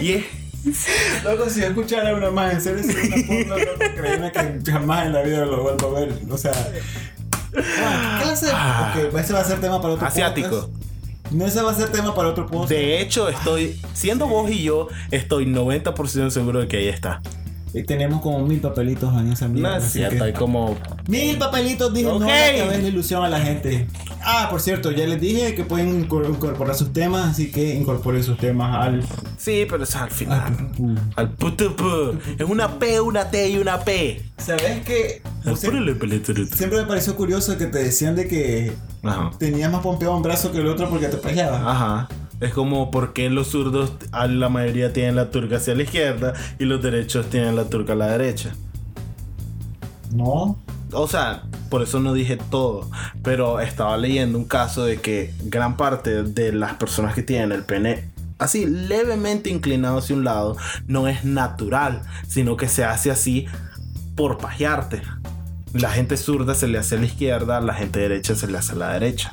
Y 0.00 0.12
es. 0.12 0.39
Loco, 1.24 1.48
si 1.48 1.60
yo 1.60 1.66
escuchara 1.66 2.14
una 2.14 2.30
más, 2.30 2.54
en 2.54 2.60
serio, 2.60 2.82
si 2.82 2.90
una 2.90 3.26
porno, 3.26 3.58
loco, 3.58 3.78
créeme 3.96 4.32
que 4.32 4.70
jamás 4.70 5.06
en 5.06 5.12
la 5.12 5.22
vida 5.22 5.46
lo 5.46 5.62
vuelvo 5.62 5.96
a 5.96 6.00
ver. 6.00 6.18
O 6.30 6.36
sea, 6.36 6.52
ah, 7.82 8.18
¿qué 8.18 8.24
clase? 8.24 8.46
Ok, 8.48 9.14
ese 9.18 9.32
va 9.32 9.40
a 9.40 9.44
ser 9.44 9.60
tema 9.60 9.80
para 9.80 9.94
otro 9.94 10.06
Asiático. 10.06 10.48
podcast. 10.48 10.90
No, 11.32 11.46
ese 11.46 11.62
va 11.62 11.70
a 11.70 11.74
ser 11.74 11.90
tema 11.90 12.14
para 12.14 12.28
otro 12.28 12.46
podcast. 12.46 12.70
De 12.70 13.00
hecho, 13.00 13.28
estoy. 13.28 13.80
Siendo 13.94 14.26
vos 14.26 14.50
y 14.50 14.64
yo, 14.64 14.88
estoy 15.10 15.46
90% 15.46 16.30
seguro 16.30 16.60
de 16.60 16.68
que 16.68 16.78
ahí 16.78 16.88
está. 16.88 17.22
Y 17.72 17.84
tenemos 17.84 18.20
como 18.20 18.40
mil 18.46 18.60
papelitos 18.60 19.14
en 19.20 19.32
esa 19.32 19.46
No 19.46 19.54
mierda. 19.54 19.78
es 19.78 19.84
así 19.84 19.98
cierto, 19.98 20.24
hay 20.24 20.32
como. 20.32 20.76
Mil 21.08 21.38
papelitos, 21.38 21.94
dije, 21.94 22.08
Ok. 22.08 22.20
no 22.20 22.26
la 22.26 22.76
ilusión 22.78 23.24
a 23.24 23.28
la 23.28 23.40
gente. 23.40 23.86
Ah, 24.22 24.48
por 24.50 24.60
cierto, 24.60 24.90
ya 24.90 25.06
les 25.06 25.20
dije 25.20 25.54
que 25.54 25.64
pueden 25.64 26.06
incor- 26.08 26.28
incorporar 26.28 26.74
sus 26.74 26.92
temas, 26.92 27.30
así 27.30 27.50
que 27.52 27.74
incorporen 27.74 28.22
sus 28.24 28.36
temas 28.38 28.74
al. 28.86 29.04
Sí, 29.38 29.66
pero 29.70 29.84
es 29.84 29.94
al 29.96 30.00
al 30.00 30.10
final. 30.10 30.70
Al 31.16 31.30
puto 31.30 31.76
pu. 31.76 32.18
Es 32.38 32.48
una 32.48 32.78
P, 32.78 33.00
una 33.00 33.30
T 33.30 33.48
y 33.50 33.58
una 33.58 33.78
P. 33.80 34.20
¿Sabes 34.38 34.80
qué? 34.84 35.22
Siempre 35.56 36.80
me 36.80 36.84
pareció 36.86 37.14
curioso 37.14 37.56
que 37.56 37.66
te 37.66 37.78
decían 37.78 38.16
de 38.16 38.26
que 38.26 38.72
Ajá. 39.02 39.30
tenías 39.38 39.70
más 39.70 39.82
pompeado 39.82 40.16
un 40.16 40.22
brazo 40.22 40.50
que 40.50 40.58
el 40.58 40.66
otro 40.66 40.88
porque 40.90 41.06
te 41.08 41.16
peleabas. 41.18 41.62
Ajá. 41.64 42.08
Es 42.40 42.52
como 42.52 42.90
porque 42.90 43.28
los 43.30 43.48
zurdos, 43.48 43.92
a 44.12 44.26
la 44.26 44.48
mayoría 44.48 44.92
tienen 44.92 45.16
la 45.16 45.30
turca 45.30 45.56
hacia 45.56 45.74
la 45.74 45.82
izquierda 45.82 46.32
y 46.58 46.64
los 46.64 46.82
derechos 46.82 47.28
tienen 47.28 47.54
la 47.54 47.68
turca 47.68 47.92
a 47.92 47.96
la 47.96 48.06
derecha. 48.08 48.52
No. 50.12 50.58
O 50.92 51.06
sea, 51.06 51.42
por 51.68 51.82
eso 51.82 52.00
no 52.00 52.12
dije 52.14 52.36
todo, 52.50 52.90
pero 53.22 53.60
estaba 53.60 53.96
leyendo 53.96 54.38
un 54.38 54.44
caso 54.44 54.84
de 54.84 55.00
que 55.00 55.32
gran 55.44 55.76
parte 55.76 56.24
de 56.24 56.52
las 56.52 56.74
personas 56.74 57.14
que 57.14 57.22
tienen 57.22 57.52
el 57.52 57.62
pene 57.62 58.10
así 58.40 58.66
levemente 58.66 59.50
inclinado 59.50 59.98
hacia 59.98 60.16
un 60.16 60.24
lado 60.24 60.56
no 60.88 61.06
es 61.06 61.24
natural, 61.24 62.02
sino 62.26 62.56
que 62.56 62.68
se 62.68 62.84
hace 62.84 63.10
así 63.10 63.46
por 64.16 64.38
pajearte. 64.38 65.02
La 65.72 65.90
gente 65.90 66.16
zurda 66.16 66.54
se 66.54 66.66
le 66.66 66.78
hace 66.78 66.96
a 66.96 66.98
la 66.98 67.06
izquierda, 67.06 67.60
la 67.60 67.74
gente 67.74 68.00
derecha 68.00 68.34
se 68.34 68.48
le 68.48 68.58
hace 68.58 68.72
a 68.72 68.76
la 68.76 68.92
derecha. 68.94 69.30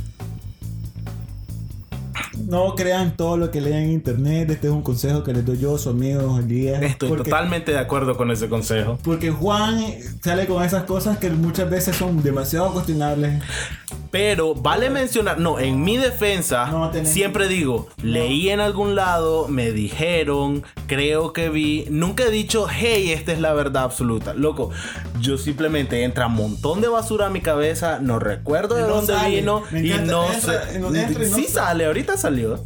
No 2.48 2.76
crean 2.76 3.18
todo 3.18 3.36
lo 3.36 3.52
que 3.52 3.60
lean 3.60 3.84
en 3.84 3.92
internet. 3.92 4.50
Este 4.50 4.68
es 4.68 4.74
un 4.74 4.82
consejo 4.82 5.22
que 5.22 5.34
les 5.34 5.46
doy 5.46 5.58
yo, 5.58 5.78
su 5.78 5.90
amigo 5.90 6.40
Elías. 6.40 6.82
Estoy 6.82 7.10
porque, 7.10 7.26
totalmente 7.26 7.74
de 7.74 7.80
acuerdo 7.80 8.16
con 8.16 8.32
ese 8.32 8.48
consejo. 8.48 8.98
Porque 9.04 9.32
Juan 9.32 9.84
sale 10.24 10.46
con 10.46 10.64
esas 10.64 10.86
cosas 10.86 11.18
que 11.18 11.30
muchas 11.30 11.70
veces 11.70 11.98
son 11.98 12.24
demasiado 12.24 12.72
cuestionables. 12.72 13.44
Pero 14.12 14.56
vale 14.56 14.90
mencionar, 14.90 15.38
no, 15.40 15.60
en 15.60 15.84
mi 15.84 15.98
defensa, 15.98 16.68
No 16.68 16.92
siempre 17.04 17.48
digo, 17.48 17.88
leí 18.02 18.50
en 18.50 18.60
algún 18.60 18.96
lado, 18.96 19.48
me 19.50 19.72
dijeron, 19.72 20.64
creo 20.88 21.34
que 21.34 21.50
vi, 21.50 21.86
nunca 21.90 22.24
he 22.26 22.32
dicho, 22.32 22.68
hey, 22.70 23.12
esta 23.12 23.34
es 23.34 23.40
la 23.40 23.54
verdad 23.54 23.84
absoluta. 23.84 24.34
Loco, 24.34 24.72
yo 25.20 25.38
simplemente 25.38 26.04
entra 26.04 26.28
un 26.28 26.36
montón 26.36 26.80
de 26.82 26.88
basura 26.88 27.28
a 27.28 27.30
mi 27.30 27.42
cabeza, 27.42 28.00
no 28.00 28.20
recuerdo 28.20 28.78
Y 28.78 28.82
de 28.82 28.88
no 28.88 28.96
dónde 28.96 29.14
sale. 29.14 29.36
vino 29.36 29.64
y 29.72 29.90
no 30.06 30.28
sé. 30.34 30.80
no- 30.80 30.92
sí 30.92 31.44
sale. 31.44 31.48
sale, 31.48 31.86
ahorita 31.88 32.18
salió. 32.18 32.64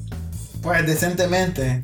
Pues 0.61 0.85
decentemente. 0.85 1.81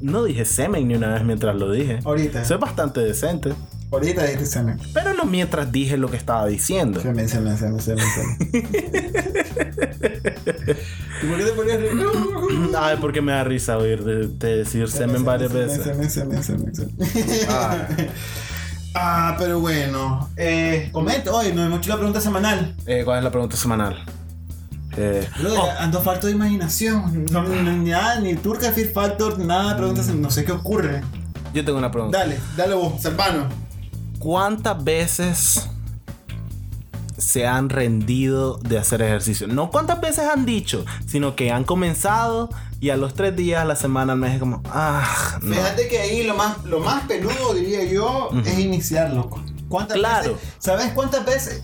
No 0.00 0.24
dije 0.24 0.44
semen 0.44 0.88
ni 0.88 0.94
una 0.94 1.08
vez 1.14 1.24
mientras 1.24 1.54
lo 1.56 1.70
dije. 1.70 1.98
Ahorita. 2.04 2.44
Soy 2.44 2.56
bastante 2.58 3.00
decente. 3.00 3.52
Ahorita 3.92 4.22
dijiste 4.22 4.46
semen. 4.46 4.78
Pero 4.94 5.14
no 5.14 5.24
mientras 5.24 5.72
dije 5.72 5.96
lo 5.96 6.08
que 6.10 6.16
estaba 6.16 6.46
diciendo. 6.46 7.00
Semen, 7.00 7.28
semen, 7.28 7.58
semen, 7.58 7.80
semen, 7.80 8.04
semen. 8.14 8.38
¿Y 11.22 11.26
por 11.26 11.36
qué 11.38 11.44
te 11.44 11.52
ponías 11.52 11.78
Ay, 12.78 12.96
porque 13.00 13.20
me 13.20 13.32
da 13.32 13.44
risa 13.44 13.76
oír 13.78 14.04
de, 14.04 14.28
de 14.28 14.56
decir 14.58 14.88
semen 14.88 15.24
varias 15.24 15.50
semen, 15.50 15.66
veces. 15.66 15.84
Semen, 15.84 16.10
semen, 16.10 16.44
semen, 16.44 16.74
semen. 16.74 16.96
Ah. 17.48 17.88
Ah, 18.94 19.36
pero 19.38 19.60
bueno. 19.60 20.30
Eh, 20.36 20.88
comenta, 20.92 21.32
oye, 21.32 21.52
nos 21.54 21.66
hemos 21.66 21.78
hecho 21.78 21.90
la 21.90 21.96
pregunta 21.96 22.20
semanal. 22.20 22.74
Eh, 22.86 23.02
¿Cuál 23.04 23.18
es 23.18 23.24
la 23.24 23.30
pregunta 23.30 23.56
semanal? 23.56 24.04
Eh, 24.96 25.28
oh, 25.48 25.68
ando 25.78 26.00
falto 26.00 26.26
de 26.26 26.32
imaginación. 26.32 27.26
No, 27.30 27.44
ni 27.44 27.90
nada, 27.90 28.20
ni 28.20 28.34
Turca 28.34 28.72
Fear 28.72 28.88
Factor, 28.88 29.38
nada 29.38 29.70
de 29.70 29.76
preguntas, 29.76 30.08
no 30.08 30.30
sé 30.30 30.44
qué 30.44 30.52
ocurre. 30.52 31.02
yo 31.54 31.64
tengo 31.64 31.78
una 31.78 31.90
pregunta. 31.92 32.18
Dale, 32.18 32.38
dale 32.56 32.74
vos, 32.74 33.00
Salvano. 33.00 33.69
¿Cuántas 34.20 34.84
veces 34.84 35.66
se 37.16 37.46
han 37.46 37.70
rendido 37.70 38.58
de 38.58 38.78
hacer 38.78 39.00
ejercicio? 39.00 39.46
No 39.48 39.70
cuántas 39.70 39.98
veces 40.00 40.26
han 40.28 40.44
dicho, 40.44 40.84
sino 41.06 41.34
que 41.36 41.50
han 41.50 41.64
comenzado 41.64 42.50
y 42.80 42.90
a 42.90 42.96
los 42.98 43.14
tres 43.14 43.34
días, 43.34 43.62
a 43.62 43.64
la 43.64 43.76
semana, 43.76 44.14
mes, 44.16 44.34
es 44.34 44.40
como, 44.40 44.62
ah, 44.66 45.38
no. 45.42 45.54
Fíjate 45.54 45.88
que 45.88 45.98
ahí 46.00 46.22
lo 46.24 46.34
más, 46.36 46.62
lo 46.64 46.80
más 46.80 47.04
peludo, 47.04 47.54
diría 47.54 47.82
yo, 47.84 48.28
es 48.44 48.58
iniciar, 48.58 49.10
loco. 49.12 49.42
¿Cuántas 49.70 49.96
Claro. 49.96 50.34
veces? 50.34 50.48
¿Sabes 50.58 50.92
cuántas 50.92 51.24
veces 51.24 51.62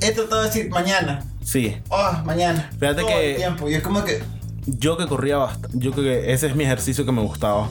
he 0.00 0.12
tratado 0.12 0.42
de 0.42 0.46
decir 0.48 0.70
mañana? 0.70 1.24
Sí, 1.44 1.76
Oh, 1.90 2.10
mañana. 2.24 2.70
Fíjate 2.80 3.02
todo 3.02 3.08
que- 3.08 3.30
el 3.32 3.36
tiempo. 3.36 3.68
Y 3.68 3.74
es 3.74 3.82
como 3.82 4.02
que. 4.02 4.22
yo 4.66 4.96
que 4.96 5.06
corría 5.06 5.36
bastante, 5.36 5.76
yo 5.78 5.92
que 5.92 6.32
ese 6.32 6.46
es 6.48 6.56
mi 6.56 6.64
ejercicio 6.64 7.04
que 7.04 7.12
me 7.12 7.20
gustaba. 7.22 7.68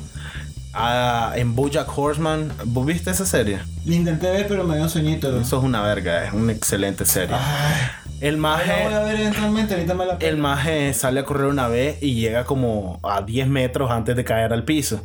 Ah, 0.78 1.32
en 1.38 1.56
Bojack 1.56 1.88
Horseman, 1.98 2.52
¿vos 2.66 2.86
viste 2.86 3.10
esa 3.10 3.26
serie? 3.26 3.60
Lo 3.86 3.94
intenté 3.94 4.30
ver, 4.30 4.46
pero 4.46 4.66
me 4.66 4.76
dio 4.76 4.84
un 4.84 4.90
sueñito. 4.90 5.40
Eso 5.40 5.58
es 5.58 5.64
una 5.64 5.82
verga, 5.82 6.26
es 6.26 6.34
una 6.34 6.52
excelente 6.52 7.06
serie. 7.06 7.34
Ay, 7.34 7.76
El 8.20 8.36
la 8.36 8.42
maje... 8.42 8.84
voy 8.84 8.94
a 8.94 9.00
ver 9.00 9.22
eventualmente, 9.22 9.74
ahorita 9.74 9.94
me 9.94 10.06
la 10.06 10.18
El 10.20 10.36
maje 10.36 10.94
sale 10.94 11.22
a 11.22 11.24
correr 11.24 11.48
una 11.48 11.70
vez 11.70 12.04
y 12.04 12.16
llega 12.16 12.44
como 12.44 13.00
a 13.04 13.22
10 13.22 13.48
metros 13.48 13.90
antes 13.90 14.18
de 14.18 14.26
caer 14.26 14.52
al 14.52 14.66
piso. 14.66 15.02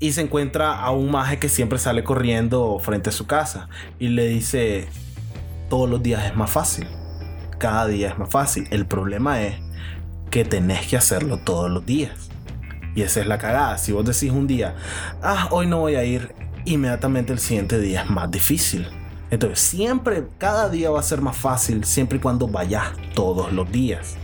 Y 0.00 0.12
se 0.12 0.20
encuentra 0.20 0.78
a 0.78 0.90
un 0.90 1.10
maje 1.10 1.38
que 1.38 1.48
siempre 1.48 1.78
sale 1.78 2.04
corriendo 2.04 2.78
frente 2.78 3.08
a 3.08 3.12
su 3.12 3.26
casa. 3.26 3.70
Y 3.98 4.08
le 4.08 4.26
dice, 4.26 4.86
todos 5.70 5.88
los 5.88 6.02
días 6.02 6.26
es 6.26 6.36
más 6.36 6.50
fácil. 6.50 6.86
Cada 7.56 7.86
día 7.86 8.10
es 8.10 8.18
más 8.18 8.28
fácil. 8.28 8.68
El 8.70 8.84
problema 8.84 9.40
es 9.40 9.54
que 10.30 10.44
tenés 10.44 10.86
que 10.88 10.98
hacerlo 10.98 11.38
todos 11.38 11.70
los 11.70 11.86
días. 11.86 12.23
Y 12.94 13.02
esa 13.02 13.20
es 13.20 13.26
la 13.26 13.38
cagada. 13.38 13.78
Si 13.78 13.92
vos 13.92 14.04
decís 14.04 14.30
un 14.30 14.46
día, 14.46 14.74
ah, 15.22 15.48
hoy 15.50 15.66
no 15.66 15.80
voy 15.80 15.96
a 15.96 16.04
ir, 16.04 16.34
inmediatamente 16.64 17.32
el 17.32 17.38
siguiente 17.38 17.78
día 17.80 18.02
es 18.02 18.10
más 18.10 18.30
difícil. 18.30 18.86
Entonces, 19.30 19.58
siempre, 19.58 20.24
cada 20.38 20.68
día 20.68 20.90
va 20.90 21.00
a 21.00 21.02
ser 21.02 21.20
más 21.20 21.36
fácil 21.36 21.84
siempre 21.84 22.18
y 22.18 22.20
cuando 22.20 22.46
vayas 22.46 22.84
todos 23.14 23.52
los 23.52 23.70
días. 23.70 24.16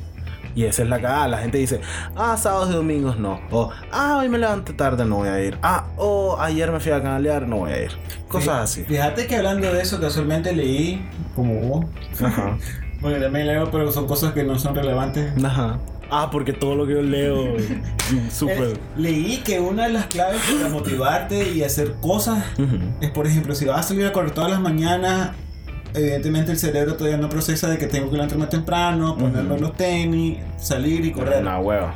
Y 0.54 0.64
esa 0.64 0.82
es 0.82 0.88
la 0.88 1.00
cagada. 1.00 1.28
La 1.28 1.38
gente 1.38 1.58
dice, 1.58 1.80
ah, 2.16 2.36
sábados 2.36 2.70
y 2.70 2.74
domingos 2.74 3.18
no. 3.18 3.40
O, 3.50 3.70
ah, 3.92 4.18
hoy 4.20 4.28
me 4.28 4.38
levanté 4.38 4.72
tarde, 4.72 5.04
no 5.04 5.16
voy 5.16 5.28
a 5.28 5.42
ir. 5.42 5.58
Ah, 5.62 5.86
o 5.96 6.36
ayer 6.40 6.70
me 6.70 6.80
fui 6.80 6.92
a 6.92 7.02
canalear, 7.02 7.46
no 7.46 7.58
voy 7.58 7.72
a 7.72 7.82
ir. 7.84 7.90
Cosas 8.28 8.64
así. 8.64 8.84
Fíjate 8.84 9.26
que 9.26 9.36
hablando 9.36 9.72
de 9.72 9.80
eso, 9.80 10.00
casualmente 10.00 10.52
leí, 10.52 11.08
como 11.34 11.54
vos, 11.60 11.86
Ajá. 12.22 12.56
bueno, 13.00 13.18
también 13.22 13.46
leo, 13.46 13.70
pero 13.70 13.90
son 13.92 14.06
cosas 14.06 14.32
que 14.32 14.44
no 14.44 14.58
son 14.58 14.74
relevantes. 14.74 15.32
Ajá. 15.42 15.78
Ah, 16.10 16.28
porque 16.30 16.52
todo 16.52 16.74
lo 16.74 16.86
que 16.86 16.94
yo 16.94 17.02
leo, 17.02 17.54
súper. 18.32 18.62
Eh, 18.70 18.76
leí 18.96 19.38
que 19.44 19.60
una 19.60 19.84
de 19.86 19.92
las 19.92 20.06
claves 20.06 20.40
para 20.52 20.68
motivarte 20.68 21.50
y 21.52 21.62
hacer 21.62 21.94
cosas 22.00 22.44
Ujú. 22.58 22.78
es, 23.00 23.10
por 23.10 23.26
ejemplo, 23.26 23.54
si 23.54 23.64
vas 23.64 23.78
a 23.80 23.82
salir 23.90 24.06
a 24.06 24.12
correr 24.12 24.32
todas 24.32 24.50
las 24.50 24.60
mañanas, 24.60 25.30
evidentemente 25.94 26.50
el 26.50 26.58
cerebro 26.58 26.96
todavía 26.96 27.16
no 27.16 27.28
procesa 27.28 27.68
de 27.68 27.78
que 27.78 27.86
tengo 27.86 28.06
que 28.10 28.14
levantarme 28.16 28.46
temprano, 28.46 29.16
ponerme 29.16 29.54
Ujú. 29.54 29.62
los 29.62 29.76
tenis, 29.76 30.38
salir 30.58 31.04
y 31.04 31.12
correr. 31.12 31.42
Una 31.42 31.60
hueva. 31.60 31.94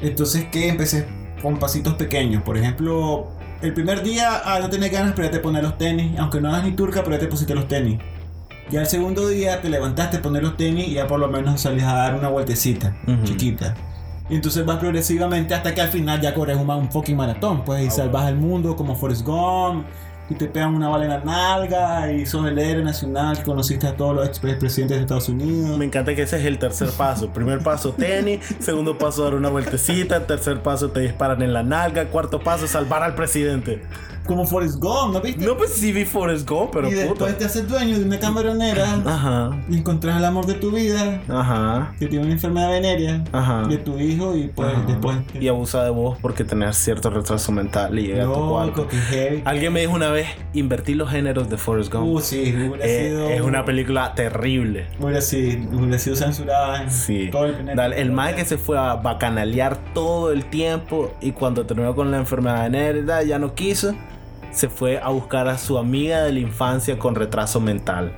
Entonces, 0.00 0.46
¿qué? 0.52 0.68
Empecé 0.68 1.06
con 1.42 1.58
pasitos 1.58 1.94
pequeños. 1.94 2.42
Por 2.44 2.56
ejemplo, 2.56 3.28
el 3.62 3.72
primer 3.74 4.02
día, 4.02 4.42
ah, 4.44 4.60
no 4.60 4.70
tenés 4.70 4.92
ganas, 4.92 5.12
pero 5.16 5.26
ya 5.26 5.32
te 5.32 5.40
pones 5.40 5.62
los 5.62 5.76
tenis. 5.76 6.16
Aunque 6.18 6.40
no 6.40 6.50
hagas 6.50 6.64
ni 6.64 6.72
turca, 6.72 7.02
pero 7.02 7.16
ya 7.16 7.20
te 7.20 7.26
pusiste 7.26 7.54
los 7.54 7.66
tenis. 7.66 7.98
Ya 8.70 8.80
el 8.80 8.86
segundo 8.86 9.28
día 9.28 9.60
te 9.60 9.68
levantaste 9.68 10.16
a 10.16 10.22
poner 10.22 10.42
los 10.42 10.56
tenis 10.56 10.88
y 10.88 10.94
ya 10.94 11.06
por 11.06 11.20
lo 11.20 11.28
menos 11.28 11.60
salís 11.60 11.84
a 11.84 11.94
dar 11.94 12.14
una 12.14 12.28
vueltecita 12.28 12.94
chiquita. 13.24 13.74
Y 14.28 14.34
entonces 14.34 14.66
vas 14.66 14.78
progresivamente 14.78 15.54
hasta 15.54 15.72
que 15.72 15.80
al 15.80 15.88
final 15.88 16.20
ya 16.20 16.34
corres 16.34 16.56
un, 16.56 16.68
un 16.68 16.90
fucking 16.90 17.16
maratón. 17.16 17.64
Pues 17.64 17.84
y 17.84 17.86
Ah, 17.86 17.90
salvas 17.90 18.24
al 18.24 18.36
mundo 18.36 18.74
como 18.74 18.96
Forrest 18.96 19.24
Gump. 19.24 19.86
Y 20.28 20.34
te 20.34 20.46
pegan 20.46 20.74
una 20.74 20.88
bala 20.88 21.04
en 21.04 21.10
la 21.10 21.20
nalga. 21.20 22.10
Y 22.12 22.26
sos 22.26 22.44
el 22.48 22.58
héroe 22.58 22.82
nacional 22.82 23.38
que 23.38 23.44
conociste 23.44 23.86
a 23.86 23.96
todos 23.96 24.16
los 24.16 24.26
expresidentes 24.26 24.96
de 24.96 25.02
Estados 25.02 25.28
Unidos. 25.28 25.78
Me 25.78 25.84
encanta 25.84 26.12
que 26.16 26.22
ese 26.22 26.40
es 26.40 26.44
el 26.44 26.58
tercer 26.58 26.90
paso. 26.90 27.28
Primer 27.28 27.60
paso, 27.60 27.92
tenis. 27.92 28.40
Segundo 28.58 28.98
paso, 28.98 29.22
dar 29.22 29.36
una 29.36 29.48
vueltecita. 29.48 30.26
Tercer 30.26 30.60
paso, 30.60 30.90
te 30.90 30.98
disparan 30.98 31.40
en 31.42 31.52
la 31.52 31.62
nalga. 31.62 32.06
Cuarto 32.06 32.40
paso, 32.40 32.66
salvar 32.66 33.04
al 33.04 33.14
presidente. 33.14 33.82
Como 34.26 34.44
Forrest 34.46 34.76
Gump, 34.80 35.12
¿no 35.14 35.20
viste? 35.20 35.44
No, 35.44 35.56
pues 35.56 35.72
sí 35.72 35.92
vi 35.92 36.04
Forrest 36.04 36.48
Gump, 36.48 36.70
pero 36.72 36.88
y 36.88 36.94
después 36.94 37.18
puta. 37.18 37.38
te 37.38 37.44
haces 37.44 37.68
dueño 37.68 37.98
de 37.98 38.04
una 38.04 38.18
camaronera. 38.18 39.00
Ajá, 39.04 39.50
y 39.68 39.78
encontrás 39.78 40.18
el 40.18 40.24
amor 40.24 40.46
de 40.46 40.54
tu 40.54 40.70
vida, 40.70 41.20
ajá, 41.28 41.94
que 41.98 42.06
tiene 42.06 42.24
una 42.24 42.34
enfermedad 42.34 42.70
venérea, 42.70 43.24
ajá. 43.32 43.62
de 43.68 43.78
tu 43.78 43.98
hijo 43.98 44.36
y 44.36 44.48
pues 44.48 44.68
Ajá. 44.72 44.84
después... 44.86 45.16
Y 45.40 45.48
abusa 45.48 45.84
de 45.84 45.90
vos 45.90 46.18
porque 46.20 46.44
tenés 46.44 46.76
cierto 46.76 47.10
retraso 47.10 47.52
mental 47.52 47.98
y 47.98 48.08
llega 48.08 48.24
a 48.24 48.32
tu 48.34 48.48
cuarto. 48.48 48.88
Alguien 49.44 49.72
me 49.72 49.80
dijo 49.80 49.92
una 49.92 50.10
vez, 50.10 50.26
invertí 50.54 50.94
los 50.94 51.10
géneros 51.10 51.48
de 51.48 51.56
Forrest 51.56 51.92
Gump. 51.92 52.06
Uh, 52.06 52.20
sí, 52.20 52.52
hubiera 52.54 52.84
Eh, 52.86 53.08
sido... 53.10 53.28
es 53.30 53.40
una 53.40 53.64
película 53.64 54.14
terrible. 54.14 54.86
Hubiera 55.00 55.20
sido, 55.20 55.76
hubiera 55.78 55.98
sido 55.98 56.16
censurada 56.16 56.82
en 56.82 56.90
Sí. 56.90 57.28
todo 57.30 57.46
el. 57.46 57.76
Dale, 57.76 58.00
el 58.00 58.10
mae 58.12 58.34
que 58.34 58.44
se 58.44 58.58
fue 58.58 58.78
a 58.78 58.94
bacanalear 58.94 59.76
todo 59.94 60.32
el 60.32 60.44
tiempo 60.46 61.12
y 61.20 61.32
cuando 61.32 61.64
terminó 61.66 61.94
con 61.94 62.10
la 62.10 62.18
enfermedad 62.18 62.64
venérea 62.64 63.22
ya 63.22 63.38
no 63.38 63.54
quiso, 63.54 63.94
se 64.56 64.68
fue 64.70 64.98
a 64.98 65.10
buscar 65.10 65.48
a 65.48 65.58
su 65.58 65.76
amiga 65.78 66.22
de 66.22 66.32
la 66.32 66.40
infancia 66.40 66.98
con 66.98 67.14
retraso 67.14 67.60
mental. 67.60 68.12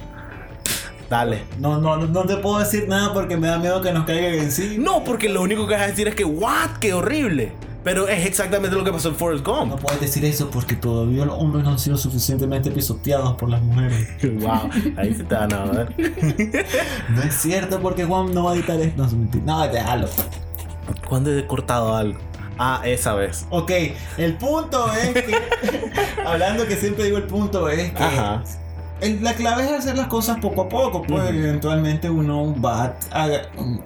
Dale. 1.11 1.43
No, 1.59 1.80
no, 1.80 1.97
no, 1.97 2.07
no 2.07 2.22
te 2.24 2.36
puedo 2.36 2.59
decir 2.59 2.86
nada 2.86 3.12
porque 3.12 3.36
me 3.36 3.49
da 3.49 3.59
miedo 3.59 3.80
que 3.80 3.93
nos 3.93 4.05
caigan 4.05 4.34
encima. 4.34 4.84
No, 4.84 5.03
porque 5.03 5.28
lo 5.28 5.43
único 5.43 5.66
que 5.66 5.74
vas 5.74 5.82
a 5.82 5.86
decir 5.89 6.07
es 6.07 6.14
que, 6.14 6.24
¿what? 6.24 6.78
¡Qué 6.80 6.93
horrible! 6.93 7.53
Pero 7.82 8.07
es 8.07 8.26
exactamente 8.26 8.76
lo 8.76 8.84
que 8.84 8.93
pasó 8.93 9.09
en 9.09 9.14
Forrest 9.14 9.47
No 9.47 9.55
Gump. 9.66 9.80
puedes 9.80 10.01
decir 10.01 10.24
eso 10.24 10.51
porque 10.51 10.76
todavía 10.76 11.24
los 11.24 11.36
hombres 11.39 11.64
no 11.64 11.70
han 11.70 11.78
sido 11.78 11.97
suficientemente 11.97 12.70
pisoteados 12.70 13.34
por 13.34 13.49
las 13.49 13.62
mujeres. 13.62 14.07
wow, 14.41 14.68
ahí 14.97 15.14
se 15.14 15.24
te 15.24 15.34
van 15.34 15.53
a 15.53 15.64
ver. 15.64 15.95
No 17.09 17.22
es 17.22 17.34
cierto 17.34 17.80
porque 17.80 18.05
Juan 18.05 18.32
no 18.34 18.45
va 18.45 18.53
a 18.53 18.55
editar 18.55 18.78
esto. 18.78 19.07
No. 19.07 19.28
No, 19.45 19.68
déjalo. 19.68 20.09
¿Cuándo 21.09 21.36
he 21.36 21.47
cortado 21.47 21.97
algo? 21.97 22.28
Ah, 22.59 22.80
esa 22.84 23.14
vez. 23.14 23.46
Ok, 23.50 23.70
el 24.16 24.36
punto 24.36 24.90
es 24.92 25.12
que... 25.14 25.34
hablando 26.26 26.66
que 26.66 26.76
siempre 26.76 27.04
digo 27.04 27.16
el 27.18 27.24
punto 27.24 27.68
es 27.68 27.92
que... 27.92 28.02
Ajá. 28.02 28.42
El- 29.00 29.22
la 29.22 29.34
clave 29.34 29.64
es 29.64 29.70
hacer 29.70 29.96
las 29.96 30.09
cosas 30.09 30.38
poco 30.40 30.62
a 30.62 30.68
poco, 30.68 31.02
pues 31.02 31.30
eventualmente 31.30 32.11
uno 32.11 32.54
va 32.61 32.96
a- 33.12 33.28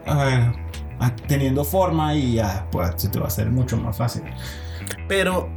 a- 0.06 0.52
a- 1.00 1.14
teniendo 1.28 1.64
forma 1.64 2.14
y 2.14 2.34
ya, 2.34 2.66
pues 2.72 2.92
se 2.96 3.08
te 3.08 3.18
va 3.18 3.26
a 3.26 3.28
hacer 3.28 3.50
mucho 3.50 3.76
más 3.76 3.96
fácil. 3.98 4.22
Pero, 5.08 5.50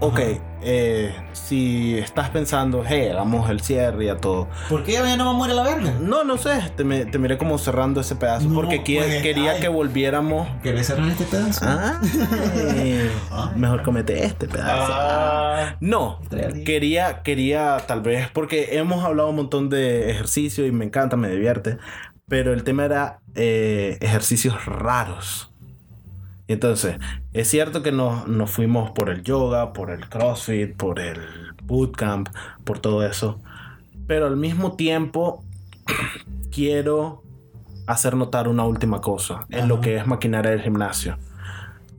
ok, 0.00 0.18
Ajá. 0.18 0.28
Eh, 0.62 1.14
si 1.32 1.96
estás 1.98 2.30
pensando, 2.30 2.82
hey, 2.86 3.08
hagamos 3.12 3.48
el 3.50 3.60
cierre 3.60 4.06
y 4.06 4.08
a 4.08 4.16
todo. 4.16 4.48
¿Por 4.68 4.84
qué 4.84 4.92
ya 4.92 5.16
no 5.16 5.24
va 5.26 5.30
a 5.30 5.34
morir 5.34 5.54
la 5.54 5.62
verga? 5.62 5.92
No, 6.00 6.24
no 6.24 6.36
sé, 6.36 6.60
te, 6.76 6.84
me- 6.84 7.04
te 7.06 7.18
miré 7.18 7.38
como 7.38 7.58
cerrando 7.58 8.00
ese 8.00 8.16
pedazo 8.16 8.48
No, 8.48 8.54
porque 8.54 8.80
pues, 8.84 9.22
quería 9.22 9.52
ay. 9.52 9.60
que 9.60 9.68
volviéramos. 9.68 10.48
¿Querés 10.62 10.86
cerrar 10.88 11.08
este 11.08 11.24
pedazo? 11.24 11.64
Ay, 11.66 13.10
Ah. 13.30 13.52
mejor 13.56 13.82
comete 13.82 14.24
este 14.24 14.46
pedazo. 14.48 14.92
Ah. 14.94 15.76
No, 15.80 16.20
quería, 16.64 17.22
quería 17.22 17.76
tal 17.86 18.00
vez, 18.02 18.28
porque 18.32 18.76
hemos 18.78 19.04
hablado 19.04 19.30
un 19.30 19.36
montón 19.36 19.68
de 19.68 20.10
ejercicio 20.10 20.66
y 20.66 20.72
me 20.72 20.84
encanta, 20.84 21.16
me 21.16 21.28
divierte, 21.30 21.78
pero 22.28 22.52
el 22.52 22.64
tema 22.64 22.84
era 22.84 23.20
eh, 23.34 23.96
ejercicios 24.00 24.66
raros. 24.66 25.47
Entonces, 26.48 26.96
es 27.34 27.48
cierto 27.48 27.82
que 27.82 27.92
nos, 27.92 28.26
nos 28.26 28.50
fuimos 28.50 28.90
por 28.90 29.10
el 29.10 29.22
yoga, 29.22 29.72
por 29.74 29.90
el 29.90 30.08
CrossFit, 30.08 30.74
por 30.74 30.98
el 30.98 31.20
bootcamp, 31.62 32.30
por 32.64 32.78
todo 32.78 33.06
eso, 33.06 33.40
pero 34.06 34.26
al 34.26 34.36
mismo 34.36 34.72
tiempo 34.72 35.44
quiero 36.50 37.22
hacer 37.86 38.16
notar 38.16 38.48
una 38.48 38.64
última 38.64 39.00
cosa 39.00 39.46
en 39.50 39.68
lo 39.68 39.80
que 39.80 39.96
es 39.96 40.06
maquinaria 40.06 40.50
del 40.50 40.62
gimnasio. 40.62 41.16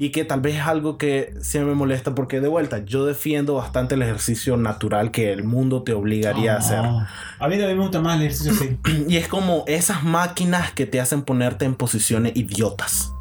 Y 0.01 0.11
que 0.11 0.23
tal 0.23 0.39
vez 0.39 0.55
es 0.55 0.61
algo 0.61 0.97
que 0.97 1.33
sí 1.41 1.59
me 1.59 1.75
molesta 1.75 2.15
porque 2.15 2.39
de 2.39 2.47
vuelta 2.47 2.85
yo 2.85 3.05
defiendo 3.05 3.55
bastante 3.55 3.95
el 3.95 4.01
ejercicio 4.01 4.55
natural 4.55 5.11
que 5.11 5.33
el 5.33 5.43
mundo 5.43 5.83
te 5.83 5.93
obligaría 5.93 6.55
a 6.55 6.59
hacer. 6.59 6.79
Ah. 6.79 7.09
A 7.37 7.47
mí 7.49 7.57
también 7.57 7.77
me 7.77 7.83
gusta 7.83 7.99
más 7.99 8.15
el 8.15 8.27
ejercicio 8.27 8.53
así. 8.53 9.05
Y 9.09 9.17
es 9.17 9.27
como 9.27 9.65
esas 9.67 10.03
máquinas 10.03 10.71
que 10.71 10.85
te 10.85 11.01
hacen 11.01 11.23
ponerte 11.23 11.65
en 11.65 11.75
posiciones 11.75 12.35
idiotas. 12.35 13.11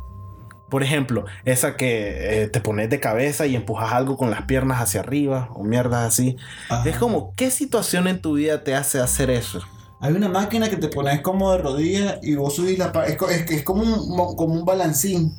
Por 0.71 0.83
ejemplo, 0.83 1.25
esa 1.45 1.77
que 1.77 2.43
eh, 2.43 2.49
te 2.49 2.61
pones 2.61 2.91
de 2.91 3.01
cabeza 3.01 3.47
y 3.47 3.57
empujas 3.57 3.93
algo 3.93 4.17
con 4.17 4.31
las 4.31 4.43
piernas 4.43 4.81
hacia 4.83 5.01
arriba 5.01 5.49
o 5.55 5.65
mierdas 5.65 6.07
así. 6.07 6.37
Ajá. 6.69 6.89
Es 6.89 6.97
como, 6.97 7.33
¿qué 7.37 7.51
situación 7.51 8.07
en 8.09 8.21
tu 8.21 8.35
vida 8.35 8.63
te 8.65 8.75
hace 8.75 9.01
hacer 9.01 9.31
eso? 9.31 9.61
Hay 10.01 10.13
una 10.13 10.29
máquina 10.29 10.69
que 10.71 10.77
te 10.77 10.87
pones 10.87 11.23
como 11.23 11.51
de 11.51 11.59
rodillas 11.59 12.19
y 12.23 12.37
vos 12.37 12.55
subís 12.55 12.79
la 12.79 12.93
parte. 12.93 13.17
Es, 13.51 13.65
como 13.65 13.83
un, 13.83 14.17
mo- 14.17 14.37
como 14.37 14.55
un 14.55 14.65
balancín. 14.65 15.35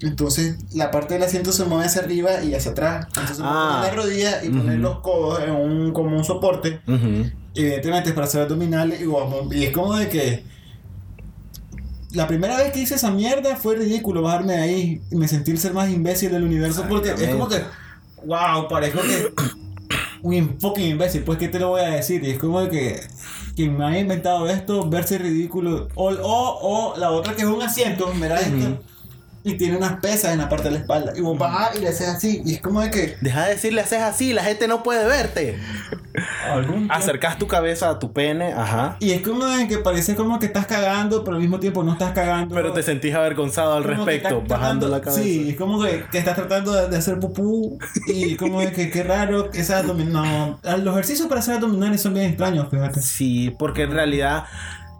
Entonces 0.00 0.56
la 0.74 0.90
parte 0.90 1.14
del 1.14 1.22
asiento 1.22 1.52
se 1.52 1.64
mueve 1.64 1.86
hacia 1.86 2.02
arriba 2.02 2.42
y 2.42 2.54
hacia 2.54 2.72
atrás. 2.72 3.06
Entonces 3.08 3.38
vos 3.38 3.48
Ah. 3.50 3.78
pones 3.80 3.96
la 3.96 4.02
rodilla 4.02 4.44
y 4.44 4.48
pones 4.50 4.78
los 4.78 4.98
codos 5.00 5.40
en 5.42 5.50
un, 5.52 5.92
como 5.92 6.16
un 6.16 6.24
soporte. 6.24 6.80
Evidentemente 7.54 8.08
es 8.10 8.14
para 8.14 8.26
hacer 8.26 8.42
abdominales 8.42 9.00
y, 9.00 9.06
vamos- 9.06 9.54
y 9.54 9.64
es 9.64 9.72
como 9.72 9.94
de 9.96 10.08
que 10.08 10.44
la 12.14 12.26
primera 12.26 12.56
vez 12.56 12.72
que 12.72 12.80
hice 12.80 12.94
esa 12.94 13.10
mierda 13.10 13.56
fue 13.56 13.76
ridículo 13.76 14.22
bajarme 14.22 14.54
de 14.54 14.62
ahí 14.62 15.02
y 15.10 15.16
me 15.16 15.28
sentí 15.28 15.50
el 15.50 15.58
ser 15.58 15.74
más 15.74 15.90
imbécil 15.90 16.30
del 16.30 16.44
universo 16.44 16.84
porque 16.88 17.10
es 17.10 17.28
como 17.30 17.48
que 17.48 17.62
wow, 18.24 18.68
parezco 18.68 19.00
que 19.02 19.32
un 20.22 20.58
fucking 20.58 20.92
imbécil, 20.92 21.22
pues 21.22 21.38
qué 21.38 21.48
te 21.48 21.58
lo 21.58 21.70
voy 21.70 21.82
a 21.82 21.90
decir 21.90 22.24
y 22.24 22.30
es 22.30 22.38
como 22.38 22.66
que 22.68 23.00
quien 23.54 23.76
me 23.76 23.84
haya 23.84 23.98
inventado 24.00 24.48
esto 24.48 24.88
verse 24.88 25.18
ridículo 25.18 25.88
o, 25.94 26.10
o, 26.10 26.92
o 26.92 26.96
la 26.96 27.10
otra 27.10 27.34
que 27.34 27.42
es 27.42 27.48
un 27.48 27.62
asiento, 27.62 28.12
mira 28.14 28.40
esto 28.40 28.56
Ujú. 28.56 28.78
Y 29.46 29.54
tiene 29.58 29.76
unas 29.76 30.00
pesas 30.00 30.32
en 30.32 30.38
la 30.38 30.48
parte 30.48 30.64
de 30.64 30.70
la 30.72 30.78
espalda 30.78 31.12
y 31.14 31.20
vos 31.20 31.38
vas 31.38 31.76
y 31.76 31.80
le 31.80 31.88
haces 31.88 32.08
así 32.08 32.42
y 32.44 32.54
es 32.54 32.60
como 32.62 32.80
de 32.80 32.90
que 32.90 33.16
Deja 33.20 33.44
de 33.44 33.50
decirle 33.54 33.82
haces 33.82 34.00
así, 34.02 34.32
la 34.32 34.42
gente 34.42 34.66
no 34.66 34.82
puede 34.82 35.06
verte. 35.06 35.58
Acercas 36.90 37.38
tu 37.38 37.46
cabeza 37.46 37.90
a 37.90 37.98
tu 37.98 38.12
pene, 38.12 38.52
ajá. 38.52 38.96
Y 39.00 39.10
es 39.12 39.22
como 39.22 39.44
de 39.46 39.66
que 39.68 39.78
parece 39.78 40.14
como 40.14 40.38
que 40.38 40.46
estás 40.46 40.66
cagando, 40.66 41.24
pero 41.24 41.36
al 41.36 41.42
mismo 41.42 41.58
tiempo 41.60 41.82
no 41.82 41.92
estás 41.92 42.12
cagando. 42.12 42.54
Pero 42.54 42.72
te 42.72 42.82
sentís 42.82 43.14
avergonzado 43.14 43.74
al 43.74 43.84
respecto, 43.84 44.42
bajando 44.46 44.86
tratando- 44.86 44.88
la 44.88 45.00
cabeza. 45.00 45.22
Sí, 45.22 45.50
es 45.50 45.56
como 45.56 45.82
que, 45.82 46.04
que 46.10 46.18
estás 46.18 46.36
tratando 46.36 46.72
de, 46.72 46.88
de 46.88 46.96
hacer 46.96 47.18
pupú. 47.18 47.78
Y 48.06 48.36
como 48.36 48.60
de 48.60 48.72
que 48.72 48.90
qué 48.90 49.02
raro 49.02 49.50
que 49.50 49.60
esas 49.60 49.82
abdominales. 49.82 50.56
No, 50.62 50.76
los 50.78 50.94
ejercicios 50.94 51.28
para 51.28 51.40
hacer 51.40 51.54
abdominales 51.56 52.00
son 52.00 52.14
bien 52.14 52.26
extraños, 52.26 52.68
fíjate. 52.70 53.02
Sí, 53.02 53.54
porque 53.58 53.82
en 53.82 53.90
realidad, 53.90 54.44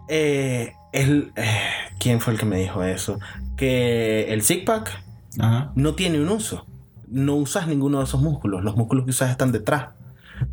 eh, 0.09 0.73
el, 0.91 1.31
eh, 1.35 1.59
¿quién 1.99 2.19
fue 2.19 2.33
el 2.33 2.39
que 2.39 2.45
me 2.45 2.57
dijo 2.57 2.83
eso? 2.83 3.19
Que 3.55 4.33
el 4.33 4.41
six 4.41 4.63
pack 4.65 5.03
Ajá. 5.39 5.71
no 5.75 5.95
tiene 5.95 6.19
un 6.19 6.29
uso. 6.29 6.65
No 7.07 7.35
usas 7.35 7.67
ninguno 7.67 7.99
de 7.99 8.05
esos 8.05 8.21
músculos. 8.21 8.63
Los 8.63 8.75
músculos 8.75 9.05
que 9.05 9.11
usas 9.11 9.31
están 9.31 9.51
detrás. 9.51 9.89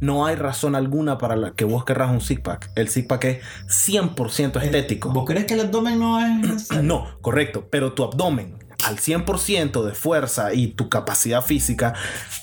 No 0.00 0.26
hay 0.26 0.36
razón 0.36 0.74
alguna 0.76 1.18
para 1.18 1.34
la 1.34 1.52
que 1.52 1.64
vos 1.64 1.84
querrás 1.84 2.10
un 2.10 2.20
six 2.20 2.40
pack. 2.40 2.70
El 2.76 2.88
six 2.88 3.06
pack 3.06 3.24
es 3.24 3.42
100% 3.88 4.62
estético. 4.62 5.10
¿Vos 5.10 5.24
crees 5.26 5.46
que 5.46 5.54
el 5.54 5.60
abdomen 5.60 5.98
no 5.98 6.20
es.? 6.20 6.70
No, 6.82 7.06
correcto, 7.20 7.66
pero 7.70 7.92
tu 7.92 8.04
abdomen 8.04 8.62
al 8.84 8.96
100% 8.96 9.84
de 9.84 9.92
fuerza 9.92 10.54
y 10.54 10.68
tu 10.68 10.88
capacidad 10.88 11.42
física, 11.42 11.94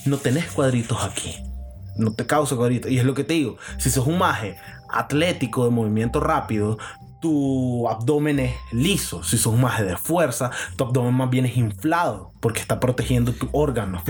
no 0.06 0.18
tenés 0.18 0.46
cuadritos 0.52 1.04
aquí. 1.04 1.36
No 1.98 2.14
te 2.14 2.26
causa 2.26 2.56
cuadritos. 2.56 2.92
Y 2.92 2.98
es 2.98 3.06
lo 3.06 3.14
que 3.14 3.24
te 3.24 3.34
digo, 3.34 3.58
si 3.78 3.90
sos 3.90 4.08
un 4.08 4.18
maje 4.18 4.58
atlético 4.90 5.66
de 5.66 5.72
movimiento 5.72 6.20
rápido, 6.20 6.78
tu 7.22 7.88
abdomen 7.90 8.40
es 8.40 8.54
liso. 8.72 9.24
Si 9.24 9.38
sos 9.38 9.56
más 9.58 9.82
de 9.86 9.98
fuerza, 9.98 10.52
tu 10.76 10.84
abdomen 10.86 11.14
más 11.14 11.30
bien 11.30 11.46
es 11.46 11.58
inflado 11.58 12.32
porque 12.40 12.62
está 12.62 12.80
protegiendo 12.80 13.32
tu 13.34 13.50
órgano. 13.52 14.02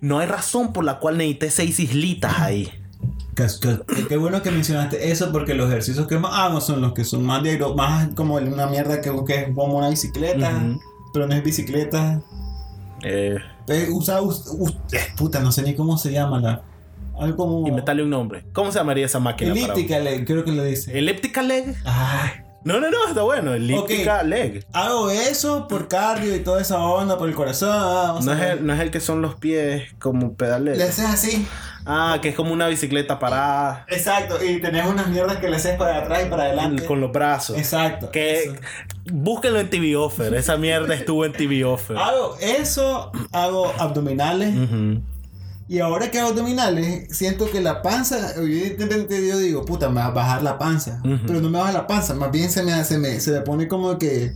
No 0.00 0.18
hay 0.18 0.26
razón 0.26 0.72
por 0.72 0.84
la 0.84 0.98
cual 0.98 1.16
necesites 1.18 1.54
seis 1.54 1.80
islitas 1.80 2.38
ahí. 2.40 2.70
Qué 4.08 4.16
bueno 4.18 4.42
que 4.42 4.50
mencionaste 4.50 5.10
eso 5.10 5.32
porque 5.32 5.54
los 5.54 5.68
ejercicios 5.70 6.06
que 6.06 6.18
más 6.18 6.32
hago 6.34 6.60
son 6.60 6.80
los 6.82 6.92
que 6.92 7.04
son 7.04 7.24
más, 7.24 7.42
de, 7.42 7.58
más 7.74 8.08
como 8.14 8.34
una 8.34 8.66
mierda 8.66 9.00
que, 9.00 9.10
que 9.26 9.34
es 9.40 9.54
como 9.54 9.78
una 9.78 9.88
bicicleta, 9.88 10.50
pero 11.14 11.26
no 11.26 11.34
es 11.34 11.42
bicicleta. 11.42 12.20
Eh, 13.02 13.36
Eh, 13.68 13.88
usa, 13.90 14.20
us- 14.20 14.48
us- 14.58 14.76
eh, 14.92 14.98
puta, 15.16 15.40
no 15.40 15.50
sé 15.52 15.62
ni 15.62 15.74
cómo 15.74 15.96
se 15.96 16.12
llama 16.12 16.40
la. 16.40 16.62
Algo 17.22 17.36
como. 17.36 17.68
inventarle 17.68 18.02
un 18.02 18.10
nombre. 18.10 18.44
¿Cómo 18.52 18.72
se 18.72 18.78
llamaría 18.78 19.06
esa 19.06 19.18
máquina? 19.20 19.52
para- 19.54 19.64
Elíptica, 19.74 19.98
le- 19.98 20.24
creo 20.24 20.44
que 20.44 20.52
lo 20.52 20.64
dice. 20.64 20.96
Elliptical 20.98 21.48
leg. 21.48 21.74
Ay, 21.84 22.30
No, 22.64 22.78
no, 22.78 22.90
no, 22.92 23.08
está 23.08 23.22
bueno. 23.22 23.54
Elliptical 23.54 24.30
leg. 24.30 24.64
hago 24.72 25.10
eso 25.10 25.66
por 25.66 25.88
cardio 25.88 26.36
y 26.36 26.40
toda 26.40 26.60
esa 26.60 26.78
onda, 26.78 27.18
por 27.18 27.28
el 27.28 27.34
corazón. 27.34 27.70
ah, 27.72 28.18
No 28.22 28.32
es, 28.32 28.40
el, 28.40 28.64
no 28.66 28.72
es 28.72 28.80
el 28.80 28.90
que 28.92 29.00
son 29.00 29.20
los 29.20 29.34
pies 29.34 29.92
como 29.98 30.34
pedales. 30.34 30.78
Le 30.78 30.84
haces 30.84 31.06
así. 31.06 31.46
Ah, 31.84 32.18
que 32.22 32.28
es 32.28 32.36
como 32.36 32.52
una 32.52 32.68
bicicleta 32.68 33.18
parada 33.18 33.84
Exacto, 33.88 34.38
y 34.44 34.60
tenés 34.60 34.86
unas 34.86 35.08
mierdas 35.08 35.38
que 35.38 35.48
le 35.50 35.56
haces 35.56 35.76
para 35.76 35.98
atrás 35.98 36.22
y 36.24 36.30
para 36.30 36.44
adelante. 36.44 36.84
con 36.86 37.00
los 37.00 37.10
brazos. 37.10 37.58
Exacto. 37.58 38.12
Que 38.12 38.44
eso. 38.44 38.54
búsquenlo 39.10 39.58
en 39.58 39.68
TV 39.68 39.96
Offer. 39.96 40.32
Esa 40.34 40.56
mierda 40.56 40.94
estuvo 40.94 41.24
en 41.24 41.32
TV 41.32 41.64
Offer. 41.64 41.96
Hago 41.96 42.36
eso, 42.40 43.10
hago 43.32 43.72
abdominales. 43.76 44.54
Ujú. 44.54 45.02
Y 45.72 45.78
ahora 45.80 46.10
que 46.10 46.18
hago 46.20 46.30
abdominales, 46.30 47.16
siento 47.16 47.50
que 47.50 47.62
la 47.62 47.80
panza, 47.80 48.34
evidentemente 48.36 49.26
yo 49.26 49.38
digo, 49.38 49.64
puta, 49.64 49.88
me 49.88 50.00
va 50.02 50.06
a 50.06 50.10
bajar 50.10 50.42
la 50.42 50.58
panza. 50.58 51.00
Pero 51.26 51.40
no 51.40 51.48
me 51.48 51.58
baja 51.58 51.72
la 51.72 51.86
panza, 51.86 52.12
más 52.14 52.30
bien 52.30 52.50
se 52.50 52.62
me, 52.62 52.84
se 52.84 52.98
me, 52.98 53.18
se 53.20 53.30
me 53.30 53.40
pone 53.40 53.66
como 53.68 53.96
que 53.96 54.34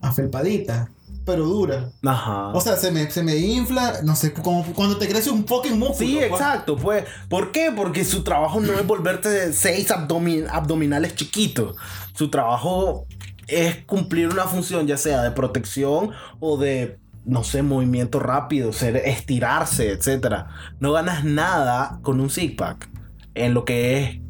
afelpadita, 0.00 0.88
pero 1.24 1.44
dura. 1.44 1.90
Ajá. 2.04 2.48
O 2.48 2.60
sea, 2.60 2.76
se 2.76 2.90
me, 2.92 3.10
se 3.10 3.22
me 3.24 3.36
infla, 3.36 4.00
no 4.04 4.14
sé, 4.14 4.32
como 4.32 4.64
cuando 4.74 4.96
te 4.96 5.08
crece 5.08 5.30
un 5.30 5.44
fucking 5.46 5.76
músculo. 5.78 5.98
Sí, 6.08 6.16
pues. 6.28 6.30
exacto, 6.30 6.76
pues. 6.76 7.04
¿Por 7.28 7.50
qué? 7.52 7.72
Porque 7.74 8.04
su 8.04 8.22
trabajo 8.22 8.60
no 8.60 8.72
es 8.74 8.86
volverte 8.86 9.52
seis 9.52 9.90
abdomin- 9.90 10.48
abdominales 10.50 11.14
chiquitos. 11.16 11.74
Su 12.14 12.30
trabajo 12.30 13.06
es 13.48 13.84
cumplir 13.86 14.28
una 14.28 14.44
función, 14.44 14.86
ya 14.86 14.96
sea 14.96 15.22
de 15.22 15.32
protección 15.32 16.10
o 16.40 16.56
de, 16.58 16.98
no 17.24 17.44
sé, 17.44 17.62
movimiento 17.62 18.18
rápido, 18.18 18.72
ser, 18.72 18.96
estirarse, 18.96 19.92
etc. 19.92 20.46
No 20.80 20.92
ganas 20.92 21.24
nada 21.24 21.98
con 22.02 22.20
un 22.20 22.30
six 22.30 22.54
pack 22.54 22.88
en 23.34 23.54
lo 23.54 23.64
que 23.64 24.02
es 24.02 24.22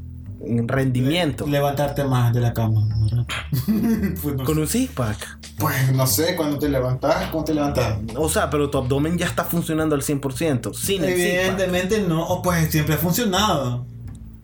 rendimiento. 0.67 1.47
Levantarte 1.47 2.05
más 2.05 2.33
de 2.33 2.41
la 2.41 2.53
cama. 2.53 2.89
pues, 4.23 4.37
no, 4.37 4.45
Con 4.45 4.59
un 4.59 4.67
six 4.67 4.91
pack. 4.93 5.39
pues 5.59 5.93
no 5.93 6.07
sé, 6.07 6.35
cuando 6.37 6.59
te 6.59 6.69
levantas, 6.69 7.31
¿cómo 7.31 7.45
te 7.45 7.55
levantas? 7.55 7.99
O 8.17 8.29
sea, 8.29 8.51
pero 8.51 8.71
tu 8.71 8.79
abdomen 8.79 9.19
ya 9.19 9.27
está 9.27 9.45
funcionando 9.45 9.95
al 9.95 10.03
100%. 10.03 10.75
Sin 10.75 11.05
el. 11.05 11.11
Evidentemente 11.11 12.01
no, 12.01 12.27
o 12.27 12.43
pues 12.43 12.71
siempre 12.71 12.95
ha 12.95 12.99
funcionado. 12.99 13.87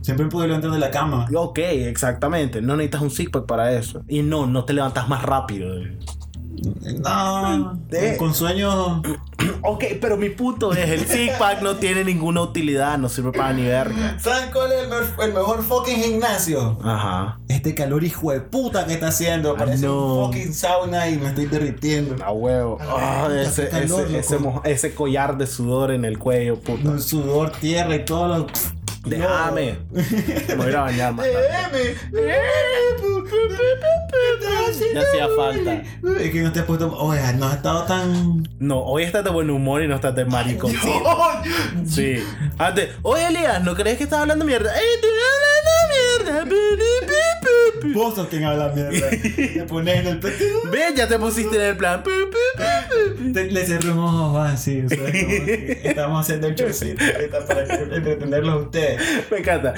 Siempre 0.00 0.26
pude 0.26 0.46
levantar 0.46 0.70
de 0.70 0.78
la 0.78 0.90
cama. 0.90 1.26
Ok, 1.34 1.58
exactamente. 1.58 2.62
No 2.62 2.76
necesitas 2.76 3.02
un 3.02 3.10
six 3.10 3.30
pack 3.30 3.46
para 3.46 3.72
eso. 3.72 4.02
Y 4.08 4.22
no, 4.22 4.46
no 4.46 4.64
te 4.64 4.72
levantas 4.72 5.08
más 5.08 5.22
rápido. 5.22 5.74
No, 6.62 7.78
De- 7.88 8.16
con 8.16 8.34
sueños. 8.34 9.00
Ok, 9.62 9.84
pero 10.00 10.16
mi 10.16 10.30
punto 10.30 10.72
es, 10.72 10.88
el 10.90 11.06
six 11.06 11.34
pack 11.38 11.62
no 11.62 11.76
tiene 11.76 12.04
ninguna 12.04 12.40
utilidad, 12.42 12.98
no 12.98 13.08
sirve 13.08 13.32
para 13.32 13.52
ni 13.52 13.62
verga. 13.62 14.18
¿Saben 14.20 14.50
cuál 14.52 14.72
es 14.72 14.82
el, 14.82 14.88
me- 14.88 15.24
el 15.24 15.32
mejor 15.32 15.62
fucking 15.62 15.96
gimnasio? 16.02 16.78
Ajá. 16.82 17.38
Este 17.48 17.74
calor 17.74 18.02
hijo 18.04 18.32
de 18.32 18.40
puta 18.40 18.86
que 18.86 18.94
está 18.94 19.08
haciendo. 19.08 19.52
Ah, 19.52 19.56
Parece 19.58 19.86
no. 19.86 20.14
un 20.16 20.26
fucking 20.32 20.52
sauna 20.54 21.08
y 21.08 21.18
me 21.18 21.28
estoy 21.28 21.46
derritiendo. 21.46 22.22
A 22.24 22.32
huevo. 22.32 22.78
Ah, 22.80 23.26
Qué 23.28 23.42
ese, 23.42 23.68
calor, 23.68 24.06
ese, 24.14 24.38
ese, 24.64 24.94
collar 24.94 25.38
de 25.38 25.46
sudor 25.46 25.90
en 25.92 26.04
el 26.04 26.18
cuello, 26.18 26.58
puta. 26.60 26.82
Con 26.82 27.00
sudor, 27.02 27.50
tierra 27.52 27.94
y 27.96 28.04
todo 28.04 28.28
lo. 28.28 28.46
Déjame. 29.04 29.78
Me 29.90 30.54
voy 30.56 30.66
a 30.66 30.70
ir 30.70 30.76
a 30.76 30.80
bañar 30.82 31.12
más 31.14 31.26
tarde. 31.26 31.96
Hacía 34.98 35.28
falta. 35.36 35.82
Es 36.20 36.30
que 36.30 36.40
no 36.42 36.52
te 36.52 36.60
has 36.60 36.66
puesto. 36.66 36.92
Oye, 36.98 37.20
no 37.34 37.46
has 37.46 37.56
estado 37.56 37.84
tan. 37.84 38.46
No, 38.58 38.80
hoy 38.82 39.04
estás 39.04 39.24
de 39.24 39.30
buen 39.30 39.50
humor 39.50 39.82
y 39.82 39.88
no 39.88 39.96
estás 39.96 40.14
de 40.14 40.24
maricón. 40.24 40.72
Sí. 41.86 42.22
Antes, 42.58 42.90
oye 43.02 43.26
Elías, 43.28 43.62
¿no 43.62 43.74
crees 43.74 43.98
que 43.98 44.04
estás 44.04 44.20
hablando 44.20 44.44
mierda? 44.44 44.72
¡Ey, 44.76 44.86
estoy 44.96 45.10
hablando! 45.10 45.67
Vos 47.94 48.14
sos 48.14 48.26
quien 48.28 48.44
habla 48.44 48.68
mierda. 48.74 49.08
Te 49.10 49.64
pones 49.68 50.00
en 50.00 50.06
el 50.08 50.20
pecho. 50.20 50.44
Ve, 50.70 50.80
ya 50.96 51.08
te 51.08 51.18
pusiste 51.18 51.56
en 51.56 51.62
el 51.62 51.76
plan. 51.76 52.02
Te- 53.32 53.50
Le 53.50 53.66
cerré 53.66 53.90
un 53.90 53.98
ojo 53.98 54.38
así. 54.38 54.82
o 54.84 54.88
sea, 54.88 54.98
como 54.98 55.12
que 55.12 55.80
estamos 55.84 56.20
haciendo 56.20 56.48
el 56.48 56.54
showcito 56.54 57.04
ahorita 57.04 57.46
para 57.46 57.62
entretenerlos 57.62 58.52
a 58.54 58.56
ustedes. 58.58 59.00
Me 59.30 59.38
encanta. 59.38 59.74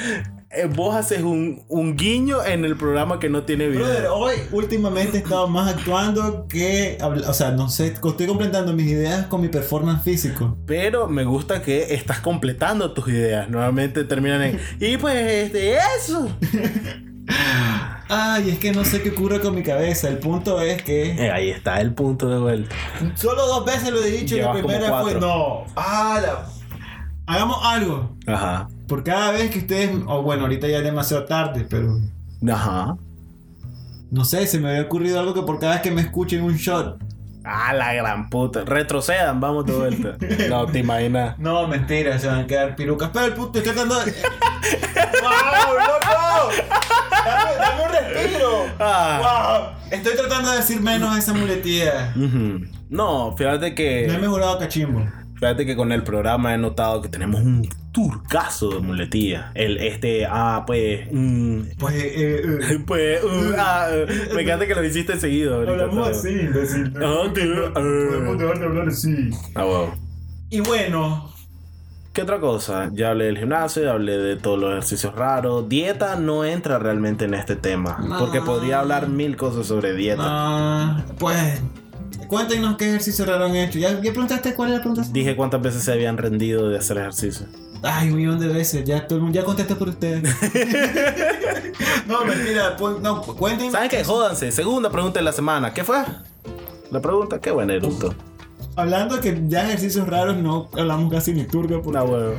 Eh, 0.53 0.66
Vos 0.66 0.96
haces 0.96 1.22
un, 1.22 1.62
un 1.68 1.96
guiño 1.96 2.44
en 2.44 2.64
el 2.64 2.76
programa 2.76 3.20
que 3.20 3.28
no 3.28 3.44
tiene 3.44 3.68
Brother, 3.68 3.98
video. 3.98 4.14
hoy 4.16 4.34
últimamente 4.51 5.18
he 5.18 5.20
estado 5.20 5.46
más 5.46 5.72
actuando 5.72 6.48
que. 6.48 6.98
O 7.01 7.32
sea, 7.32 7.53
no 7.53 7.68
sé, 7.68 7.86
estoy 7.88 8.26
completando 8.26 8.72
mis 8.72 8.86
ideas 8.88 9.26
con 9.26 9.42
mi 9.42 9.48
performance 9.48 10.03
físico. 10.03 10.57
Pero 10.66 11.07
me 11.07 11.22
gusta 11.24 11.62
que 11.62 11.94
estás 11.94 12.18
completando 12.18 12.92
tus 12.92 13.07
ideas. 13.09 13.48
Normalmente 13.48 14.03
terminan 14.05 14.42
en. 14.42 14.61
Y 14.80 14.96
pues, 14.96 15.14
este, 15.44 15.76
eso. 15.76 16.28
Ay, 18.09 18.51
es 18.51 18.59
que 18.59 18.72
no 18.72 18.84
sé 18.84 19.03
qué 19.03 19.11
ocurre 19.11 19.40
con 19.40 19.55
mi 19.55 19.62
cabeza. 19.62 20.09
El 20.09 20.18
punto 20.18 20.61
es 20.61 20.82
que. 20.82 21.12
Eh, 21.12 21.30
ahí 21.30 21.51
está 21.51 21.80
el 21.80 21.94
punto 21.94 22.28
de 22.28 22.38
vuelta. 22.40 22.74
Solo 23.14 23.46
dos 23.46 23.64
veces 23.64 23.92
lo 23.92 24.03
he 24.03 24.11
dicho 24.11 24.34
y 24.36 24.40
la 24.40 24.53
primera 24.53 25.01
fue. 25.03 25.14
No. 25.14 25.64
Ah, 25.76 26.18
la- 26.20 26.46
Hagamos 27.26 27.59
algo. 27.62 28.16
Ajá. 28.26 28.68
Por 28.91 29.05
cada 29.05 29.30
vez 29.30 29.51
que 29.51 29.61
ustedes. 29.61 29.91
O 30.09 30.22
bueno, 30.22 30.43
ahorita 30.43 30.66
ya 30.68 30.78
es 30.78 30.84
demasiado 30.84 31.24
tarde, 31.24 31.64
pero. 31.70 31.97
Ajá. 32.53 32.97
No 34.11 34.24
sé, 34.24 34.47
se 34.49 34.59
me 34.59 34.68
había 34.70 34.82
ocurrido 34.82 35.20
algo 35.20 35.32
que 35.32 35.43
por 35.43 35.61
cada 35.61 35.74
vez 35.74 35.82
que 35.82 35.93
me 35.93 36.01
escuchen 36.01 36.43
un 36.43 36.57
shot. 36.57 36.99
Ah, 37.45 37.72
la 37.72 37.95
gran 37.95 38.28
puta. 38.28 38.64
Retrocedan, 38.64 39.41
vamos 39.41 39.64
de 39.64 39.72
vuelta. 39.72 40.16
No, 40.49 40.66
te 40.66 40.80
imaginas. 40.80 41.36
No, 41.38 41.66
mentira, 41.68 42.18
se 42.18 42.26
van 42.26 42.41
a 42.41 42.47
quedar 42.49 42.74
pirucas. 42.74 43.11
Pero 43.12 43.26
el 43.26 43.32
punto 43.34 43.59
estoy 43.61 43.72
tratando 43.72 43.95
de. 44.05 44.12
¡Wow, 45.22 45.74
loco! 45.78 46.64
Dame, 47.24 47.51
dame 47.59 47.82
un 47.84 47.93
respiro. 47.93 48.51
Ah. 48.80 49.70
¡Wow! 49.78 49.91
Estoy 49.93 50.16
tratando 50.16 50.51
de 50.51 50.57
decir 50.57 50.80
menos 50.80 51.16
esa 51.16 51.32
muletilla. 51.32 52.12
No, 52.88 53.36
fíjate 53.36 53.61
No 53.61 53.66
he 53.66 53.74
que. 53.74 54.18
mejorado 54.20 54.59
cachimbo. 54.59 55.05
Fíjate 55.41 55.64
que 55.64 55.74
con 55.74 55.91
el 55.91 56.03
programa 56.03 56.55
he 56.55 56.59
notado 56.59 57.01
que 57.01 57.09
tenemos 57.09 57.41
un 57.41 57.66
turcazo 57.93 58.68
de 58.70 58.80
muletilla. 58.80 59.51
El 59.55 59.78
este, 59.78 60.26
ah, 60.26 60.64
pues. 60.66 61.09
mm, 61.11 61.61
Pues, 61.78 61.95
eh, 61.95 62.43
eh, 62.45 62.78
pues, 62.86 63.24
uh, 63.24 63.55
ah, 63.59 63.88
uh, 63.91 64.34
me 64.34 64.43
encanta 64.43 64.66
que 64.66 64.74
lo 64.74 64.84
hiciste 64.84 65.18
seguido. 65.18 65.55
ahorita, 65.57 65.72
hablamos 65.72 66.09
así, 66.09 66.28
imbécil. 66.28 66.93
Ah, 67.03 67.24
que- 67.34 67.64
ah. 67.68 67.72
Podemos 67.72 68.38
dejar 68.38 68.59
de 68.59 68.64
hablar 68.66 68.88
así. 68.88 69.30
Ah, 69.55 69.64
wow. 69.64 69.88
Y 70.51 70.61
bueno, 70.61 71.26
¿Qué 72.12 72.22
otra 72.22 72.41
cosa? 72.41 72.91
Ya 72.93 73.11
hablé 73.11 73.26
del 73.26 73.38
gimnasio, 73.38 73.84
ya 73.84 73.93
hablé 73.93 74.18
de 74.18 74.34
todos 74.34 74.59
los 74.59 74.72
ejercicios 74.72 75.14
raros. 75.14 75.68
Dieta 75.68 76.16
no 76.16 76.45
entra 76.45 76.80
realmente 76.80 77.24
en 77.24 77.34
este 77.34 77.55
tema. 77.55 77.99
No. 78.05 78.18
Porque 78.18 78.41
podría 78.41 78.80
hablar 78.80 79.09
mil 79.09 79.36
cosas 79.36 79.66
sobre 79.68 79.95
dieta. 79.95 80.22
ah, 80.24 81.05
pues, 81.20 81.62
cuéntenos 82.31 82.76
qué 82.76 82.89
ejercicio 82.89 83.26
raro 83.26 83.47
han 83.47 83.57
hecho. 83.57 83.78
¿Ya, 83.78 83.91
ya 84.01 84.12
preguntaste 84.12 84.55
cuál 84.55 84.70
es 84.70 84.76
la 84.76 84.83
pregunta? 84.83 85.07
Dije 85.12 85.37
cuántas 85.37 85.61
veces 85.61 85.83
se 85.83 85.93
habían 85.93 86.16
rendido 86.16 86.70
de 86.70 86.78
hacer 86.78 86.97
ejercicio. 86.97 87.47
Ay, 87.83 88.11
un 88.11 88.16
millón 88.16 88.39
de 88.39 88.47
veces. 88.47 88.85
Ya 88.85 89.07
todo 89.07 89.16
el 89.18 89.24
mundo 89.24 89.39
ya 89.39 89.45
contesté 89.45 89.74
por 89.74 89.89
ustedes. 89.89 90.22
no, 92.07 92.24
mentira. 92.24 92.76
pues, 92.76 93.01
no, 93.01 93.20
cuenten. 93.22 93.72
¿Saben 93.72 93.91
qué? 93.91 94.05
Jódanse. 94.05 94.53
Segunda 94.53 94.91
pregunta 94.91 95.18
de 95.18 95.24
la 95.24 95.33
semana. 95.33 95.74
¿Qué 95.74 95.83
fue? 95.83 95.99
La 96.91 97.01
pregunta, 97.01 97.41
qué 97.41 97.51
buen 97.51 97.68
eructo. 97.68 98.14
Hablando 98.76 99.20
que 99.20 99.43
ya 99.49 99.66
ejercicios 99.66 100.07
raros 100.07 100.37
no 100.37 100.68
hablamos 100.72 101.11
casi 101.11 101.33
ni 101.33 101.45
turca. 101.45 101.74
Porque... 101.76 101.89
Una 101.89 102.05
huevo. 102.05 102.35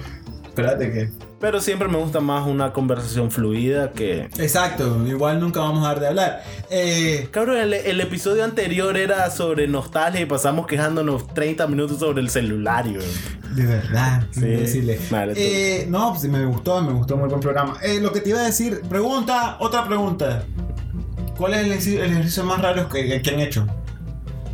Espérate 0.46 0.92
que. 0.92 1.31
Pero 1.42 1.60
siempre 1.60 1.88
me 1.88 1.98
gusta 1.98 2.20
más 2.20 2.46
una 2.48 2.72
conversación 2.72 3.32
fluida 3.32 3.92
que. 3.92 4.30
Exacto, 4.38 5.04
igual 5.08 5.40
nunca 5.40 5.60
vamos 5.60 5.84
a 5.84 5.88
dar 5.90 6.00
de 6.00 6.08
hablar. 6.08 6.44
Eh, 6.70 7.28
Cabrón, 7.32 7.58
el, 7.58 7.74
el 7.74 8.00
episodio 8.00 8.44
anterior 8.44 8.96
era 8.96 9.30
sobre 9.32 9.68
nostalgia 9.68 10.22
y 10.22 10.26
pasamos 10.26 10.68
quejándonos 10.68 11.28
30 11.34 11.66
minutos 11.68 11.98
sobre 12.00 12.22
el 12.22 12.30
celular. 12.30 12.86
de 12.86 13.66
verdad, 13.66 14.24
Sí. 14.32 14.40
imbéciles. 14.46 15.10
Vale, 15.10 15.34
Eh, 15.36 15.88
no, 15.90 16.12
pues 16.14 16.24
me 16.26 16.46
gustó, 16.46 16.82
me 16.84 16.94
gustó 16.94 17.18
muy 17.18 17.28
buen 17.28 17.42
programa. 17.42 17.76
Eh, 17.82 18.00
lo 18.00 18.14
que 18.14 18.22
te 18.22 18.30
iba 18.30 18.40
a 18.40 18.44
decir, 18.46 18.82
pregunta, 18.88 19.58
otra 19.60 19.86
pregunta. 19.88 20.44
¿Cuál 21.38 21.56
es 21.56 21.60
el, 21.62 21.66
ejercicio, 21.72 22.04
el 22.04 22.12
ejercicio 22.12 22.44
más 22.44 22.62
raro 22.62 22.88
que, 22.88 23.20
que 23.22 23.30
han 23.32 23.40
hecho? 23.40 23.66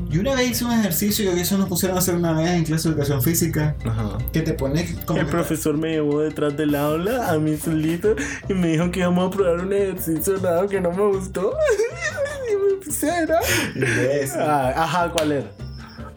Yo 0.09 0.21
una 0.21 0.35
vez 0.35 0.51
hice 0.51 0.63
un 0.65 0.71
ejercicio 0.71 1.35
y 1.35 1.39
eso 1.39 1.57
nos 1.57 1.67
pusieron 1.67 1.97
a 1.97 1.99
hacer 1.99 2.15
una 2.15 2.31
vez 2.33 2.49
en 2.51 2.63
clase 2.63 2.87
de 2.87 2.93
educación 2.93 3.21
física. 3.21 3.75
Ajá. 3.85 4.17
Que 4.31 4.41
te 4.41 4.53
pones 4.53 4.95
como. 5.05 5.19
El 5.19 5.25
que- 5.25 5.31
profesor 5.31 5.77
me 5.77 5.89
llevó 5.91 6.21
detrás 6.21 6.55
del 6.55 6.75
aula 6.75 7.29
a 7.29 7.37
mí 7.37 7.57
solito 7.57 8.15
y 8.47 8.53
me 8.53 8.67
dijo 8.69 8.89
que 8.91 8.99
íbamos 9.01 9.27
a 9.27 9.35
probar 9.37 9.65
un 9.65 9.73
ejercicio 9.73 10.37
dado 10.37 10.67
que 10.67 10.79
no 10.79 10.91
me 10.91 11.03
gustó. 11.07 11.53
y 12.51 12.55
me 12.55 12.85
puse 12.85 13.11
a 13.11 13.21
llorar. 13.21 13.43
Imbécil. 13.75 14.39
Ah, 14.41 14.73
Ajá, 14.77 15.11
¿cuál 15.11 15.31
era? 15.33 15.51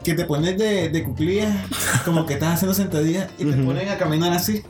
Que 0.05 0.15
te 0.15 0.25
pones 0.25 0.57
de, 0.57 0.89
de 0.89 1.03
cuclillas, 1.05 1.55
como 2.05 2.25
que 2.25 2.35
estás 2.35 2.55
haciendo 2.55 2.75
sentadillas 2.75 3.29
y 3.39 3.45
te 3.45 3.57
ponen 3.59 3.89
a 3.89 3.99
caminar 3.99 4.33
así. 4.33 4.63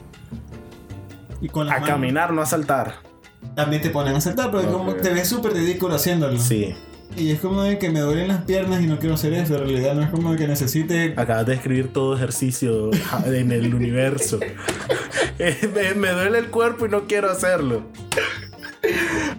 Y 1.41 1.49
con 1.49 1.67
las 1.67 1.77
A 1.77 1.81
manos 1.81 1.95
caminar, 1.95 2.33
no 2.33 2.43
a 2.43 2.47
saltar. 2.47 2.95
También 3.55 3.81
te 3.83 3.91
ponen 3.91 4.17
a 4.17 4.21
saltar, 4.21 4.51
pero 4.51 4.63
es 4.63 4.67
como 4.69 4.95
te 4.95 5.11
ves 5.11 5.29
súper 5.29 5.53
ridículo 5.53 5.95
haciéndolo. 5.95 6.39
Sí. 6.39 6.75
Y 7.17 7.33
es 7.33 7.41
como 7.41 7.63
de 7.63 7.79
que 7.79 7.91
me 7.91 8.01
duelen 8.01 8.29
las 8.29 8.45
piernas 8.45 8.83
y 8.83 8.87
no 8.87 8.99
quiero 8.99 9.15
hacer 9.15 9.33
eso. 9.35 9.55
En 9.55 9.69
realidad 9.69 9.95
no 9.95 10.03
es 10.03 10.11
como 10.11 10.33
de 10.33 10.39
que 10.39 10.47
necesite. 10.47 11.15
Acabas 11.17 11.47
de 11.47 11.55
escribir 11.55 11.93
todo 11.93 12.17
ejercicio 12.17 12.91
en 13.27 13.53
el 13.53 13.75
universo. 13.75 14.39
Eh, 15.43 15.71
me, 15.75 15.95
me 15.95 16.11
duele 16.11 16.39
el 16.39 16.49
cuerpo 16.49 16.85
y 16.85 16.91
no 16.91 17.07
quiero 17.07 17.31
hacerlo. 17.31 17.85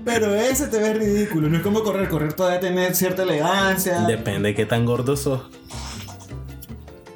Pero 0.03 0.33
ese 0.33 0.67
te 0.67 0.79
ve 0.79 0.95
ridículo. 0.95 1.47
No 1.47 1.57
es 1.57 1.61
como 1.61 1.83
correr. 1.83 2.09
Correr 2.09 2.33
todavía 2.33 2.59
tener 2.59 2.95
cierta 2.95 3.21
elegancia. 3.21 3.99
Depende 4.07 4.49
de 4.49 4.55
qué 4.55 4.65
tan 4.65 4.83
gordo 4.83 5.15
sos. 5.15 5.41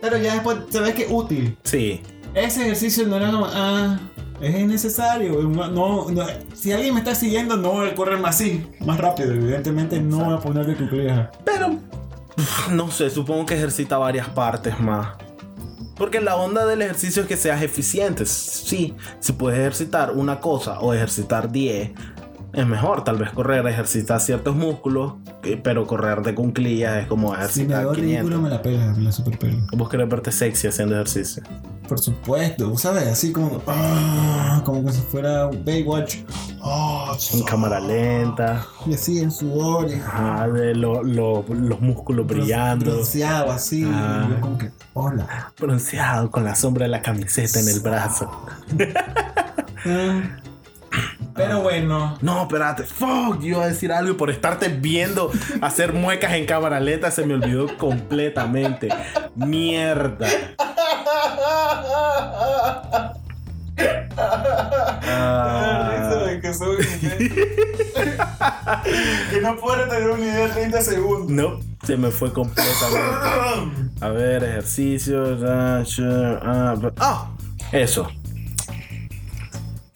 Pero 0.01 0.17
ya 0.17 0.33
después 0.33 0.57
se 0.69 0.79
ve 0.81 0.93
que 0.93 1.03
es 1.03 1.07
útil. 1.09 1.57
Sí. 1.63 2.01
Ese 2.35 2.61
ejercicio 2.61 3.07
no 3.07 3.15
era 3.15 3.31
como, 3.31 3.47
ah, 3.51 3.97
es 4.41 4.59
innecesario. 4.59 5.41
No, 5.43 6.07
si 6.53 6.71
alguien 6.71 6.93
me 6.93 6.99
está 6.99 7.15
siguiendo, 7.15 7.57
no 7.57 7.71
voy 7.71 7.89
a 7.89 7.95
correr 7.95 8.19
más 8.19 8.35
así, 8.35 8.65
más 8.79 8.97
rápido. 8.97 9.33
Evidentemente 9.33 9.99
no 9.99 10.23
voy 10.23 10.33
a 10.35 10.39
ponerle 10.39 10.75
cuclillas. 10.75 11.29
Pero, 11.43 11.77
no 12.71 12.91
sé, 12.91 13.09
supongo 13.09 13.45
que 13.45 13.55
ejercita 13.55 13.97
varias 13.97 14.29
partes 14.29 14.79
más. 14.79 15.15
Porque 15.95 16.19
la 16.19 16.35
onda 16.35 16.65
del 16.65 16.81
ejercicio 16.81 17.21
es 17.21 17.27
que 17.27 17.37
seas 17.37 17.61
eficiente. 17.61 18.25
Sí, 18.25 18.95
si 19.21 19.31
puedes 19.31 19.59
ejercitar 19.59 20.11
una 20.11 20.41
cosa 20.41 20.79
o 20.81 20.93
ejercitar 20.93 21.49
10, 21.51 21.91
es 22.55 22.67
mejor. 22.67 23.03
Tal 23.03 23.17
vez 23.17 23.31
correr 23.31 23.65
ejercita 23.67 24.19
ciertos 24.19 24.55
músculos, 24.55 25.13
pero 25.63 25.85
correr 25.85 26.21
de 26.21 26.33
cunclillas 26.35 27.03
es 27.03 27.07
como 27.07 27.29
Si 27.29 27.33
me 27.33 27.37
ejercitar 27.43 27.79
veo 27.83 27.93
500. 27.93 27.97
ridículo, 28.05 28.41
me 28.41 28.49
la 28.49 28.61
pela, 28.61 28.85
me 28.93 29.03
la 29.03 29.11
super 29.11 29.37
pela. 29.37 29.57
Vos 29.73 29.89
querés 29.89 30.09
verte 30.09 30.31
sexy 30.31 30.67
haciendo 30.67 30.95
ejercicio. 30.95 31.43
Por 31.87 31.99
supuesto, 31.99 32.75
¿sabes? 32.77 33.07
Así 33.07 33.31
como, 33.31 33.61
ah, 33.67 34.61
como 34.65 34.83
que 34.85 34.91
si 34.91 35.01
fuera 35.01 35.45
Baywatch. 35.65 36.17
Ah, 36.67 37.15
En 37.33 37.43
cámara 37.43 37.79
lenta, 37.79 38.65
Y 38.87 38.95
así 38.95 39.19
en 39.19 39.29
sudor. 39.29 39.87
Ajá, 39.93 40.47
de 40.47 40.73
lo- 40.73 41.03
lo- 41.03 41.45
los 41.47 41.79
músculos 41.81 42.25
brillando, 42.25 42.85
Bronceado 42.91 43.51
así. 43.51 43.87
Ah. 43.87 44.27
Yo 44.31 44.41
como 44.41 44.57
que, 44.57 44.71
hola. 44.93 45.53
bronceado 45.59 46.31
con 46.31 46.43
la 46.43 46.55
sombra 46.55 46.85
de 46.85 46.89
la 46.89 47.03
camiseta 47.03 47.59
en 47.59 47.67
el 47.69 47.79
brazo. 47.81 48.31
Ah. 49.85 50.21
Pero 51.35 51.61
bueno. 51.61 52.17
No, 52.21 52.43
espérate, 52.43 52.83
fuck, 52.83 53.41
yo 53.41 53.47
iba 53.47 53.63
a 53.63 53.67
decir 53.67 53.91
algo 53.91 54.13
y 54.13 54.15
por 54.15 54.29
estarte 54.29 54.69
viendo 54.69 55.31
hacer 55.61 55.91
muecas 55.91 56.33
en 56.33 56.45
cámara 56.45 56.79
lenta 56.79 57.11
se 57.11 57.25
me 57.25 57.33
olvidó 57.33 57.77
completamente. 57.77 58.87
Mierda. 59.35 60.27
Ah. 65.07 65.95
que 69.29 69.41
no 69.41 69.57
puede 69.57 69.87
tener 69.87 70.09
una 70.09 70.23
idea 70.23 70.47
de 70.47 70.53
30 70.53 70.81
segundos. 70.81 71.29
No, 71.29 71.59
se 71.83 71.97
me 71.97 72.11
fue 72.11 72.31
completamente. 72.31 73.91
A 74.01 74.09
ver, 74.09 74.43
ejercicios. 74.43 75.41
ah, 75.43 75.83
ah, 76.41 76.75
ah, 76.99 77.31
eso. 77.71 78.07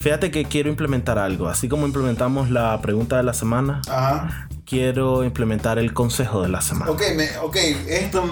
Fíjate 0.01 0.31
que 0.31 0.45
quiero 0.45 0.69
implementar 0.69 1.19
algo. 1.19 1.49
Así 1.49 1.67
como 1.67 1.85
implementamos 1.85 2.49
la 2.49 2.79
pregunta 2.81 3.17
de 3.17 3.23
la 3.23 3.33
semana, 3.33 3.81
Ajá. 3.89 4.47
quiero 4.65 5.25
implementar 5.25 5.77
el 5.77 5.93
consejo 5.93 6.41
de 6.41 6.47
la 6.47 6.61
semana. 6.61 6.89
Ok, 6.89 7.01
me, 7.17 7.25
ok, 7.43 7.57
esto 7.89 8.23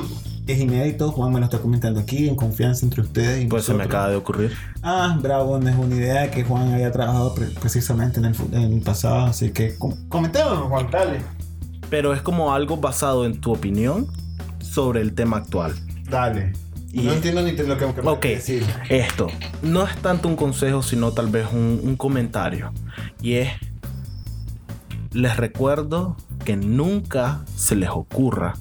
es 0.48 0.60
inédito. 0.62 1.12
Juan 1.12 1.34
me 1.34 1.40
lo 1.42 1.46
está 1.46 1.60
comentando 1.60 2.00
aquí 2.00 2.30
en 2.30 2.38
confianza 2.38 2.86
entre 2.86 3.02
ustedes 3.02 3.44
y 3.44 3.48
Pues 3.48 3.66
se 3.66 3.74
me 3.74 3.84
acaba 3.84 4.08
de 4.10 4.16
ocurrir. 4.16 4.56
Ah, 4.82 5.18
bravo, 5.22 5.60
no 5.60 5.68
es 5.68 5.76
una 5.76 5.94
idea 5.94 6.32
que 6.32 6.46
Juan 6.46 6.72
había 6.74 6.90
trabajado 6.94 7.36
pre- 7.36 7.48
precisamente 7.48 8.20
en 8.20 8.26
el, 8.28 8.36
fu- 8.36 8.48
en 8.54 8.62
el 8.72 8.82
pasado, 8.82 9.26
así 9.26 9.52
que 9.52 9.78
com 9.78 9.94
comentémoslo, 10.08 10.70
Juan, 10.70 10.88
dale. 10.90 11.20
Pero 11.90 12.14
es 12.14 12.22
como 12.22 12.54
algo 12.54 12.78
basado 12.78 13.26
en 13.26 13.42
tu 13.42 13.52
opinión 13.52 14.08
sobre 14.62 15.02
el 15.02 15.14
tema 15.14 15.36
actual. 15.36 15.74
Dale. 16.10 16.54
Y- 16.94 17.02
no 17.02 17.14
entiendo 17.14 17.42
ni 17.42 17.52
lo 17.52 17.78
que 17.78 17.86
me 17.86 17.92
acabas 17.92 18.14
Ok, 18.14 18.24
de 18.24 18.30
decir. 18.36 18.66
esto 18.90 19.28
no 19.62 19.84
es 19.86 19.96
tanto 19.98 20.28
un 20.28 20.36
consejo, 20.36 20.82
sino 20.82 21.12
tal 21.12 21.28
vez 21.28 21.48
un, 21.52 21.82
un 21.84 21.96
comentario. 21.96 22.72
Y 23.22 23.34
es, 23.34 23.50
les 25.12 25.36
recuerdo 25.38 26.16
que 26.46 26.56
nunca 26.56 27.42
se 27.56 27.76
les 27.76 27.90
ocurra 27.90 28.54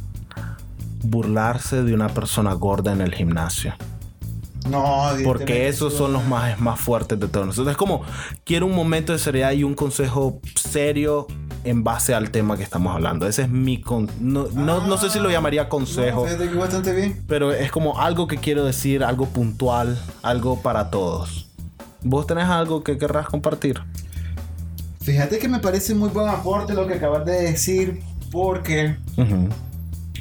burlarse 1.02 1.82
de 1.84 1.94
una 1.94 2.08
persona 2.08 2.52
gorda 2.54 2.92
en 2.92 3.00
el 3.00 3.14
gimnasio. 3.14 3.74
No, 4.68 5.10
Porque 5.22 5.68
esos 5.68 5.92
eso- 5.92 6.04
son 6.04 6.12
los 6.12 6.24
más, 6.26 6.58
más 6.60 6.80
fuertes 6.80 7.20
de 7.20 7.28
todos 7.28 7.46
nosotros. 7.46 7.70
Es 7.70 7.76
como, 7.76 8.02
quiero 8.44 8.66
un 8.66 8.74
momento 8.74 9.12
de 9.12 9.20
seriedad 9.20 9.52
y 9.52 9.62
un 9.62 9.74
consejo 9.74 10.40
serio 10.56 11.28
en 11.68 11.84
base 11.84 12.14
al 12.14 12.30
tema 12.30 12.56
que 12.56 12.62
estamos 12.62 12.94
hablando. 12.94 13.26
Ese 13.26 13.42
es 13.42 13.48
mi... 13.48 13.80
con- 13.80 14.08
no, 14.20 14.46
no, 14.54 14.86
no 14.86 14.96
sé 14.98 15.10
si 15.10 15.18
lo 15.18 15.30
llamaría 15.30 15.68
consejo. 15.68 16.26
No, 16.26 16.60
bastante 16.60 16.92
bien. 16.94 17.22
Pero 17.26 17.52
es 17.52 17.70
como 17.70 18.00
algo 18.00 18.26
que 18.26 18.38
quiero 18.38 18.64
decir, 18.64 19.02
algo 19.04 19.26
puntual, 19.26 19.98
algo 20.22 20.60
para 20.62 20.90
todos. 20.90 21.48
¿Vos 22.02 22.26
tenés 22.26 22.44
algo 22.46 22.84
que 22.84 22.98
querrás 22.98 23.26
compartir? 23.26 23.80
Fíjate 25.00 25.38
que 25.38 25.48
me 25.48 25.60
parece 25.60 25.94
muy 25.94 26.08
buen 26.08 26.28
aporte 26.28 26.74
lo 26.74 26.86
que 26.86 26.94
acabas 26.94 27.24
de 27.24 27.42
decir, 27.42 28.00
porque 28.32 28.96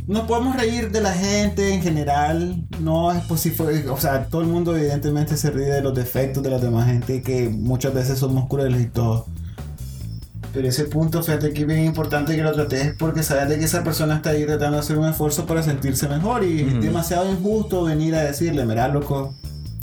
nos 0.07 0.27
podemos 0.27 0.55
reír 0.55 0.91
de 0.91 1.01
la 1.01 1.11
gente 1.11 1.73
en 1.73 1.81
general. 1.81 2.63
No 2.79 3.11
es 3.11 3.23
posible, 3.25 3.89
o 3.89 3.97
sea, 3.97 4.25
todo 4.27 4.41
el 4.41 4.47
mundo 4.47 4.75
evidentemente 4.75 5.37
se 5.37 5.49
ríe 5.49 5.65
de 5.65 5.81
los 5.81 5.95
defectos 5.95 6.43
de 6.43 6.49
la 6.51 6.59
demás 6.59 6.85
gente 6.87 7.21
que 7.21 7.49
muchas 7.49 7.93
veces 7.93 8.19
somos 8.19 8.47
crueles 8.47 8.81
y 8.81 8.85
todo. 8.87 9.25
Pero 10.55 10.69
ese 10.69 10.85
punto, 10.85 11.21
fíjate 11.21 11.51
que 11.53 11.61
es 11.61 11.67
bien 11.67 11.83
importante 11.83 12.33
que 12.35 12.41
lo 12.41 12.53
trates 12.53 12.95
porque 12.97 13.21
sabes 13.23 13.49
de 13.49 13.59
que 13.59 13.65
esa 13.65 13.83
persona 13.83 14.15
está 14.15 14.29
ahí 14.29 14.45
tratando 14.45 14.77
de 14.77 14.79
hacer 14.83 14.97
un 14.97 15.07
esfuerzo 15.07 15.45
para 15.45 15.61
sentirse 15.61 16.07
mejor 16.07 16.43
y 16.45 16.61
es 16.61 16.81
demasiado 16.81 17.29
injusto 17.29 17.83
venir 17.83 18.15
a 18.15 18.21
decirle, 18.23 18.65
mira, 18.65 18.87
loco, 18.87 19.33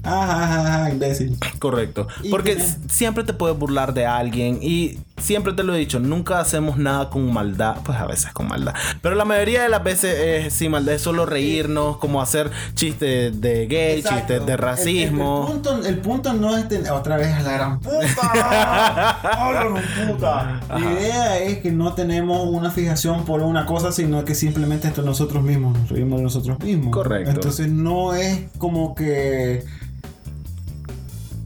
ajá, 0.02 0.44
ajá, 0.44 0.60
ajá, 0.84 0.90
imbécil. 0.90 1.36
Correcto. 1.58 2.08
Y 2.22 2.30
Porque 2.30 2.54
tiene- 2.56 2.64
s- 2.70 2.78
siempre 2.88 3.22
te 3.22 3.34
puedes 3.34 3.56
burlar 3.58 3.92
de 3.92 4.06
alguien 4.06 4.58
y 4.62 4.98
siempre 5.22 5.52
te 5.54 5.62
lo 5.62 5.74
he 5.74 5.78
dicho, 5.78 5.98
nunca 6.00 6.40
hacemos 6.40 6.76
nada 6.76 7.08
con 7.10 7.32
maldad, 7.32 7.76
pues 7.84 7.98
a 7.98 8.06
veces 8.06 8.32
con 8.32 8.48
maldad. 8.48 8.74
Pero 9.00 9.14
la 9.14 9.24
mayoría 9.24 9.62
de 9.62 9.68
las 9.68 9.82
veces 9.82 10.16
es 10.46 10.52
sin 10.54 10.72
maldad, 10.72 10.94
es 10.94 11.02
solo 11.02 11.24
reírnos, 11.26 11.96
como 11.98 12.20
hacer 12.20 12.50
chistes 12.74 13.40
de 13.40 13.66
gay, 13.66 13.98
Exacto. 14.00 14.18
chistes 14.18 14.46
de 14.46 14.52
El- 14.52 14.58
racismo. 14.58 15.46
El, 15.46 15.52
punto, 15.52 15.86
el 15.86 15.98
punto 15.98 16.32
no 16.34 16.56
es 16.56 16.68
tener. 16.68 16.90
Otra 16.92 17.16
vez 17.16 17.32
a 17.34 17.40
la 17.42 17.52
gran 17.52 17.80
puta. 17.80 19.18
¡Hola, 19.48 19.64
gran 19.64 20.08
puta! 20.16 20.60
La 20.68 20.80
idea 20.92 21.38
es 21.38 21.58
que 21.58 21.70
no 21.70 21.94
tenemos 21.94 22.46
una 22.48 22.70
fijación 22.70 23.24
por 23.24 23.40
una 23.42 23.66
cosa, 23.66 23.92
sino 23.92 24.24
que 24.24 24.34
simplemente 24.34 24.88
entre 24.88 25.04
nosotros 25.04 25.42
mismos 25.42 25.78
nos 25.78 25.88
reímos 25.90 26.18
de 26.18 26.24
nosotros 26.24 26.58
mismos. 26.60 26.92
Correcto. 26.92 27.30
Entonces 27.30 27.68
no 27.68 28.14
es 28.14 28.40
como 28.58 28.94
que. 28.94 29.64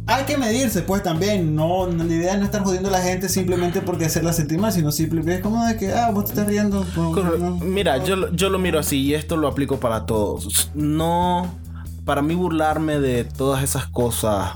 Hay 0.08 0.24
que 0.24 0.36
medirse, 0.38 0.82
pues 0.82 1.02
también. 1.02 1.54
No, 1.56 1.86
la 1.88 2.04
idea 2.04 2.36
no 2.36 2.44
estar 2.44 2.62
jodiendo 2.62 2.88
a 2.88 2.92
la 2.92 3.02
gente 3.02 3.28
simplemente 3.28 3.80
porque 3.80 4.04
hacerla 4.04 4.32
sentir 4.32 4.58
mal, 4.58 4.72
sino 4.72 4.92
simplemente 4.92 5.36
es 5.36 5.40
como 5.40 5.64
de 5.66 5.76
que, 5.76 5.92
ah, 5.92 6.10
vos 6.12 6.26
te 6.26 6.30
estás 6.32 6.46
riendo. 6.46 6.86
no. 7.38 7.56
Mira, 7.56 7.96
yo, 8.04 8.14
lo- 8.16 8.32
yo 8.32 8.48
lo 8.48 8.58
miro 8.60 8.78
así 8.78 8.98
y 9.02 9.14
esto 9.14 9.36
lo 9.36 9.48
aplico 9.48 9.80
para 9.80 10.06
todos. 10.06 10.70
No, 10.74 11.52
para 12.04 12.22
mí 12.22 12.34
burlarme 12.36 13.00
de 13.00 13.24
todas 13.24 13.64
esas 13.64 13.86
cosas, 13.88 14.52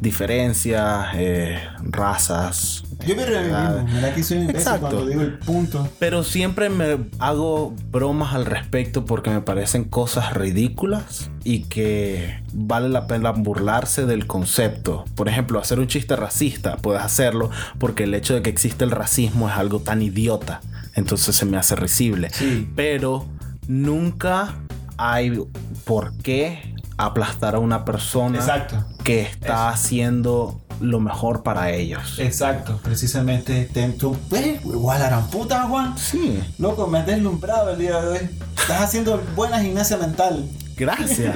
diferencias, 0.00 1.08
eh, 1.16 1.58
razas. 1.82 2.83
Yo 3.06 3.16
me 3.16 3.26
río 3.26 3.40
mismo. 3.40 3.86
Mira 3.92 4.14
que 4.14 4.22
soy 4.22 4.38
un 4.38 4.44
imbécil 4.44 4.72
cuando 4.80 5.06
digo 5.06 5.22
el 5.22 5.38
punto. 5.38 5.88
Pero 5.98 6.22
siempre 6.22 6.68
me 6.68 6.98
hago 7.18 7.74
bromas 7.90 8.34
al 8.34 8.46
respecto 8.46 9.04
porque 9.04 9.30
me 9.30 9.40
parecen 9.40 9.84
cosas 9.84 10.34
ridículas 10.34 11.30
y 11.44 11.64
que 11.64 12.42
vale 12.52 12.88
la 12.88 13.06
pena 13.06 13.30
burlarse 13.30 14.06
del 14.06 14.26
concepto. 14.26 15.04
Por 15.14 15.28
ejemplo, 15.28 15.58
hacer 15.58 15.78
un 15.78 15.86
chiste 15.86 16.16
racista, 16.16 16.76
puedes 16.76 17.02
hacerlo 17.02 17.50
porque 17.78 18.04
el 18.04 18.14
hecho 18.14 18.34
de 18.34 18.42
que 18.42 18.50
existe 18.50 18.84
el 18.84 18.90
racismo 18.90 19.48
es 19.48 19.56
algo 19.56 19.80
tan 19.80 20.02
idiota. 20.02 20.60
Entonces 20.94 21.34
se 21.36 21.44
me 21.44 21.56
hace 21.56 21.76
risible. 21.76 22.30
Sí. 22.30 22.70
Pero 22.76 23.26
nunca 23.66 24.54
hay 24.96 25.42
por 25.84 26.16
qué 26.18 26.74
aplastar 26.96 27.56
a 27.56 27.58
una 27.58 27.84
persona 27.84 28.38
Exacto. 28.38 28.84
que 29.02 29.22
está 29.22 29.68
haciendo 29.68 30.60
lo 30.80 31.00
mejor 31.00 31.42
para 31.42 31.70
ellos. 31.70 32.18
Exacto, 32.18 32.80
precisamente 32.82 33.68
tu. 33.98 34.16
Eh, 34.32 34.60
igual 34.64 35.00
la 35.00 35.06
gran 35.08 35.30
puta, 35.30 35.62
Juan. 35.64 35.96
Sí. 35.98 36.40
Loco, 36.58 36.86
me 36.86 36.98
has 36.98 37.06
deslumbrado 37.06 37.70
el 37.70 37.78
día 37.78 38.00
de 38.00 38.08
hoy. 38.08 38.30
Estás 38.56 38.80
haciendo 38.82 39.22
buena 39.34 39.60
gimnasia 39.60 39.96
mental. 39.96 40.48
Gracias. 40.76 41.34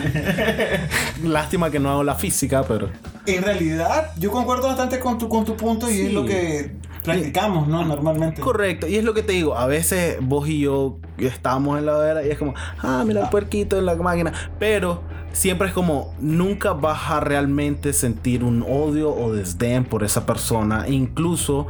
Lástima 1.22 1.70
que 1.70 1.78
no 1.78 1.90
hago 1.90 2.04
la 2.04 2.14
física, 2.14 2.62
pero. 2.64 2.88
En 3.26 3.42
realidad, 3.42 4.12
yo 4.18 4.30
concuerdo 4.30 4.68
bastante 4.68 4.98
con 4.98 5.18
tu, 5.18 5.28
con 5.28 5.44
tu 5.44 5.56
punto 5.56 5.88
y 5.90 5.94
Sí. 5.94 6.06
es 6.06 6.12
lo 6.12 6.24
que 6.24 6.72
practicamos, 7.04 7.68
¿no? 7.68 7.84
Normalmente. 7.84 8.40
Correcto, 8.40 8.86
y 8.86 8.96
es 8.96 9.04
lo 9.04 9.14
que 9.14 9.22
te 9.22 9.32
digo, 9.32 9.56
a 9.56 9.66
veces 9.66 10.16
vos 10.20 10.48
y 10.48 10.60
yo 10.60 10.98
estamos 11.18 11.78
en 11.78 11.86
la 11.86 11.96
vera 11.96 12.24
y 12.24 12.30
es 12.30 12.38
como, 12.38 12.54
ah, 12.82 13.04
mira 13.06 13.22
el 13.22 13.28
puerquito 13.28 13.78
en 13.78 13.86
la 13.86 13.94
máquina, 13.96 14.32
pero 14.58 15.02
siempre 15.32 15.68
es 15.68 15.74
como, 15.74 16.14
nunca 16.20 16.72
vas 16.72 17.10
a 17.10 17.20
realmente 17.20 17.92
sentir 17.92 18.44
un 18.44 18.62
odio 18.62 19.14
o 19.14 19.32
desdén 19.32 19.84
por 19.84 20.04
esa 20.04 20.26
persona, 20.26 20.88
incluso 20.88 21.66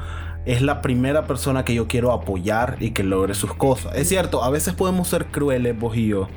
es 0.46 0.62
la 0.62 0.80
primera 0.80 1.26
persona 1.26 1.64
que 1.64 1.74
yo 1.74 1.86
quiero 1.88 2.12
apoyar 2.12 2.76
y 2.80 2.92
que 2.92 3.02
logre 3.02 3.34
sus 3.34 3.52
cosas. 3.54 3.94
Es 3.96 4.08
cierto, 4.08 4.42
a 4.42 4.50
veces 4.50 4.74
podemos 4.74 5.08
ser 5.08 5.26
crueles 5.26 5.78
vos 5.78 5.96
y 5.96 6.08
yo, 6.08 6.28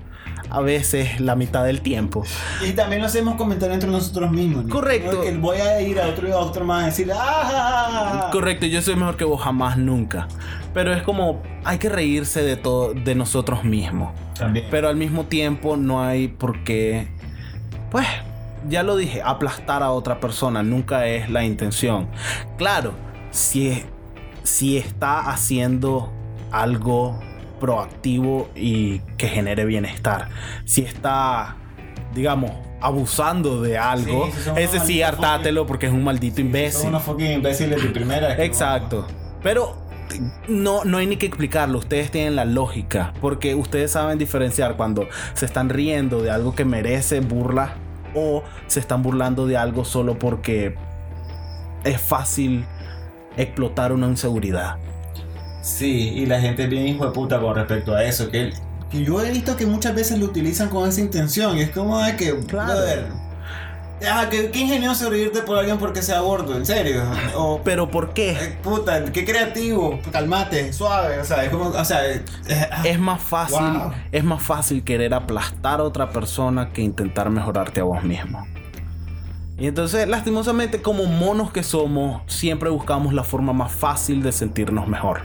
a 0.52 0.62
veces 0.62 1.20
la 1.20 1.36
mitad 1.36 1.64
del 1.64 1.82
tiempo. 1.82 2.24
Y 2.68 2.74
también 2.74 3.02
lo 3.02 3.08
hacemos 3.08 3.36
comentar 3.36 3.72
entre 3.72 3.90
nosotros 3.90 4.32
mismos. 4.32 4.66
¿no? 4.66 4.74
Correcto. 4.74 5.14
No 5.14 5.24
es 5.24 5.32
que 5.32 5.38
voy 5.38 5.58
a 5.58 5.82
ir 5.82 6.00
a 6.00 6.08
otro 6.08 6.28
y 6.28 6.32
a 6.32 6.38
otro 6.38 6.66
más 6.66 6.84
a 6.84 6.86
decir, 6.88 7.12
¡ah! 7.16 8.30
Correcto, 8.32 8.66
yo 8.66 8.82
soy 8.82 8.96
mejor 8.96 9.18
que 9.18 9.24
vos 9.24 9.42
jamás 9.42 9.78
nunca. 9.78 10.28
Pero 10.74 10.94
es 10.94 11.02
como 11.04 11.42
hay 11.64 11.78
que 11.80 11.90
reírse 11.90 12.44
de 12.44 12.58
todo 12.58 12.94
de 12.94 13.16
nosotros 13.16 13.64
mismos. 13.64 14.14
También. 14.38 14.68
Pero 14.70 14.90
al 14.90 14.96
mismo 14.96 15.26
tiempo 15.26 15.78
no 15.78 16.04
hay 16.04 16.28
por 16.28 16.64
qué 16.64 17.08
pues 17.92 18.08
ya 18.70 18.84
lo 18.84 18.96
dije, 18.96 19.22
aplastar 19.22 19.84
a 19.84 19.92
otra 19.92 20.20
persona 20.20 20.64
nunca 20.64 21.08
es 21.08 21.30
la 21.30 21.44
intención. 21.44 22.08
Claro, 22.58 22.94
si 23.32 23.84
si 24.44 24.78
está 24.78 25.30
haciendo 25.30 26.12
algo 26.52 27.20
proactivo 27.62 28.50
y 28.56 29.00
que 29.18 29.30
genere 29.30 29.64
bienestar. 29.64 30.28
Si 30.66 30.82
está 30.82 31.56
digamos 32.14 32.52
abusando 32.82 33.62
de 33.62 33.78
algo, 33.78 34.26
Sí, 34.26 34.42
si 34.44 34.62
ese 34.62 34.80
sí 34.80 35.02
hartátelo 35.02 35.66
porque 35.66 35.86
es 35.86 35.94
un 35.94 36.04
maldito 36.04 36.42
imbécil. 36.42 36.90
Unos 36.90 37.04
fucking 37.04 37.32
imbéciles 37.32 37.82
de 37.82 37.90
primera. 37.90 38.44
Exacto. 38.44 39.08
Pero 39.44 39.78
no, 40.48 40.84
no 40.84 40.98
hay 40.98 41.06
ni 41.06 41.18
que 41.18 41.28
explicarlo. 41.28 41.78
Ustedes 41.78 42.12
tienen 42.12 42.36
la 42.36 42.46
lógica. 42.46 43.14
Porque 43.22 43.56
ustedes 43.56 43.92
saben 43.92 44.18
diferenciar 44.18 44.78
cuando 44.78 45.08
se 45.34 45.46
están 45.46 45.70
riendo 45.70 46.22
de 46.22 46.32
algo 46.32 46.56
que 46.56 46.66
merece 46.66 47.20
burla 47.20 47.76
o 48.16 48.44
se 48.68 48.80
están 48.80 49.04
burlando 49.04 49.46
de 49.48 49.58
algo 49.58 49.86
solo 49.86 50.18
porque 50.20 50.76
es 51.84 52.02
fácil 52.02 52.66
explotar 53.38 53.94
una 53.94 54.08
inseguridad. 54.08 54.78
Sí, 55.62 56.10
y 56.16 56.26
la 56.26 56.40
gente 56.42 56.64
es 56.64 56.70
bien 56.70 56.88
hijo 56.88 57.06
de 57.06 57.12
puta 57.12 57.40
con 57.40 57.56
respecto 57.56 57.94
a 57.94 58.04
eso. 58.04 58.30
Que, 58.30 58.52
que 58.90 59.04
yo 59.04 59.22
he 59.24 59.32
visto 59.32 59.56
que 59.56 59.66
muchas 59.66 59.94
veces 59.96 60.18
lo 60.20 60.26
utilizan 60.26 60.70
con 60.70 60.88
esa 60.90 61.02
intención. 61.02 61.58
Y 61.58 61.62
es 61.62 61.70
como 61.72 62.00
de 62.00 62.16
que, 62.16 62.36
Claro. 62.48 62.74
brother, 62.74 63.06
ah, 64.12 64.26
qué 64.30 64.50
ingenioso 64.54 65.10
reírte 65.10 65.42
por 65.44 65.60
alguien 65.60 65.78
porque 65.78 66.02
sea 66.02 66.20
gordo, 66.22 66.56
en 66.58 66.66
serio. 66.66 67.04
O, 67.36 67.62
Pero 67.64 67.90
¿por 67.92 68.14
qué? 68.14 68.32
eh, 68.32 68.58
puta, 68.64 69.06
qué 69.06 69.24
creativo, 69.24 70.00
calmate, 70.12 70.74
suave. 70.74 71.20
O 71.20 71.24
sea, 71.26 71.44
es 71.44 71.52
como, 71.52 71.66
o 71.70 71.86
sea, 71.86 72.08
eh, 72.10 72.24
eh, 72.48 72.68
Es 72.86 73.00
más 73.00 73.22
fácil, 73.22 73.60
Wow. 73.60 73.92
es 74.12 74.24
más 74.24 74.42
fácil 74.42 74.84
querer 74.84 75.14
aplastar 75.14 75.80
a 75.80 75.84
otra 75.84 76.10
persona 76.10 76.70
que 76.74 76.82
intentar 76.82 77.30
mejorarte 77.30 77.82
a 77.82 77.84
vos 77.84 78.04
mismo. 78.04 78.46
Y 79.60 79.68
entonces, 79.68 80.08
lastimosamente, 80.08 80.82
como 80.82 81.06
monos 81.06 81.52
que 81.52 81.62
somos, 81.62 82.24
siempre 82.26 82.72
buscamos 82.72 83.14
la 83.14 83.24
forma 83.24 83.54
más 83.54 83.72
fácil 83.72 84.24
de 84.24 84.32
sentirnos 84.32 84.88
mejor. 84.88 85.22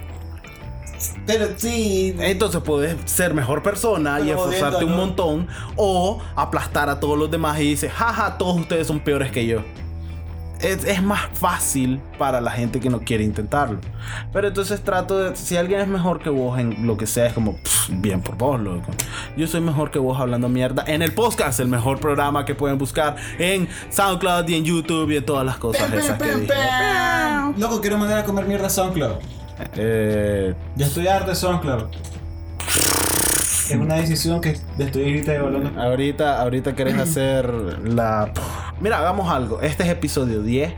Pero 1.27 1.47
sí. 1.57 2.15
Entonces 2.19 2.61
puedes 2.63 2.97
ser 3.11 3.35
mejor 3.35 3.63
persona 3.63 4.21
y 4.21 4.31
esforzarte 4.31 4.85
un 4.85 4.97
montón 4.97 5.49
o 5.77 6.21
aplastar 6.35 6.89
a 6.89 7.01
todos 7.01 7.19
los 7.19 7.31
demás 7.31 7.59
y 7.61 7.65
dices, 7.71 7.93
jaja, 7.93 8.39
todos 8.39 8.61
ustedes 8.61 8.87
son 8.87 9.01
peores 9.01 9.31
que 9.33 9.47
yo. 9.47 9.61
Es, 10.61 10.85
es 10.85 11.03
más 11.03 11.21
fácil 11.35 12.01
para 12.19 12.41
la 12.41 12.51
gente 12.51 12.81
que 12.81 12.89
no 12.89 13.01
quiere 13.01 13.23
intentarlo. 13.25 13.79
Pero 14.33 14.49
entonces 14.49 14.83
trato 14.83 15.19
de, 15.19 15.37
si 15.37 15.57
alguien 15.59 15.81
es 15.81 15.87
mejor 15.89 16.19
que 16.21 16.31
vos 16.31 16.59
en 16.59 16.87
lo 16.87 16.97
que 16.97 17.07
sea, 17.07 17.27
es 17.27 17.35
como, 17.35 17.57
"Pff, 17.57 17.91
bien 17.91 18.23
por 18.23 18.37
vos, 18.39 18.59
loco. 18.59 18.87
Yo 19.37 19.47
soy 19.47 19.61
mejor 19.61 19.91
que 19.91 19.99
vos 19.99 20.19
hablando 20.19 20.49
mierda 20.49 20.83
en 20.87 21.03
el 21.03 21.13
podcast, 21.13 21.61
el 21.61 21.69
mejor 21.69 22.01
programa 22.01 22.47
que 22.47 22.55
pueden 22.55 22.79
buscar 22.79 23.17
en 23.39 23.69
SoundCloud 23.91 24.49
y 24.49 24.55
en 24.55 24.65
YouTube 24.65 25.11
y 25.11 25.17
en 25.19 25.27
todas 25.27 25.45
las 25.45 25.59
cosas 25.59 25.93
esas 25.93 26.19
que 26.19 26.35
dije. 26.35 26.55
Loco, 27.59 27.81
quiero 27.83 27.99
mandar 27.99 28.19
a 28.21 28.25
comer 28.25 28.47
mierda 28.47 28.69
a 28.69 28.71
SoundCloud. 28.71 29.17
Eh, 29.77 30.55
Ya 30.77 30.87
estoy 30.87 31.07
harto 31.09 31.31
de 31.31 31.37
SoundCloud. 31.37 31.85
Es 33.69 33.75
una 33.77 33.97
decisión 33.97 34.41
que 34.41 34.51
estoy 34.79 35.03
ahorita 35.05 35.35
evaluando. 35.35 35.81
Ahorita, 35.81 36.41
ahorita 36.41 36.75
querés 36.77 36.97
hacer 36.99 37.53
la. 37.85 38.31
Mira, 38.81 38.99
hagamos 38.99 39.29
algo. 39.33 39.61
Este 39.61 39.83
es 39.83 39.89
episodio 39.89 40.43
10. 40.43 40.73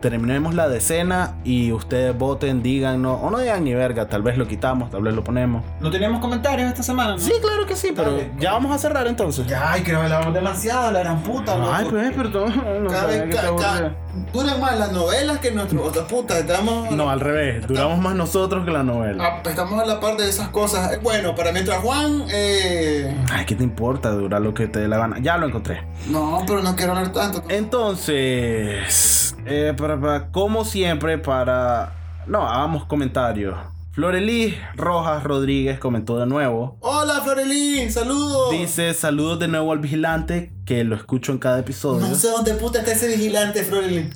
Terminemos 0.00 0.54
la 0.54 0.68
decena 0.68 1.34
y 1.44 1.72
ustedes 1.72 2.16
voten, 2.16 2.62
digan 2.62 3.02
no. 3.02 3.14
O 3.14 3.30
no 3.30 3.38
digan 3.38 3.64
ni 3.64 3.74
verga. 3.74 4.08
Tal 4.08 4.22
vez 4.22 4.38
lo 4.38 4.46
quitamos, 4.48 4.90
tal 4.90 5.02
vez 5.02 5.12
lo 5.14 5.22
ponemos. 5.22 5.62
¿No 5.80 5.90
teníamos 5.90 6.20
comentarios 6.20 6.68
esta 6.68 6.82
semana? 6.82 7.12
¿no? 7.12 7.18
Sí, 7.18 7.32
claro 7.42 7.66
que 7.66 7.76
sí, 7.76 7.92
pero 7.94 8.12
Dale. 8.12 8.30
ya 8.38 8.52
vamos 8.52 8.74
a 8.74 8.78
cerrar 8.78 9.06
entonces. 9.06 9.46
Ya, 9.46 9.72
ay, 9.72 9.82
que 9.82 9.94
hablamos 9.94 10.32
demasiado, 10.32 10.90
la 10.90 11.00
gran 11.00 11.22
puta, 11.22 11.56
loco. 11.58 11.70
Ay, 11.72 11.86
pues, 11.90 12.12
perdón. 12.14 12.62
No, 12.84 12.90
Cada 12.90 13.06
vez 13.06 13.34
ca- 13.34 13.56
ca- 13.56 13.92
duran 14.32 14.58
más 14.60 14.78
las 14.78 14.92
novelas 14.92 15.38
que 15.38 15.50
nuestros 15.50 15.86
otras 15.86 16.06
putas. 16.06 16.38
Estamos, 16.38 16.90
No, 16.90 17.10
al 17.10 17.20
revés. 17.20 17.66
Duramos 17.66 17.98
más 17.98 18.14
nosotros 18.14 18.64
que 18.64 18.70
la 18.70 18.82
novela. 18.82 19.40
a- 19.44 19.48
estamos 19.48 19.80
a 19.82 19.84
la 19.84 20.00
par 20.00 20.16
de 20.16 20.28
esas 20.28 20.48
cosas. 20.48 20.92
Eh, 20.94 21.00
Bueno, 21.02 21.34
para 21.34 21.52
mientras 21.52 21.78
Juan. 21.82 22.24
Eh... 22.32 23.14
Ay, 23.30 23.44
¿qué 23.44 23.54
te 23.54 23.64
importa? 23.64 24.10
Dura 24.12 24.40
lo 24.40 24.54
que 24.54 24.66
te 24.66 24.80
dé 24.80 24.88
la 24.88 24.96
gana. 24.96 25.18
Ya 25.18 25.36
lo 25.36 25.46
encontré. 25.46 25.82
No, 26.08 26.42
pero 26.46 26.62
no 26.62 26.74
quiero 26.74 26.92
hablar 26.92 27.12
tanto. 27.12 27.42
Entonces, 27.50 29.29
eh, 29.46 29.74
para, 29.76 30.00
para- 30.00 30.30
como 30.30 30.64
siempre, 30.64 31.18
para... 31.18 32.22
No, 32.26 32.46
hagamos 32.48 32.84
comentarios. 32.84 33.56
Florelis 33.92 34.54
Rojas 34.76 35.24
Rodríguez 35.24 35.78
comentó 35.80 36.18
de 36.18 36.26
nuevo. 36.26 36.76
Hola, 36.80 37.20
Florelín, 37.22 37.90
saludos. 37.90 38.52
Dice 38.52 38.94
saludos 38.94 39.40
de 39.40 39.48
nuevo 39.48 39.72
al 39.72 39.80
vigilante, 39.80 40.52
que 40.64 40.84
lo 40.84 40.94
escucho 40.94 41.32
en 41.32 41.38
cada 41.38 41.58
episodio. 41.58 42.06
No 42.06 42.14
sé 42.14 42.28
dónde 42.28 42.54
puta 42.54 42.78
está 42.78 42.92
ese 42.92 43.08
vigilante, 43.08 43.64
Florelín. 43.64 44.10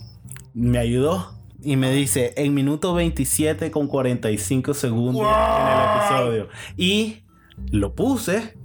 Me 0.54 0.78
ayudó 0.78 1.34
y 1.60 1.74
me 1.76 1.90
dice 1.90 2.34
en 2.36 2.54
minuto 2.54 2.94
27 2.94 3.72
con 3.72 3.88
45 3.88 4.74
segundos 4.74 5.26
en 5.26 5.66
el 5.66 5.98
episodio. 5.98 6.48
Y 6.76 7.24
lo 7.72 7.94
puse 7.94 8.56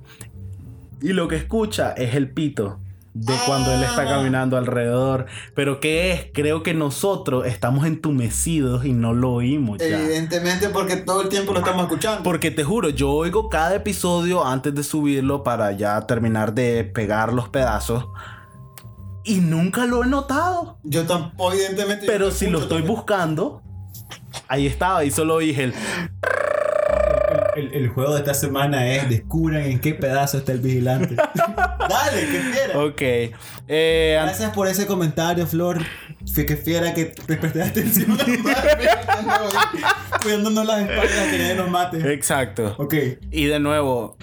y 1.02 1.14
lo 1.14 1.28
que 1.28 1.38
escucha 1.38 1.94
es 1.94 2.14
el 2.14 2.30
pito 2.30 2.80
de 3.14 3.34
cuando 3.46 3.74
él 3.74 3.84
está 3.84 4.04
Ah. 4.04 4.06
caminando 4.06 4.56
alrededor. 4.58 5.26
Pero 5.56 5.80
¿qué 5.80 6.12
es? 6.14 6.28
Creo 6.34 6.64
que 6.64 6.74
nosotros 6.74 7.46
estamos 7.46 7.86
entumecidos 7.86 8.86
y 8.86 8.94
no 8.94 9.14
lo 9.14 9.32
oímos 9.34 9.80
ya. 9.80 10.00
Evidentemente, 10.00 10.70
porque 10.70 10.96
todo 10.98 11.22
el 11.22 11.30
tiempo 11.30 11.52
lo 11.54 11.60
estamos 11.60 11.84
escuchando. 11.84 12.24
Porque 12.24 12.52
te 12.52 12.64
juro, 12.64 12.90
yo 12.90 13.12
oigo 13.12 13.50
cada 13.50 13.76
episodio 13.76 14.46
antes 14.46 14.74
de 14.76 14.84
subirlo 14.84 15.44
para 15.44 15.72
ya 15.74 16.00
terminar 16.08 16.54
de 16.54 16.84
pegar 16.84 17.34
los 17.34 17.50
pedazos. 17.50 18.06
Y 19.24 19.42
nunca 19.42 19.86
lo 19.86 20.04
he 20.04 20.08
notado. 20.08 20.78
Yo 20.84 21.06
tampoco, 21.06 21.54
evidentemente. 21.54 22.06
Pero 22.08 22.32
si 22.32 22.48
lo 22.50 22.60
estoy 22.60 22.80
también. 22.80 22.96
buscando, 22.96 23.62
ahí 24.48 24.66
estaba 24.66 25.04
y 25.04 25.12
solo 25.12 25.40
dije 25.40 25.66
el... 25.66 25.74
El, 27.60 27.74
el 27.74 27.90
juego 27.90 28.14
de 28.14 28.20
esta 28.20 28.34
semana 28.34 28.88
es 28.92 29.10
descubran 29.10 29.64
en 29.64 29.80
qué 29.80 29.94
pedazo 29.94 30.38
está 30.40 30.52
el 30.54 30.60
vigilante. 30.60 31.16
Dale, 31.16 32.22
que 32.22 32.40
fiera. 32.40 32.80
Ok. 32.80 33.02
Eh, 33.68 34.18
Gracias 34.22 34.52
por 34.54 34.68
ese 34.68 34.86
comentario, 34.88 35.46
Flor. 35.48 35.80
Fue 36.34 36.46
que 36.46 36.56
fiera 36.58 36.94
que 36.94 37.06
te 37.06 37.38
presté 37.38 37.64
atención. 37.64 38.18
Cuidándonos 40.24 40.66
las 40.66 40.82
espaldas 40.82 41.28
que 41.32 41.38
nadie 41.38 41.56
nos 41.56 41.70
mate. 41.70 42.14
exacto. 42.14 42.76
Ok. 42.78 42.94
Y 43.32 43.46
de 43.46 43.60
nuevo, 43.60 44.18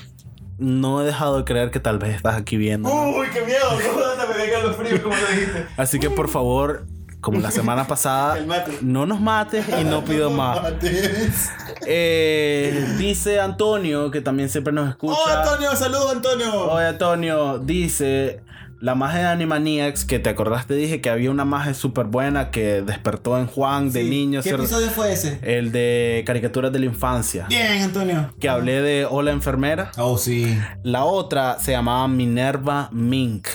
no 0.59 1.03
he 1.03 1.07
dejado 1.07 1.39
de 1.39 1.45
creer 1.45 1.70
que 1.70 1.80
tal 1.80 1.99
vez 1.99 2.14
estás 2.16 2.37
aquí 2.37 2.57
viendo. 2.57 2.89
Uy, 2.91 3.26
qué 3.32 3.43
miedo. 3.43 3.61
No 3.70 4.28
me 4.28 4.34
vengan 4.39 4.62
los 4.62 4.76
fríos, 4.76 5.01
como 5.01 5.14
lo 5.14 5.26
dijiste. 5.28 5.66
Así 5.76 5.99
que 5.99 6.11
por 6.11 6.28
favor, 6.28 6.87
como 7.26 7.40
la 7.40 7.50
semana 7.50 7.84
pasada, 7.88 8.38
El 8.38 8.46
mate. 8.46 8.78
no 8.82 9.04
nos 9.04 9.20
mates 9.20 9.66
y 9.80 9.82
no 9.82 10.04
pido 10.04 10.30
más. 10.30 10.62
mates. 10.62 11.50
Eh, 11.84 12.94
dice 12.98 13.40
Antonio, 13.40 14.12
que 14.12 14.20
también 14.20 14.48
siempre 14.48 14.72
nos 14.72 14.88
escucha. 14.88 15.18
Oh, 15.18 15.28
Antonio, 15.28 15.74
saludos, 15.74 16.12
Antonio. 16.12 16.70
Oye, 16.70 16.86
Antonio, 16.86 17.58
dice 17.58 18.40
la 18.78 18.94
magia 18.94 19.20
de 19.20 19.26
Animaniacs, 19.26 20.04
que 20.04 20.20
te 20.20 20.28
acordaste, 20.30 20.74
dije 20.74 21.00
que 21.00 21.10
había 21.10 21.32
una 21.32 21.44
magia 21.44 21.74
súper 21.74 22.06
buena 22.06 22.50
que 22.52 22.82
despertó 22.82 23.38
en 23.38 23.46
Juan 23.48 23.90
de 23.90 24.02
Sí. 24.04 24.08
niño. 24.10 24.40
¿Qué 24.42 24.50
episodio 24.50 24.88
fue 24.90 25.12
ese? 25.12 25.40
El 25.42 25.72
de 25.72 26.22
caricaturas 26.26 26.72
de 26.72 26.78
la 26.78 26.84
infancia. 26.86 27.46
Bien, 27.48 27.82
Antonio. 27.82 28.32
Que 28.38 28.48
hablé 28.48 28.82
de 28.82 29.04
Hola 29.10 29.32
Enfermera. 29.32 29.90
Oh, 29.98 30.16
sí. 30.16 30.56
La 30.84 31.04
otra 31.04 31.58
se 31.58 31.72
llamaba 31.72 32.06
Minerva 32.06 32.88
Mink. 32.92 33.48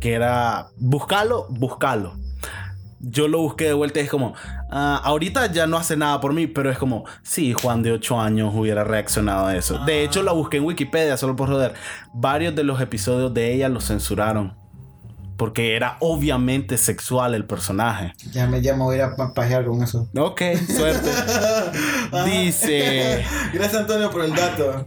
Que 0.00 0.14
era. 0.14 0.68
Buscalo, 0.78 1.46
buscalo. 1.50 2.14
Yo 3.02 3.26
lo 3.28 3.38
busqué 3.38 3.64
de 3.64 3.72
vuelta 3.74 4.00
y 4.00 4.04
es 4.04 4.10
como, 4.10 4.34
ah, 4.70 5.00
ahorita 5.04 5.50
ya 5.52 5.66
no 5.66 5.76
hace 5.76 5.96
nada 5.96 6.20
por 6.20 6.32
mí, 6.32 6.46
pero 6.46 6.70
es 6.70 6.78
como, 6.78 7.04
sí, 7.22 7.52
Juan 7.52 7.82
de 7.82 7.92
8 7.92 8.20
años 8.20 8.54
hubiera 8.54 8.84
reaccionado 8.84 9.46
a 9.46 9.56
eso. 9.56 9.78
De 9.84 10.04
hecho, 10.04 10.22
la 10.22 10.32
busqué 10.32 10.58
en 10.58 10.64
Wikipedia 10.64 11.16
solo 11.16 11.34
por 11.34 11.48
joder. 11.48 11.74
Varios 12.14 12.54
de 12.54 12.62
los 12.62 12.80
episodios 12.80 13.34
de 13.34 13.52
ella 13.52 13.68
los 13.68 13.86
censuraron. 13.86 14.56
Porque 15.36 15.74
era 15.74 15.96
obviamente 15.98 16.78
sexual 16.78 17.34
el 17.34 17.44
personaje. 17.44 18.12
Ya 18.30 18.46
me, 18.46 18.62
ya 18.62 18.76
me 18.76 18.84
voy 18.84 18.94
a 18.94 18.98
ir 18.98 19.02
a 19.04 19.34
pajear 19.34 19.64
con 19.64 19.82
eso. 19.82 20.08
Ok, 20.16 20.40
suerte. 20.68 21.10
Dice... 22.26 23.24
Gracias 23.52 23.80
Antonio 23.80 24.10
por 24.10 24.24
el 24.24 24.32
dato. 24.34 24.86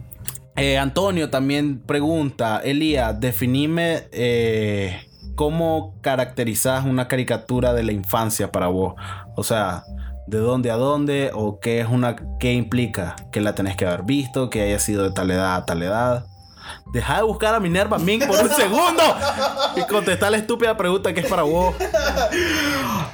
Eh, 0.56 0.78
Antonio 0.78 1.28
también 1.28 1.80
pregunta, 1.80 2.60
Elías, 2.64 3.20
definime 3.20 4.04
eh, 4.12 5.06
cómo 5.34 5.94
caracterizas 6.00 6.84
una 6.84 7.08
caricatura 7.08 7.72
de 7.72 7.82
la 7.82 7.92
infancia 7.92 8.52
para 8.52 8.68
vos. 8.68 8.94
O 9.36 9.42
sea, 9.42 9.84
de 10.26 10.38
dónde 10.38 10.70
a 10.70 10.76
dónde 10.76 11.30
o 11.34 11.60
qué 11.60 11.80
es 11.80 11.88
una, 11.88 12.16
qué 12.38 12.52
implica 12.52 13.16
que 13.32 13.40
la 13.40 13.54
tenés 13.54 13.76
que 13.76 13.86
haber 13.86 14.02
visto, 14.02 14.50
que 14.50 14.62
haya 14.62 14.78
sido 14.78 15.04
de 15.04 15.10
tal 15.10 15.30
edad 15.30 15.56
a 15.56 15.64
tal 15.66 15.82
edad. 15.82 16.26
Deja 16.92 17.18
de 17.18 17.22
buscar 17.22 17.54
a 17.54 17.60
Minerva 17.60 17.98
Ming 17.98 18.26
por 18.26 18.40
un 18.40 18.50
segundo 18.56 19.02
y 19.76 19.82
contestar 19.82 20.32
la 20.32 20.38
estúpida 20.38 20.76
pregunta 20.76 21.14
que 21.14 21.20
es 21.20 21.26
para 21.26 21.42
vos. 21.42 21.74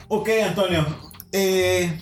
Ok, 0.08 0.28
Antonio. 0.46 0.86
Eh, 1.32 2.00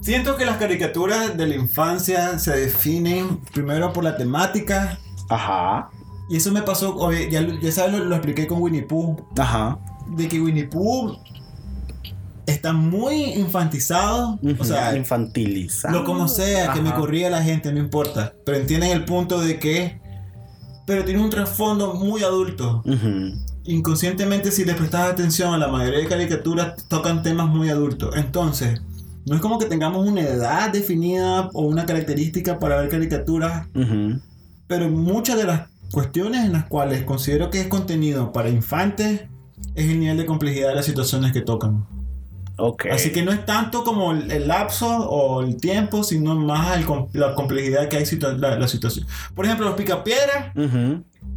siento 0.00 0.36
que 0.36 0.44
las 0.44 0.56
caricaturas 0.56 1.36
de 1.36 1.46
la 1.46 1.54
infancia 1.56 2.38
se 2.38 2.56
definen 2.56 3.40
primero 3.52 3.92
por 3.92 4.04
la 4.04 4.16
temática. 4.16 4.98
Ajá, 5.28 5.90
Y 6.28 6.36
eso 6.36 6.50
me 6.52 6.62
pasó, 6.62 6.96
oye, 6.96 7.30
ya, 7.30 7.46
ya 7.60 7.72
sabes, 7.72 7.92
lo, 7.98 8.04
lo 8.04 8.14
expliqué 8.16 8.46
con 8.46 8.60
Winnie 8.60 8.82
Pooh. 8.82 9.16
ajá. 9.38 9.78
De 10.16 10.28
que 10.28 10.40
Winnie 10.40 10.64
Pooh 10.68 11.16
está 12.46 12.72
muy 12.72 13.24
infantizado. 13.34 14.38
O 14.58 14.64
sea, 14.64 14.96
infantilizado. 14.96 15.98
lo 15.98 16.04
como 16.04 16.28
sea, 16.28 16.72
que 16.72 16.80
me 16.80 16.94
corría 16.94 17.28
la 17.30 17.42
gente, 17.42 17.72
no 17.72 17.78
importa. 17.80 18.32
Pero 18.44 18.58
entienden 18.58 18.90
el 18.92 19.04
punto 19.04 19.40
de 19.40 19.58
que. 19.58 20.00
Pero 20.86 21.04
tiene 21.04 21.20
un 21.20 21.30
trasfondo 21.30 21.94
muy 21.94 22.22
adulto. 22.22 22.82
Ujú. 22.84 23.32
Inconscientemente, 23.64 24.52
si 24.52 24.64
le 24.64 24.74
prestas 24.74 25.10
atención 25.10 25.52
a 25.52 25.58
la 25.58 25.66
mayoría 25.66 25.98
de 25.98 26.06
caricaturas, 26.06 26.86
tocan 26.86 27.24
temas 27.24 27.48
muy 27.48 27.68
adultos. 27.68 28.14
Entonces, 28.14 28.80
no 29.26 29.34
es 29.34 29.40
como 29.40 29.58
que 29.58 29.66
tengamos 29.66 30.06
una 30.06 30.20
edad 30.20 30.70
definida 30.70 31.50
o 31.52 31.62
una 31.62 31.84
característica 31.84 32.60
para 32.60 32.76
ver 32.80 32.88
caricaturas, 32.90 33.66
Ujú. 33.74 34.20
pero 34.68 34.88
muchas 34.88 35.36
de 35.36 35.44
las 35.44 35.62
cuestiones 35.92 36.44
en 36.44 36.52
las 36.52 36.64
cuales 36.66 37.04
considero 37.04 37.50
que 37.50 37.60
es 37.60 37.68
contenido 37.68 38.32
para 38.32 38.48
infantes 38.48 39.22
es 39.74 39.90
el 39.90 40.00
nivel 40.00 40.16
de 40.16 40.26
complejidad 40.26 40.68
de 40.68 40.74
las 40.74 40.86
situaciones 40.86 41.32
que 41.32 41.40
tocan. 41.40 41.86
Ok. 42.58 42.86
Así 42.90 43.12
que 43.12 43.22
no 43.22 43.32
es 43.32 43.44
tanto 43.44 43.84
como 43.84 44.12
el, 44.12 44.30
el 44.30 44.48
lapso 44.48 44.86
o 44.88 45.42
el 45.42 45.56
tiempo, 45.58 46.02
sino 46.02 46.34
más 46.36 46.78
el 46.78 46.86
la 47.12 47.34
complejidad 47.34 47.88
que 47.88 47.98
hay 47.98 48.04
situa- 48.04 48.38
la, 48.38 48.58
la 48.58 48.66
situación. 48.68 49.06
Por 49.34 49.44
ejemplo, 49.44 49.66
los 49.66 49.74
picapiedras, 49.76 50.54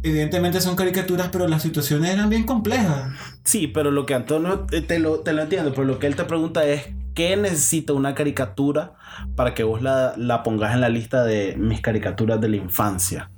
evidentemente 0.02 0.62
son 0.62 0.76
caricaturas, 0.76 1.28
pero 1.30 1.46
las 1.46 1.62
situaciones 1.62 2.14
eran 2.14 2.30
bien 2.30 2.44
complejas. 2.44 3.12
Sí, 3.44 3.66
pero 3.66 3.90
lo 3.90 4.06
que 4.06 4.14
Antonio 4.14 4.66
eh, 4.72 4.80
te 4.80 4.98
lo, 4.98 5.20
te 5.20 5.34
lo 5.34 5.42
entiendo, 5.42 5.72
pero 5.74 5.84
lo 5.84 5.98
que 5.98 6.06
él 6.06 6.16
te 6.16 6.24
pregunta 6.24 6.64
es 6.64 6.84
¿qué 7.14 7.36
necesita 7.36 7.92
una 7.92 8.14
caricatura 8.14 8.94
para 9.36 9.52
que 9.52 9.62
vos 9.62 9.82
la, 9.82 10.14
la 10.16 10.42
pongas 10.42 10.72
en 10.72 10.80
la 10.80 10.88
lista 10.88 11.24
de 11.24 11.54
mis 11.58 11.82
caricaturas 11.82 12.40
de 12.40 12.48
la 12.48 12.56
infancia? 12.56 13.30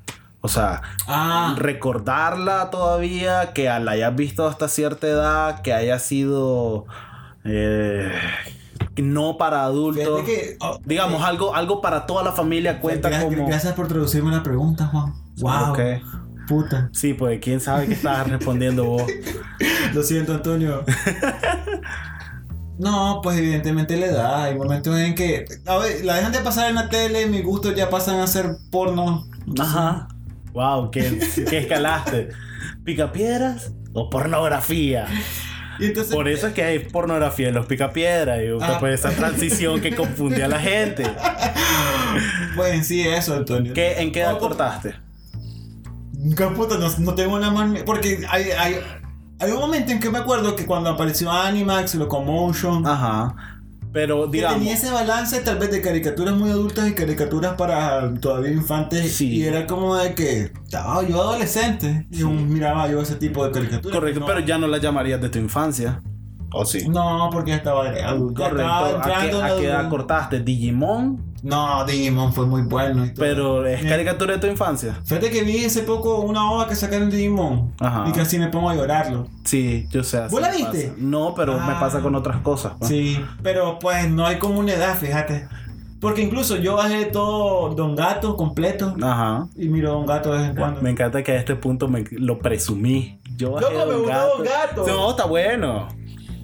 O 0.44 0.48
sea, 0.48 0.82
Ah, 1.06 1.54
recordarla 1.56 2.68
todavía, 2.70 3.52
que 3.54 3.64
la 3.64 3.92
hayas 3.92 4.14
visto 4.16 4.46
hasta 4.46 4.68
cierta 4.68 5.06
edad, 5.06 5.62
que 5.62 5.72
haya 5.72 5.98
sido 6.00 6.84
eh, 7.44 8.10
no 8.96 9.38
para 9.38 9.62
adultos. 9.64 10.22
que. 10.24 10.56
oh, 10.60 10.78
Digamos, 10.84 11.20
eh, 11.22 11.24
algo, 11.26 11.54
algo 11.54 11.80
para 11.80 12.06
toda 12.06 12.22
la 12.24 12.32
familia 12.32 12.80
cuenta 12.80 13.08
gra- 13.08 13.22
como... 13.24 13.46
Gracias 13.46 13.72
por 13.74 13.86
traducirme 13.88 14.30
la 14.32 14.42
pregunta, 14.42 14.86
Juan. 14.86 15.14
Wow. 15.38 15.76
Puta. 16.48 16.90
Sí, 16.92 17.14
pues 17.14 17.38
quién 17.40 17.60
sabe 17.60 17.86
qué 17.86 17.94
estabas 17.94 18.28
respondiendo 18.28 18.84
vos. 18.84 19.04
Lo 19.94 20.02
siento, 20.02 20.34
Antonio. 20.34 20.84
No, 22.78 23.20
pues 23.22 23.38
evidentemente 23.38 23.96
le 23.96 24.10
da. 24.10 24.44
Hay 24.44 24.56
momentos 24.56 24.98
en 24.98 25.14
que. 25.14 25.44
A 25.66 25.76
ver, 25.76 26.04
la 26.04 26.14
dejan 26.16 26.32
de 26.32 26.40
pasar 26.40 26.68
en 26.68 26.74
la 26.74 26.88
tele, 26.88 27.26
mis 27.26 27.44
gustos 27.44 27.74
ya 27.76 27.90
pasan 27.90 28.18
a 28.20 28.26
ser 28.26 28.56
porno. 28.70 29.26
Ajá. 29.60 30.08
Wow, 30.52 30.90
¿qué, 30.90 31.18
qué 31.50 31.58
escalaste? 31.58 32.28
¿Picapiedras 32.84 33.72
o 33.92 34.10
pornografía? 34.10 35.06
Y 35.78 35.86
entonces. 35.86 36.14
Por 36.14 36.28
eso 36.28 36.48
es 36.48 36.52
que 36.54 36.62
hay 36.62 36.78
pornografía 36.80 37.48
en 37.48 37.54
los 37.54 37.66
picapiedras 37.66 38.40
y 38.42 38.48
Ah. 38.60 38.76
pues 38.78 39.00
esa 39.00 39.10
transición 39.10 39.80
que 39.80 39.94
confunde 39.94 40.42
a 40.44 40.48
la 40.48 40.58
gente. 40.60 41.04
Pues 42.54 42.86
sí, 42.86 43.00
eso, 43.00 43.34
Antonio. 43.34 43.72
¿Qué, 43.72 43.94
¿En 44.02 44.12
qué 44.12 44.20
edad 44.20 44.34
Oh, 44.34 44.38
cortaste? 44.38 44.94
¿Qué 46.36 46.46
puta? 46.48 46.76
No, 46.76 46.88
no 46.98 47.14
tengo 47.14 47.36
una 47.36 47.50
más. 47.50 47.82
Porque 47.84 48.26
hay, 48.28 48.50
hay, 48.50 48.76
hay 49.38 49.50
un 49.50 49.58
momento 49.58 49.92
en 49.92 49.98
que 50.00 50.10
me 50.10 50.18
acuerdo 50.18 50.54
que 50.54 50.66
cuando 50.66 50.90
apareció 50.90 51.30
Animax, 51.32 51.94
Locomotion. 51.94 52.86
Ajá. 52.86 53.51
Pero 53.92 54.24
que 54.30 54.38
digamos, 54.38 54.58
tenía 54.58 54.74
ese 54.74 54.90
balance 54.90 55.40
tal 55.40 55.58
vez 55.58 55.70
de 55.70 55.82
caricaturas 55.82 56.34
muy 56.34 56.50
adultas 56.50 56.88
y 56.88 56.94
caricaturas 56.94 57.54
para 57.54 58.12
todavía 58.14 58.50
infantes. 58.52 59.12
Sí. 59.12 59.28
Y 59.36 59.44
era 59.44 59.66
como 59.66 59.96
de 59.96 60.14
que 60.14 60.50
estaba 60.64 61.06
yo 61.06 61.20
adolescente 61.20 62.06
y 62.10 62.24
miraba 62.24 62.90
yo 62.90 63.02
ese 63.02 63.16
tipo 63.16 63.44
de 63.44 63.52
caricaturas. 63.52 63.98
correcto, 63.98 64.20
No. 64.20 64.26
pero 64.26 64.40
ya 64.40 64.56
no 64.58 64.66
la 64.66 64.78
llamarías 64.78 65.20
de 65.20 65.28
tu 65.28 65.38
infancia. 65.38 66.02
¿O 66.54 66.64
sí? 66.64 66.86
No, 66.88 67.28
porque 67.32 67.50
ya 67.52 67.56
estaba 67.58 67.86
adulto. 67.88 68.42
Correcto. 68.42 68.62
estaba 68.62 68.88
¿A 68.88 68.92
qué, 68.92 69.26
entrando 69.26 69.38
en 69.38 69.44
a 69.44 69.56
qué 69.56 69.66
edad 69.66 69.88
cortaste? 69.88 70.40
¿Digimon? 70.40 71.31
No, 71.42 71.84
Digimon 71.84 72.32
fue 72.32 72.46
muy 72.46 72.62
bueno. 72.62 73.04
Y 73.04 73.08
todo. 73.08 73.24
Pero 73.24 73.66
es 73.66 73.84
Eh, 73.84 73.88
caricatura 73.88 74.34
de 74.34 74.38
tu 74.40 74.46
infancia. 74.46 75.00
Fíjate 75.04 75.30
que 75.30 75.42
vi 75.42 75.64
hace 75.64 75.82
poco 75.82 76.20
una 76.20 76.50
ova 76.50 76.68
que 76.68 76.76
sacaron 76.76 77.10
de 77.10 77.16
Digimon. 77.16 77.72
Ajá. 77.80 78.04
Y 78.08 78.12
casi 78.12 78.38
me 78.38 78.46
pongo 78.48 78.70
a 78.70 78.74
llorarlo. 78.76 79.26
Sí, 79.44 79.86
yo 79.90 80.04
sé. 80.04 80.20
¿Vos 80.28 80.40
la 80.40 80.50
me 80.50 80.56
viste? 80.58 80.82
pasa. 80.88 80.94
No, 80.98 81.34
pero 81.34 81.54
me 81.54 81.72
Ah. 81.72 81.80
pasa 81.80 82.00
con 82.00 82.14
otras 82.14 82.38
cosas. 82.42 82.74
pues. 82.78 82.88
Sí, 82.90 83.20
pero 83.42 83.78
pues 83.80 84.08
no 84.08 84.24
hay 84.26 84.38
comunidad, 84.38 84.96
fíjate. 84.96 85.48
Porque 86.00 86.20
incluso 86.22 86.56
yo 86.56 86.74
bajé 86.76 87.04
todo 87.06 87.74
Don 87.74 87.94
Gato 87.94 88.34
completo 88.36 88.94
Ajá. 89.00 89.46
y 89.56 89.68
miro 89.68 89.92
Don 89.92 90.04
Gato 90.06 90.32
de 90.32 90.38
vez 90.38 90.50
en 90.50 90.56
cuando. 90.56 90.80
Me 90.82 90.90
encanta 90.90 91.22
que 91.22 91.30
a 91.32 91.36
este 91.36 91.54
punto 91.54 91.86
me 91.88 92.04
lo 92.10 92.38
presumí. 92.40 93.20
Yo 93.36 93.52
bajé 93.52 93.66
Loco, 93.72 93.86
me 93.86 93.92
Don 93.92 94.02
gustó 94.02 94.36
Don 94.36 94.44
Gato. 94.44 94.86
No, 94.86 95.10
está 95.10 95.24
bueno. 95.26 95.88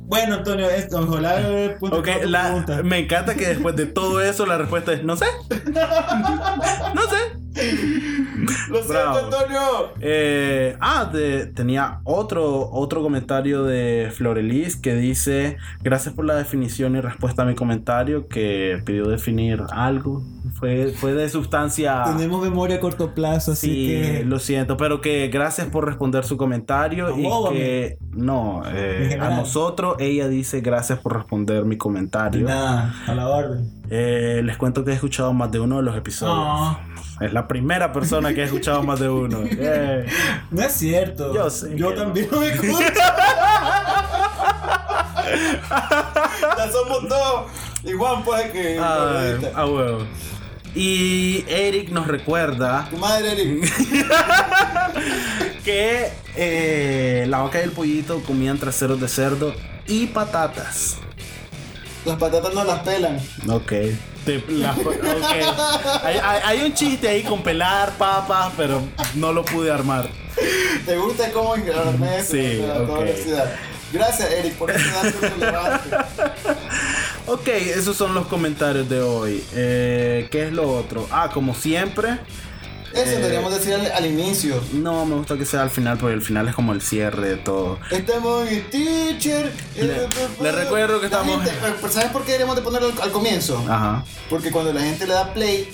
Bueno, 0.08 0.36
Antonio, 0.36 0.70
esto, 0.70 1.00
ojalá 1.00 1.38
el 1.46 1.74
punto 1.74 1.98
Ok, 1.98 2.06
para 2.06 2.20
tu 2.22 2.28
la- 2.28 2.82
me 2.82 2.98
encanta 2.98 3.34
que 3.34 3.46
después 3.46 3.76
de 3.76 3.84
todo 3.86 4.22
eso 4.22 4.46
la 4.46 4.56
respuesta 4.56 4.92
es 4.94 5.04
no 5.04 5.16
sé. 5.16 5.26
no 6.94 7.02
sé. 7.02 8.27
Lo 8.70 8.82
siento. 8.82 9.24
Antonio. 9.24 9.60
Eh, 10.00 10.76
ah, 10.80 11.08
de- 11.12 11.46
tenía 11.46 12.00
otro, 12.04 12.70
otro 12.70 13.02
comentario 13.02 13.64
de 13.64 14.10
Florelis 14.14 14.76
que 14.76 14.94
dice, 14.94 15.56
gracias 15.82 16.14
por 16.14 16.24
la 16.24 16.34
definición 16.34 16.96
y 16.96 17.00
respuesta 17.00 17.42
a 17.42 17.44
mi 17.44 17.54
comentario 17.54 18.28
que 18.28 18.80
pidió 18.84 19.06
definir 19.08 19.62
algo. 19.70 20.22
Fue, 20.54 20.92
fue 20.96 21.12
de 21.12 21.28
sustancia... 21.28 22.02
Tenemos 22.04 22.42
memoria 22.42 22.76
a 22.76 22.80
corto 22.80 23.14
plazo, 23.14 23.52
así 23.52 23.68
Sí, 23.68 23.86
que. 23.88 24.24
lo 24.24 24.38
siento, 24.38 24.76
pero 24.76 25.00
que 25.00 25.28
gracias 25.28 25.66
por 25.68 25.84
responder 25.86 26.24
su 26.24 26.36
comentario 26.36 27.08
¿A 27.08 27.18
y 27.18 27.54
que 27.54 27.98
no, 28.12 28.62
eh, 28.66 29.18
a 29.20 29.30
nosotros 29.30 29.96
ella 29.98 30.28
dice 30.28 30.60
gracias 30.60 30.98
por 31.00 31.14
responder 31.16 31.64
mi 31.64 31.76
comentario. 31.76 32.46
Nada, 32.46 32.94
a 33.06 33.14
la 33.14 33.28
orden. 33.28 33.77
Eh, 33.90 34.42
les 34.44 34.56
cuento 34.56 34.84
que 34.84 34.90
he 34.90 34.94
escuchado 34.94 35.32
más 35.32 35.50
de 35.50 35.60
uno 35.60 35.76
de 35.78 35.82
los 35.82 35.96
episodios. 35.96 36.36
No, 36.36 36.78
Es 37.20 37.32
la 37.32 37.48
primera 37.48 37.92
persona 37.92 38.34
que 38.34 38.42
ha 38.42 38.44
escuchado 38.44 38.82
más 38.82 39.00
de 39.00 39.08
uno. 39.08 39.38
Eh, 39.50 40.06
no 40.50 40.62
es 40.62 40.72
cierto. 40.72 41.34
Yo 41.34 41.48
sé 41.50 41.74
Yo 41.76 41.90
que 41.90 41.94
no. 41.96 42.02
también 42.02 42.28
me 42.38 42.48
escucho. 42.48 42.78
ya 46.56 46.70
somos 46.72 47.08
dos. 47.08 47.44
Y 47.84 47.92
Juan 47.92 48.22
puede 48.24 48.50
que. 48.50 48.78
ah, 48.80 49.34
ah, 49.54 49.66
huevo. 49.66 50.04
Y 50.74 51.44
Eric 51.48 51.90
nos 51.90 52.06
recuerda 52.06 52.86
Tu 52.90 52.96
madre, 52.98 53.32
Eric. 53.32 53.64
que 55.64 56.08
eh, 56.36 57.24
la 57.28 57.38
vaca 57.38 57.60
y 57.60 57.64
el 57.64 57.72
pollito 57.72 58.22
comían 58.22 58.58
traseros 58.58 59.00
de 59.00 59.08
cerdo 59.08 59.54
y 59.86 60.06
patatas. 60.08 60.98
Las 62.04 62.16
patatas 62.16 62.54
no 62.54 62.64
las 62.64 62.80
pelan. 62.80 63.18
Ok. 63.50 63.72
Te- 64.24 64.44
la- 64.48 64.72
ok. 64.72 66.02
Hay, 66.04 66.16
hay- 66.22 66.40
hay 66.44 66.60
un 66.66 66.74
chiste 66.74 67.08
ahí 67.08 67.22
con 67.22 67.42
pelar 67.42 67.92
papas, 67.98 68.52
pero 68.56 68.82
no 69.14 69.32
lo 69.32 69.44
pude 69.44 69.70
armar. 69.70 70.08
¿Te 70.86 70.96
gusta 70.96 71.30
cómo 71.32 71.54
engrarme 71.56 72.18
eso? 72.18 72.32
Sí, 72.32 72.60
ok. 72.62 72.88
universidad? 72.90 73.52
Gracias, 73.92 74.30
Eric, 74.30 74.54
por 74.54 74.70
ese 74.70 74.84
dato 74.90 75.18
relevante. 75.38 75.96
Ok, 77.26 77.48
esos 77.48 77.96
son 77.96 78.14
los 78.14 78.26
comentarios 78.26 78.88
de 78.88 79.00
hoy. 79.00 79.42
Eh, 79.54 80.28
¿Qué 80.30 80.46
es 80.46 80.52
lo 80.52 80.70
otro? 80.70 81.06
Ah, 81.10 81.30
como 81.32 81.54
siempre, 81.54 82.18
Eso 82.94 83.10
deberíamos 83.10 83.52
decir 83.54 83.74
al, 83.74 83.90
al 83.92 84.06
inicio. 84.06 84.60
No, 84.72 85.04
me 85.04 85.14
gusta 85.16 85.36
que 85.36 85.44
sea 85.44 85.62
al 85.62 85.70
final 85.70 85.98
porque 85.98 86.14
el 86.14 86.22
final 86.22 86.48
es 86.48 86.54
como 86.54 86.72
el 86.72 86.80
cierre 86.82 87.28
de 87.28 87.36
todo. 87.36 87.78
Estamos 87.90 88.48
en 88.48 88.68
Teacher. 88.70 89.52
Le- 89.76 90.08
le 90.42 90.52
recuerdo 90.52 90.98
que 91.00 91.06
estamos- 91.06 91.42
gente- 91.44 91.56
pero 91.80 91.92
¿Sabes 91.92 92.10
por 92.10 92.22
qué 92.22 92.32
deberíamos 92.32 92.56
de 92.56 92.62
ponerlo 92.62 92.88
al, 92.88 93.00
al 93.02 93.12
comienzo? 93.12 93.58
Ajá. 93.68 94.04
Porque 94.30 94.50
cuando 94.50 94.72
la 94.72 94.80
gente 94.80 95.06
le 95.06 95.12
da 95.14 95.32
play, 95.32 95.68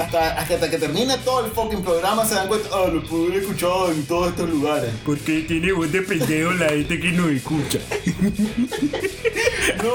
hasta, 0.00 0.32
hasta 0.38 0.70
que 0.70 0.78
termine 0.78 1.18
todo 1.18 1.44
el 1.46 1.52
fucking 1.52 1.82
programa, 1.82 2.24
se 2.24 2.34
dan 2.34 2.48
cuenta, 2.48 2.68
ah, 2.72 2.88
lo 2.92 3.02
pude 3.02 3.26
haber 3.26 3.40
escuchado 3.42 3.90
en 3.90 4.04
todos 4.06 4.28
estos 4.30 4.48
lugares. 4.48 4.90
Porque 5.04 5.40
tiene 5.42 5.72
voz 5.72 5.90
de 5.92 6.02
pendejo 6.02 6.52
la 6.52 6.68
gente 6.70 6.98
que 7.00 7.12
nos 7.12 7.30
escucha. 7.30 7.78
No, 9.82 9.92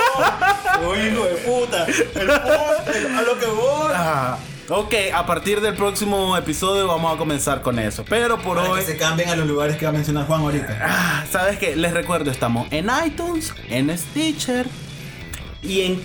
soy 0.81 0.99
hijo 1.07 1.23
de 1.25 1.35
puta. 1.35 1.85
El 1.85 2.21
el- 2.21 3.15
a 3.15 3.21
lo 3.21 3.39
que 3.39 3.45
voy. 3.45 3.91
Ah, 3.93 4.37
ok, 4.69 4.93
a 5.13 5.25
partir 5.25 5.61
del 5.61 5.75
próximo 5.75 6.35
episodio 6.37 6.87
vamos 6.87 7.13
a 7.13 7.17
comenzar 7.17 7.61
con 7.61 7.79
eso. 7.79 8.03
Pero 8.07 8.37
por 8.39 8.57
Para 8.57 8.69
hoy. 8.71 8.79
que 8.81 8.85
se 8.85 8.97
cambien 8.97 9.29
a 9.29 9.35
los 9.35 9.47
lugares 9.47 9.77
que 9.77 9.85
va 9.85 9.89
a 9.89 9.93
mencionar 9.93 10.25
Juan 10.27 10.41
ahorita. 10.41 10.79
Ah, 10.81 11.25
¿Sabes 11.31 11.57
qué? 11.57 11.75
Les 11.75 11.93
recuerdo, 11.93 12.31
estamos 12.31 12.67
en 12.71 12.89
iTunes, 13.05 13.53
en 13.69 13.95
Stitcher 13.97 14.67
y 15.61 15.81
en 15.81 16.03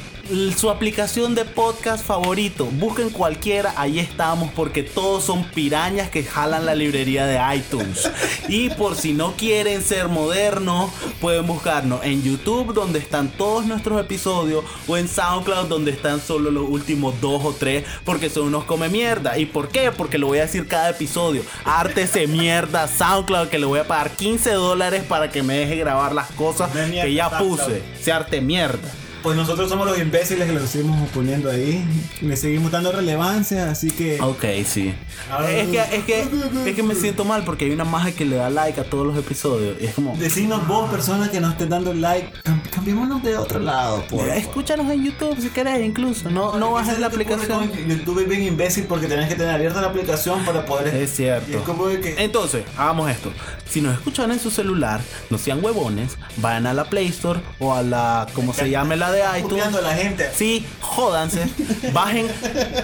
su 0.57 0.71
aplicación 0.71 1.35
de 1.35 1.45
podcast 1.45 2.05
favorito. 2.05 2.65
Busquen 2.65 3.11
cualquiera, 3.11 3.75
ahí 3.77 3.99
estamos 3.99 4.51
porque 4.53 4.83
todos 4.83 5.25
son 5.25 5.45
pirañas 5.45 6.09
que 6.09 6.25
jalan 6.25 6.65
la 6.65 6.75
librería 6.75 7.27
de 7.27 7.39
iTunes. 7.55 8.11
Y 8.49 8.71
por 8.71 8.97
si 8.97 9.13
no 9.13 9.33
quieren 9.33 9.83
ser 9.83 10.09
modernos, 10.09 10.91
pueden 11.21 11.47
buscarnos 11.47 12.03
en 12.05 12.23
YouTube 12.23 12.73
donde 12.73 12.99
están 12.99 13.29
todos 13.29 13.67
nuestros 13.67 14.01
episodios 14.01 14.65
o 14.89 14.97
en 14.97 15.07
SoundCloud 15.07 15.67
donde 15.67 15.91
están 15.91 16.21
solo 16.21 16.51
los 16.51 16.69
últimos 16.69 17.21
dos 17.21 17.45
o 17.45 17.53
tres 17.53 17.85
porque 18.05 18.31
son 18.31 18.47
unos 18.47 18.65
come 18.65 18.89
mierda. 18.89 19.37
¿Y 19.39 19.47
por 19.47 19.69
qué? 19.69 19.93
Porque 19.93 20.17
lo 20.17 20.29
voy 20.29 20.39
a 20.39 20.43
decir 20.43 20.67
cada 20.67 20.91
episodio. 20.91 21.43
Ártese 21.65 22.27
mierda 22.27 22.89
SoundCloud 22.89 23.49
que 23.49 23.59
le 23.59 23.67
voy 23.67 23.81
a 23.81 23.87
pagar 23.87 24.11
15 24.13 24.51
dólares 24.53 25.05
para 25.07 25.31
que 25.31 25.43
me 25.43 25.59
deje 25.59 25.77
grabar 25.77 26.15
las 26.15 26.31
cosas 26.33 26.71
que 26.73 27.13
ya 27.13 27.39
puse. 27.39 27.83
Se 28.01 28.13
arte 28.13 28.41
mierda. 28.41 28.91
Pues 29.23 29.37
nosotros 29.37 29.69
somos 29.69 29.87
los 29.87 29.99
imbéciles 29.99 30.47
que 30.49 30.53
lo 30.53 30.67
seguimos 30.67 31.09
poniendo 31.11 31.51
ahí. 31.51 31.85
Le 32.21 32.37
seguimos 32.37 32.71
dando 32.73 32.91
relevancia, 32.93 33.71
así 33.71 33.91
que. 33.91 34.21
Ok, 34.21 34.45
sí. 34.67 34.93
Ah. 35.31 35.49
Es 35.49 35.69
que, 35.69 35.79
es 35.97 36.05
que, 36.05 36.27
es 36.71 36.75
que 36.77 36.83
me 36.83 36.95
siento 36.95 37.25
mal 37.25 37.45
porque 37.45 37.67
hay 37.67 37.71
una 37.71 37.85
maja 37.85 38.11
que 38.13 38.25
le 38.25 38.37
da 38.37 38.51
like 38.51 38.81
a 38.81 38.85
todos 38.85 39.07
los 39.07 39.17
episodios. 39.17 39.77
Y 39.81 39.87
es 39.87 39.95
como, 39.95 40.17
Decinos 40.17 40.67
vos, 40.67 40.91
personas 40.91 41.29
que 41.31 41.41
nos 41.41 41.53
estén 41.53 41.69
dando 41.69 41.95
like, 41.95 42.29
cam- 42.43 42.63
cambiémonos 42.71 43.23
de 43.23 43.37
otro 43.37 43.61
lado, 43.61 44.03
por 44.11 44.27
escúchanos 44.29 44.91
en 44.91 45.05
YouTube 45.05 45.37
si 45.41 45.51
querés, 45.51 45.85
incluso. 45.85 46.29
No, 46.31 46.59
no 46.59 46.73
bajes 46.73 46.99
la 46.99 47.07
aplicación. 47.07 47.71
YouTube 47.87 48.21
es 48.23 48.29
bien 48.29 48.43
imbécil 48.43 48.85
porque 48.85 49.07
tenés 49.07 49.29
que 49.29 49.37
tener 49.37 49.55
abierta 49.55 49.81
la 49.81 49.89
aplicación 49.89 50.45
para 50.45 50.65
poder. 50.67 50.95
Es 50.97 51.15
cierto. 51.15 51.59
Es 51.59 51.63
como 51.65 51.87
de 51.87 52.01
que. 52.01 52.25
Entonces, 52.25 52.65
hagamos 52.77 53.09
esto. 53.11 53.33
Si 53.69 53.81
nos 53.81 53.95
escuchan 53.95 54.33
en 54.33 54.41
su 54.41 54.51
celular, 54.51 55.01
no 55.31 55.39
sean 55.39 55.65
huevones, 55.65 56.17
vayan 56.39 56.67
a 56.67 56.75
la 56.75 56.85
Play 56.85 57.07
Store 57.07 57.41
o 57.61 57.73
a 57.75 57.83
la, 57.83 58.27
como 58.35 58.53
se 58.53 58.69
llame 58.69 58.97
la 58.97 59.12
de 59.13 59.23
iTunes. 59.39 59.75
A 59.75 59.81
la 59.81 59.95
gente. 59.95 60.31
Sí, 60.35 60.67
jódanse. 60.81 61.47
Bajen, 61.93 62.27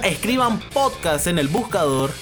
escriban 0.05 0.61
podcast 0.61 1.27
en 1.27 1.39
el 1.39 1.49
buscador 1.49 2.13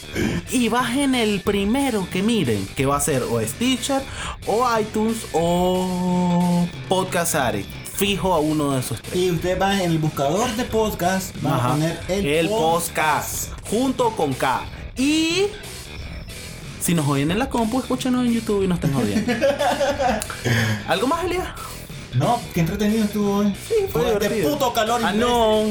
y 0.50 0.68
bajen 0.68 1.14
el 1.14 1.40
primero 1.40 2.08
que 2.10 2.22
miren, 2.22 2.66
que 2.76 2.86
va 2.86 2.96
a 2.96 3.00
ser 3.00 3.22
o 3.22 3.40
Stitcher, 3.40 4.02
o 4.46 4.66
iTunes, 4.78 5.26
o 5.32 6.66
Podcast 6.88 7.34
Addict. 7.34 7.68
Fijo 7.96 8.34
a 8.34 8.40
uno 8.40 8.72
de 8.72 8.80
esos 8.80 9.00
tres. 9.00 9.16
Y 9.16 9.30
usted 9.30 9.60
va 9.60 9.74
en 9.74 9.90
el 9.92 9.98
buscador 9.98 10.50
de 10.54 10.64
podcast, 10.64 11.34
va 11.44 11.56
a 11.56 11.68
poner 11.70 11.98
el, 12.08 12.26
el 12.26 12.48
podcast. 12.48 13.48
podcast 13.48 13.70
junto 13.70 14.10
con 14.10 14.34
K. 14.34 14.60
Y 14.96 15.46
si 16.80 16.94
nos 16.94 17.08
oyen 17.08 17.30
en 17.30 17.38
la 17.38 17.48
compu, 17.48 17.80
escúchenos 17.80 18.24
en 18.24 18.32
YouTube 18.32 18.62
y 18.62 18.68
nos 18.68 18.76
estén 18.76 18.94
jodiendo. 18.94 19.32
¿Algo 20.88 21.06
más, 21.08 21.24
Elia? 21.24 21.54
No, 22.18 22.40
qué 22.54 22.60
entretenido 22.60 23.04
estuvo 23.04 23.36
hoy. 23.38 23.54
Sí, 23.68 23.74
fue 23.90 24.04
divertido. 24.04 24.50
puto 24.50 24.72
calor. 24.72 25.00
Ah, 25.04 25.12
no. 25.12 25.64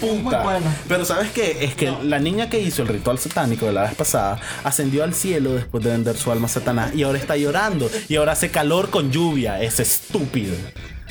Puta. 0.00 0.42
bueno. 0.42 0.66
Pero 0.88 1.04
¿sabes 1.04 1.30
qué? 1.30 1.58
Es 1.64 1.76
que 1.76 1.92
la 2.02 2.18
niña 2.18 2.48
que 2.50 2.58
hizo 2.58 2.82
el 2.82 2.88
ritual 2.88 3.18
satánico 3.20 3.66
de 3.66 3.72
la 3.72 3.82
vez 3.82 3.94
pasada 3.94 4.40
ascendió 4.64 5.04
al 5.04 5.14
cielo 5.14 5.52
después 5.52 5.84
de 5.84 5.90
vender 5.90 6.16
su 6.16 6.32
alma 6.32 6.46
a 6.46 6.48
Satanás 6.48 6.92
y 6.94 7.04
ahora 7.04 7.18
está 7.18 7.36
llorando 7.36 7.88
y 8.08 8.16
ahora 8.16 8.32
hace 8.32 8.50
calor 8.50 8.90
con 8.90 9.12
lluvia. 9.12 9.62
Es 9.62 9.78
estúpido. 9.78 10.56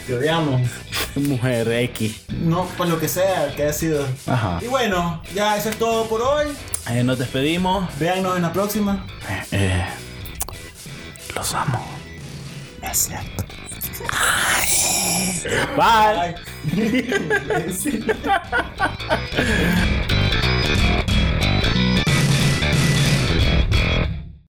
Te 0.05 0.15
odiamos. 0.15 0.61
Mujer 1.15 1.71
X. 1.71 2.25
No, 2.41 2.65
por 2.77 2.87
lo 2.89 2.99
que 2.99 3.07
sea 3.07 3.53
que 3.55 3.63
haya 3.63 3.73
sido. 3.73 4.05
Ajá. 4.27 4.59
Y 4.61 4.67
bueno, 4.67 5.21
ya 5.33 5.55
eso 5.57 5.69
es 5.69 5.77
todo 5.79 6.05
por 6.07 6.21
hoy. 6.21 6.47
Eh, 6.89 7.03
nos 7.03 7.17
despedimos. 7.17 7.87
Véannos 7.97 8.35
en 8.35 8.41
la 8.41 8.51
próxima. 8.51 9.05
Eh, 9.29 9.43
eh, 9.53 9.85
los 11.33 11.53
amo. 11.53 11.81
Es 12.83 12.97
cierto. 13.07 13.43
Bye. 15.75 16.35
Bye. 18.25 20.21